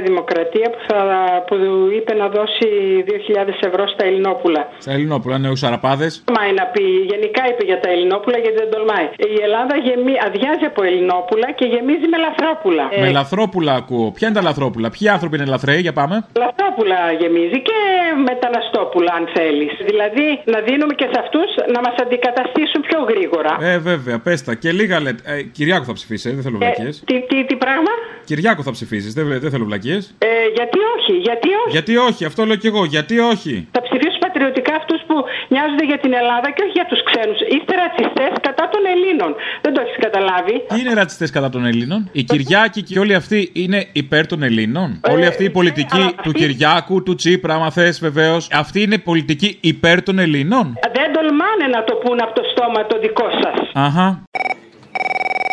Νέα 0.00 0.08
Δημοκρατία 0.08 0.68
που, 0.72 0.80
θα, 0.88 0.98
που 1.46 1.54
είπε 1.96 2.12
να 2.22 2.26
δώσει 2.36 2.66
2.000 3.06 3.68
ευρώ 3.68 3.84
στα 3.94 4.04
Ελληνόπουλα. 4.08 4.62
Στα 4.84 4.92
Ελληνόπουλα, 4.96 5.38
ναι, 5.38 5.48
όχι 5.48 5.58
σαραπάδες. 5.64 6.12
Τολμάει 6.24 6.52
να 6.60 6.64
πει, 6.72 6.84
γενικά 7.12 7.42
είπε 7.50 7.62
για 7.70 7.78
τα 7.80 7.88
Ελληνόπουλα 7.94 8.38
γιατί 8.44 8.56
δεν 8.62 8.70
τολμάει. 8.74 9.06
Η 9.36 9.38
Ελλάδα 9.46 9.74
γεμί, 9.86 10.14
αδειάζει 10.26 10.64
από 10.72 10.80
Ελληνόπουλα 10.90 11.48
και 11.58 11.64
γεμίζει 11.74 12.06
με 12.12 12.18
λαθρόπουλα. 12.24 12.84
Ε, 12.90 13.00
Με 13.00 13.10
λαθρόπουλα 13.18 13.72
ακούω. 13.82 14.06
Ποια 14.16 14.26
είναι 14.28 14.36
τα 14.40 14.44
λαθρόπουλα, 14.48 14.88
ποιοι 14.94 15.08
άνθρωποι 15.16 15.34
είναι 15.36 15.48
λαθρέοι, 15.54 15.80
για 15.86 15.92
πάμε. 16.00 16.16
Λαθρόπουλα 16.44 16.98
γεμίζει 17.20 17.58
και 17.68 17.78
μεταναστόπουλα 18.28 19.12
αν 19.18 19.24
θέλεις. 19.36 19.72
Δηλαδή 19.90 20.26
να 20.54 20.58
δίνουμε 20.68 20.94
και 21.00 21.08
σε 21.12 21.18
αυτούς 21.24 21.48
να 21.74 21.80
μας 21.86 21.94
αντικαταστήσουν 22.04 22.80
πιο 22.88 22.98
γρήγορα. 23.10 23.52
Ε, 23.60 23.78
βέβαια, 23.90 24.16
πες 24.26 24.38
τα. 24.44 24.52
Και 24.62 24.70
λίγα 24.78 24.96
λέτε. 25.00 25.22
Ε, 25.32 25.42
Κυριάκο 25.56 25.84
θα 25.84 25.92
ψηφίσει, 25.92 26.28
ε, 26.28 26.32
δεν 26.32 26.42
θέλω 26.42 26.58
βλακίες. 26.58 27.02
τι, 27.06 27.14
τι, 27.28 27.36
τι 27.48 27.56
πράγμα; 27.64 27.92
Κυριάκο 28.30 28.62
θα 28.62 28.70
ψηφίσεις, 28.70 29.12
δεν, 29.14 29.24
δεν 29.44 29.50
θέλω 29.50 29.64
βλακίες. 29.64 30.02
Ε, 30.18 30.26
γιατί 30.58 30.78
όχι, 30.96 31.14
γιατί 31.28 31.48
όχι. 31.62 31.70
Γιατί 31.76 31.96
όχι, 31.96 32.24
αυτό 32.24 32.40
λέω 32.44 32.56
κι 32.62 32.66
εγώ, 32.66 32.84
γιατί 32.84 33.18
όχι. 33.18 33.54
Θα 33.76 33.82
ψηφίσουν 33.86 34.18
πατριωτικά 34.26 34.74
αυτούς 34.80 35.00
που 35.06 35.14
νοιάζονται 35.52 35.84
για 35.90 35.98
την 35.98 36.12
Ελλάδα 36.20 36.48
και 36.54 36.62
όχι 36.64 36.74
για 36.80 36.86
τους 36.90 37.00
ξένους. 37.08 37.38
Είστε 37.54 37.72
ρατσιστές 37.82 38.32
κατά 38.48 38.64
των 38.72 38.82
Ελλήνων. 38.94 39.30
Δεν 39.64 39.72
το 39.74 39.80
έχεις 39.84 39.96
καταλάβει. 40.06 40.54
Τι 40.68 40.80
είναι 40.80 40.94
ρατσιστές 41.00 41.30
κατά 41.30 41.48
των 41.54 41.62
Ελλήνων; 41.70 42.00
Οι 42.12 42.22
Κυριάκοι 42.22 42.80
και 42.82 42.98
όλοι 42.98 43.14
αυτοί 43.14 43.50
είναι 43.62 43.80
υπέρ 43.92 44.26
των 44.26 44.42
Ελλήνων; 44.42 44.88
Ε, 45.04 45.12
Όλη 45.12 45.26
αυτή 45.26 45.44
η 45.44 45.50
πολιτική 45.58 45.96
αλλά 46.00 46.08
του 46.24 46.30
αυτή- 46.32 46.38
Κυριάκου, 46.40 47.02
του 47.02 47.14
Τσίπρα, 47.14 47.54
άμα 47.54 47.70
θες 47.70 48.00
βεβαίως. 48.00 48.48
Αυτή 48.52 48.82
είναι 48.82 48.98
πολιτική 48.98 49.58
υπέρ 49.60 50.02
των 50.02 50.18
Ελλήνων; 50.18 50.64
Δεν 50.98 51.08
τολμάνε 51.16 51.66
να 51.76 51.84
το 51.84 51.94
πούν 52.02 52.18
από 52.22 52.34
το 52.38 52.42
στόμα 52.52 52.86
το 52.86 52.98
δικό 53.04 53.26
σας. 53.42 53.56
Αχα. 53.86 54.22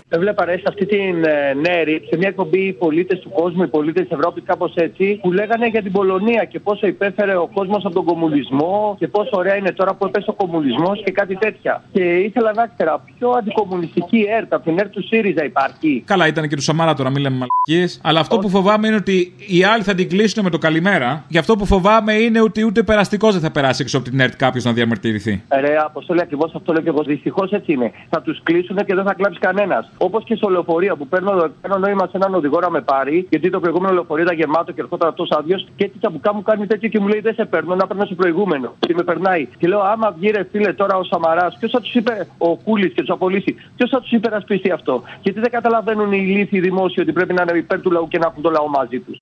Έβλεπα 0.10 0.46
ρε 0.46 0.58
σε 0.58 0.64
αυτή 0.68 0.86
την 0.86 1.24
ε, 1.24 1.54
Νέρη, 1.54 2.02
σε 2.10 2.18
μια 2.18 2.28
εκπομπή 2.28 2.60
οι 2.60 2.74
πολίτες 2.74 3.20
του 3.20 3.30
κόσμου, 3.30 3.64
οι 3.64 3.68
πολίτες 3.68 4.08
της 4.08 4.18
Ευρώπης, 4.18 4.44
κάπως 4.46 4.74
έτσι, 4.76 5.20
που 5.22 5.32
λέγανε 5.32 5.68
για 5.68 5.82
την 5.82 5.92
Πολωνία 5.92 6.44
και 6.44 6.60
πόσο 6.60 6.88
υπέφερε 6.88 7.36
ο 7.36 7.50
κόσμος 7.54 7.86
από 7.86 7.94
τον 7.94 8.06
κομμουνισμό 8.06 8.96
και 9.00 9.08
πόσο 9.08 9.30
ωραία 9.32 9.56
είναι 9.56 9.72
τώρα 9.72 9.94
που 9.94 10.06
έπεσε 10.06 10.30
ο 10.30 10.34
κομμουνισμός 10.34 11.02
και 11.04 11.12
κάτι 11.12 11.36
τέτοια. 11.36 11.84
Και 11.92 12.04
ήθελα 12.04 12.54
να 12.56 12.72
ξέρω, 12.78 13.02
πιο 13.18 13.30
αντικομμουνιστική 13.30 14.26
ΕΡΤ 14.38 14.54
από 14.54 14.64
την 14.64 14.80
ΕΡΤ 14.80 14.92
του 14.92 15.04
ΣΥΡΙΖΑ 15.08 15.44
υπάρχει. 15.44 16.04
Καλά, 16.06 16.28
ήταν 16.28 16.48
και 16.48 16.56
του 16.56 16.62
Σαμάρα 16.62 16.94
τώρα, 16.94 17.10
μην 17.10 17.22
λέμε 17.22 17.36
μαλακίες. 17.36 18.02
Αλλά 18.04 18.20
αυτό 18.20 18.38
που 18.38 18.50
φοβάμαι 18.50 18.88
είναι 18.88 18.96
ότι 18.96 19.34
οι 19.48 19.64
άλλοι 19.64 19.84
θα 19.84 19.96
την 19.96 20.10
κλείσουν 20.10 20.44
με 20.44 20.50
το 20.50 20.58
καλημέρα. 20.58 21.24
Γι' 21.28 21.38
αυτό 21.38 21.56
που 21.56 21.66
φοβάμαι 21.66 22.14
είναι 22.14 22.42
ότι 22.42 22.64
ούτε 22.64 22.84
περαστικός 22.84 23.34
δεν 23.34 23.42
θα 23.42 23.52
περάσει 23.52 23.82
έξω 23.82 23.98
από 23.98 24.10
την 24.10 24.20
ΕΡΤ 24.20 24.36
κάποιος 24.36 24.64
να 24.64 24.74
διαμαρτυρηθεί. 24.74 25.44
Ρε, 25.60 25.76
Αποστόλη, 25.86 26.22
ακριβώς 26.22 26.56
αυτό 26.56 26.74
λέω 26.74 26.82
και 26.82 26.90
εγώ. 26.90 27.04
Δυστυχώς 27.04 27.52
έτσι 27.52 27.72
είναι. 27.74 27.92
Θα 28.10 28.22
τους 28.22 28.40
κλείσουν 28.44 28.76
και 28.76 28.96
δεν 28.96 29.04
θα 29.04 29.14
κλάψει 29.14 29.40
κανένας. 29.40 29.92
Όπως 29.98 30.24
και 30.24 30.36
στο 30.36 30.50
λεωφορείο 30.50 30.96
που 30.96 31.08
παίρνω, 31.08 31.52
παίρνω 31.62 31.78
νόημα 31.78 32.06
σε 32.08 32.12
έναν 32.14 32.36
οδηγό 32.36 32.60
να 32.60 32.70
με 32.70 32.82
πάρει, 32.82 33.28
γιατί 33.30 33.50
το 33.50 33.60
προηγούμενο 33.60 33.94
λεωφορείο 33.94 34.24
ήταν 34.24 34.36
γεμάτο 34.36 34.72
και 34.72 34.82
ερχόταν 34.82 35.10
αυτός 35.10 35.30
άδειος. 35.32 35.68
Και 35.76 35.84
έτσι 35.84 35.98
τσαμπουκά 35.98 36.34
μου 36.34 36.42
κάνει 36.42 36.68
τέτοιο 36.68 36.90
και 36.90 37.00
μου 37.00 37.08
λέει: 37.08 37.20
Δεν 37.20 37.34
σε 37.34 37.46
παίρνω, 37.46 37.76
να 37.76 37.88
παίρνω 37.88 38.06
στο 38.06 38.16
προηγούμενο. 38.16 38.74
Και 38.80 38.94
με 38.94 39.04
περνάει. 39.04 39.48
Και 39.58 39.68
λέω: 39.68 39.80
Άμα 39.80 40.12
βγει 40.12 40.30
ρε 40.30 40.44
φίλε 40.52 40.74
τώρα 40.74 40.98
ο 40.98 41.04
Σαμαράς, 41.04 41.58
ποιος 41.60 41.72
θα 41.72 41.82
τους 41.82 41.94
είπε 41.94 42.28
ο 42.38 42.58
Κούλης 42.58 42.94
και 42.94 43.02
τους 43.02 43.10
απολύσει, 43.10 43.56
ποιος 43.76 43.90
θα 43.90 44.02
τους 44.02 44.12
υπερασπιστεί 44.12 44.72
αυτό. 44.72 45.04
Γιατί 45.22 45.40
δεν 45.40 45.52
καταλαβαίνουν 45.52 46.12
οι 46.12 46.24
ηλίθιοι 46.28 46.60
δημόσιοι 46.60 46.98
ότι 47.02 47.12
πρέπει 47.12 47.34
να 47.34 47.42
είναι 47.42 47.58
υπέρ 47.58 47.82
του 47.82 47.92
λαού 47.92 48.08
και 48.08 48.18
να 48.18 48.28
έχουν 48.28 48.42
το 48.42 48.50
λαό 48.50 48.68
μαζί 48.68 49.00
τους. 49.00 49.18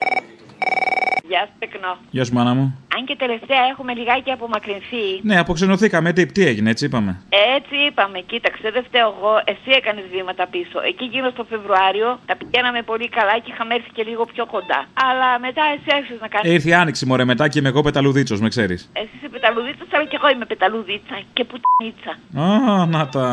Γεια 1.30 1.42
σου, 1.48 1.54
Τεκνό. 1.60 1.94
Γεια 2.12 2.24
σου, 2.26 2.34
μάνα 2.34 2.54
μου. 2.54 2.66
Αν 2.98 3.06
και 3.06 3.16
τελευταία 3.16 3.64
έχουμε 3.72 3.94
λιγάκι 3.94 4.32
απομακρυνθεί. 4.32 5.06
Ναι, 5.22 5.40
αποξενωθήκαμε. 5.40 6.14
Τι, 6.14 6.26
τι 6.26 6.46
έγινε, 6.46 6.70
έτσι 6.70 6.86
είπαμε. 6.86 7.12
Έτσι 7.58 7.76
είπαμε, 7.88 8.20
κοίταξε, 8.20 8.72
δεν 8.72 8.84
φταίω 8.84 9.08
εγώ, 9.18 9.34
εσύ 9.52 9.70
έκανες 9.80 10.06
βήματα 10.14 10.48
πίσω. 10.48 10.78
Εκεί 10.92 11.06
γύρω 11.06 11.30
στο 11.30 11.44
Φεβρουάριο 11.50 12.20
τα 12.26 12.36
πηγαίναμε 12.36 12.82
πολύ 12.82 13.10
καλά 13.10 13.40
και 13.44 13.52
είχαμε 13.54 13.74
έρθει 13.76 13.90
και 13.98 14.04
λίγο 14.04 14.26
πιο 14.34 14.46
κοντά. 14.46 14.80
Αλλά 15.08 15.40
μετά 15.40 15.64
εσύ 15.76 15.90
άρχισες 15.98 16.20
να 16.22 16.28
κάνει. 16.28 16.50
Ε, 16.50 16.54
ήρθε 16.54 16.70
η 16.70 16.74
άνοιξη, 16.74 17.06
μωρέ, 17.06 17.24
μετά 17.24 17.48
και 17.48 17.60
είμαι 17.60 17.70
εγώ 17.70 17.82
πεταλουδίτσος, 17.82 18.40
με 18.42 18.50
ξέρεις. 18.50 18.90
Εσύ 18.94 19.10
είσαι 19.18 19.30
πεταλουδίτσα, 19.30 19.84
αλλά 19.92 20.06
και 20.06 20.18
εγώ 20.20 20.30
είμαι 20.34 20.46
πεταλουδίτσα 20.46 21.16
και 21.34 21.44
πουτνίτσα. 21.50 22.12
Α, 22.46 22.86
να 22.86 23.10
τα. 23.10 23.26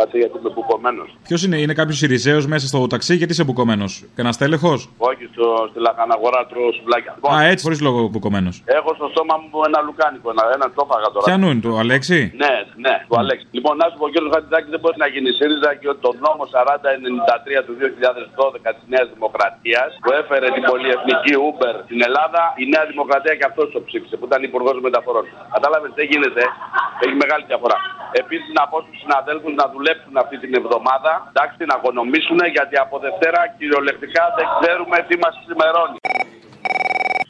Κάτσε 0.00 0.16
γιατί 0.22 0.34
είμαι 0.38 0.50
μπουκωμένος. 0.54 1.08
Ποιος 1.28 1.40
είναι, 1.44 1.56
είναι 1.64 1.74
κάποιος 1.80 1.98
Ιριζέος 2.06 2.44
μέσα 2.52 2.64
στο 2.70 2.78
ταξί, 2.94 3.14
γιατί 3.20 3.32
είσαι 3.32 3.44
μπουκωμένος; 3.46 3.92
Κανένα 4.16 4.34
τέλεχο. 4.42 4.72
Όχι 5.10 5.24
στο, 5.32 5.46
στη 5.70 5.78
λαχαναγορά 5.86 6.40
τρώω 6.50 6.70
σουβλάκια. 6.76 7.12
Λοιπόν, 7.16 7.30
Α, 7.38 7.38
έτσι, 7.52 7.62
χωρίς 7.66 7.80
λόγο 7.86 7.98
μπουκωμένος. 8.10 8.54
Έχω 8.78 8.90
στο 8.98 9.06
στόμα 9.12 9.34
μου 9.40 9.58
ένα 9.68 9.78
λουκάνικο, 9.86 10.28
ένα, 10.34 10.44
ένα 10.56 10.66
τσόφαγα 10.74 11.08
τώρα. 11.14 11.24
Ποιανού 11.28 11.48
είναι 11.52 11.64
το 11.68 11.72
Αλέξη; 11.82 12.18
Ναι, 12.44 12.54
ναι, 12.84 12.94
του 13.08 13.16
Αλέξη. 13.22 13.44
Λοιπόν, 13.56 13.74
να 13.80 13.86
σου 13.90 13.96
πω, 14.00 14.06
κύριο 14.12 14.30
Χατζηδάκη, 14.34 14.68
δεν 14.74 14.80
μπορεί 14.82 14.96
να 15.04 15.08
γίνει 15.12 15.28
ΣΥΡΙΖΑ 15.38 15.70
και 15.80 15.88
ότι 15.92 16.00
το 16.06 16.10
νόμο 16.26 16.42
4093 16.54 17.58
του 17.66 17.74
2012 17.80 18.70
της 18.76 18.84
Νέας 18.94 19.06
Δημοκρατίας 19.14 19.90
που 20.02 20.10
έφερε 20.20 20.46
την 20.56 20.62
πολυεθνική 20.70 21.32
Uber 21.48 21.74
στην 21.86 21.98
Ελλάδα, 22.08 22.42
η 22.62 22.64
Νέα 22.74 22.84
Δημοκρατία 22.92 23.34
και 23.38 23.46
αυτός 23.50 23.66
το 23.74 23.80
ψήφισε 23.86 24.14
που 24.18 24.26
ήταν 24.30 24.40
υπουργός 24.50 24.76
μεταφορών. 24.86 25.24
Κατάλαβες 25.54 25.90
τι 25.96 26.02
γίνεται, 26.12 26.42
έχει 27.04 27.16
μεγάλη 27.24 27.44
διαφορά. 27.50 27.76
Επίσης, 28.22 28.50
να 28.58 28.62
πω 28.70 28.76
στους 28.84 29.00
συναδέλφου 29.20 29.50
να 29.60 29.66
δουλέψουν 29.74 30.14
αυτή 30.24 30.36
την 30.38 30.52
εβδομάδα, 30.60 31.12
εντάξει, 31.30 31.60
να 31.70 31.76
οικονομήσουν 31.78 32.40
γιατί 32.56 32.76
από 32.84 32.98
Δευτέρα 33.06 33.40
κυριολεκτικά 33.58 34.22
δεν 34.36 34.46
ξέρουμε 34.60 34.96
τι 35.08 35.14
μας 35.22 35.34
σημερώνει. 35.46 35.98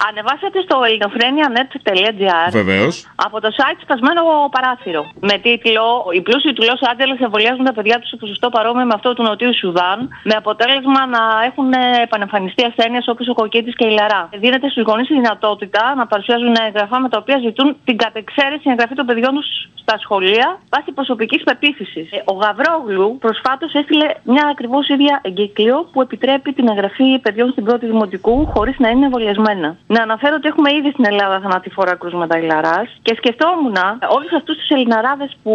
Ανεβάσατε 0.08 0.58
στο 0.66 0.76
ελληνοφρένια.net.gr 0.88 2.50
Βεβαίως. 2.60 2.94
από 3.26 3.36
το 3.40 3.48
site 3.58 3.80
σπασμένο 3.82 4.22
παράθυρο. 4.54 5.02
Με 5.30 5.36
τίτλο 5.44 5.86
Οι 6.16 6.20
πλούσιοι 6.26 6.52
του 6.52 6.64
Λος 6.68 6.80
Άντζελες 6.90 7.20
εμβολιάζουν 7.26 7.64
τα 7.64 7.74
παιδιά 7.76 7.96
τους 8.00 8.08
σε 8.08 8.16
ποσοστό 8.16 8.48
παρόμοιο 8.48 8.84
με 8.90 8.94
αυτό 8.98 9.14
του 9.14 9.22
Νοτιού 9.22 9.52
Σουδάν, 9.60 9.98
με 10.28 10.34
αποτέλεσμα 10.42 11.00
να 11.16 11.22
έχουν 11.48 11.68
επανεμφανιστεί 12.06 12.62
ασθένειες 12.70 13.08
όπως 13.08 13.28
ο 13.28 13.34
κοκκίτης 13.34 13.74
και 13.78 13.86
η 13.90 13.92
λαρά. 13.98 14.22
Δίνεται 14.44 14.68
στους 14.68 14.84
γονείς 14.88 15.08
η 15.10 15.14
δυνατότητα 15.14 15.94
να 15.94 16.06
παρουσιάζουν 16.06 16.54
έγγραφα 16.66 16.96
με 17.00 17.08
τα 17.08 17.18
οποία 17.22 17.38
ζητούν 17.46 17.76
την 17.84 17.96
κατεξαίρεση 17.96 18.66
εγγραφή 18.72 18.94
των 18.94 19.06
παιδιών 19.06 19.34
τους 19.34 19.48
στα 19.82 19.98
σχολεία 19.98 20.58
βάσει 20.70 20.92
προσωπικής 20.92 21.42
πεποίθησης. 21.42 22.08
Ο 22.24 22.34
Γαβρόγλου 22.34 23.16
προσφάτως 23.20 23.72
έστειλε 23.74 24.08
μια 24.22 24.44
ακριβώς 24.50 24.88
ίδια 24.88 25.20
εγκύκλιο 25.24 25.88
που 25.92 26.00
επιτρέπει 26.00 26.52
την 26.52 26.68
εγγραφή 26.68 27.18
παιδιών 27.18 27.50
στην 27.50 27.64
πρώτη 27.64 27.86
δημοτικού 27.86 28.46
χωρίς 28.46 28.78
να 28.78 28.88
είναι 28.88 29.04
εμβολιασμένα. 29.04 29.76
Να 29.94 30.02
αναφέρω 30.02 30.34
ότι 30.38 30.48
έχουμε 30.52 30.70
ήδη 30.78 30.90
στην 30.94 31.04
Ελλάδα 31.12 31.40
θανατηφόρα 31.44 31.94
κρούσματα 31.94 32.38
ηλαρά 32.38 32.78
και 33.02 33.14
σκεφτόμουν 33.20 33.76
όλους 34.16 34.32
αυτούς 34.38 34.56
τους 34.58 34.68
Ελληναράδες 34.76 35.30
που 35.42 35.52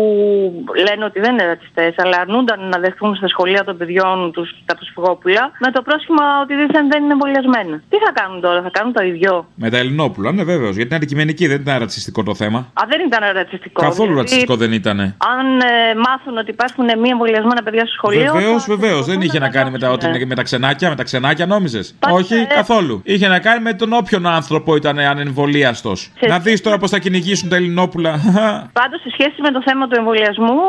λένε 0.88 1.04
ότι 1.10 1.20
δεν 1.20 1.32
είναι 1.34 1.46
ρατσιστές, 1.46 1.94
αλλά 1.98 2.18
αρνούνταν 2.24 2.60
να 2.74 2.78
δεχθούν 2.80 3.16
στα 3.16 3.28
σχολεία 3.28 3.64
των 3.64 3.78
παιδιών 3.78 4.32
τους 4.36 4.50
τα 4.66 4.76
προσφυγόπουλα 4.76 5.44
με 5.60 5.72
το 5.72 5.82
πρόσχημα 5.82 6.24
ότι 6.44 6.54
δίθεν 6.56 6.86
δεν 6.92 7.04
είναι 7.04 7.12
εμβολιασμένα. 7.18 7.76
Τι 7.92 7.98
θα 8.06 8.12
κάνουν 8.20 8.42
τώρα, 8.42 8.62
θα 8.62 8.70
κάνουν 8.78 8.94
το 8.94 9.04
ίδιο; 9.04 9.32
Με 9.56 9.70
τα 9.70 9.78
Ελληνόπουλα, 9.78 10.32
ναι, 10.32 10.44
βέβαιω. 10.44 10.70
Γιατί 10.70 10.82
είναι 10.82 10.96
αντικειμενική, 10.96 11.48
δεν 11.48 11.62
ήταν 11.62 11.80
ρατσιστικό 11.80 12.24
το 12.24 12.36
θέμα. 12.36 12.60
Α, 12.60 12.82
δεν 12.92 13.00
ήταν 13.08 13.22
ρατσιστικό. 13.34 13.82
Καθόλου 13.82 14.14
γιατί 14.14 14.20
ρατσιστικό 14.22 14.56
δεν 14.56 14.72
ήταν. 14.72 15.00
Αν 15.34 15.48
ε, 15.60 15.96
μάθουν 16.06 16.38
ότι 16.38 16.52
υπάρχουν 16.52 16.86
μη 17.02 17.10
εμβολιασμένα 17.10 17.62
παιδιά 17.64 17.84
στο 17.86 17.94
σχολείο. 18.00 18.32
Βεβαίως, 18.34 18.64
θα- 18.64 18.76
βεβαίως. 18.76 19.06
Δεν 19.06 19.22
είχε 19.22 19.40
να 19.40 19.50
κάνει 19.50 19.70
με 19.72 19.80
τα, 19.80 19.90
ότι 19.92 20.06
είναι 20.08 20.26
με 20.26 20.36
τα 20.36 20.44
ξενάκια, 20.44 20.90
με 20.90 20.96
τα 20.96 21.04
ξενάκια, 21.04 21.46
νόμιζες; 21.46 21.96
Όχι, 22.10 22.46
καθόλου. 22.48 23.02
Είχε 23.04 23.28
να 23.28 23.40
κάνει 23.40 23.62
με 23.62 23.74
τον 23.74 23.94
όποιον 23.94 24.25
άνθρωπο 24.28 24.76
ήταν 24.76 25.00
ανεμβολίαστο. 25.00 25.94
Να 26.28 26.40
δεις 26.40 26.62
τώρα 26.62 26.78
πώς 26.78 26.90
θα 26.90 27.00
κυνηγήσουν 27.00 27.50
τα 27.50 27.56
Ελληνόπουλα. 27.56 28.12
Πάντως, 28.82 29.02
σε 29.02 29.10
σχέση 29.12 29.42
με 29.42 29.52
το 29.52 29.62
θέμα 29.66 29.88
του 29.88 29.96
εμβολιασμού, 29.98 30.60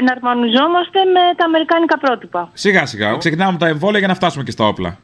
εναρμονιζόμαστε 0.00 0.98
με 1.04 1.20
τα 1.36 1.44
αμερικάνικα 1.44 1.98
πρότυπα. 1.98 2.48
σιγά 2.52 2.86
σιγά. 2.86 3.16
Ξεκινάμε 3.16 3.58
τα 3.58 3.66
εμβόλια 3.66 3.98
για 3.98 4.08
να 4.08 4.14
φτάσουμε 4.14 4.44
και 4.44 4.50
στα 4.50 4.64
όπλα. 4.66 4.98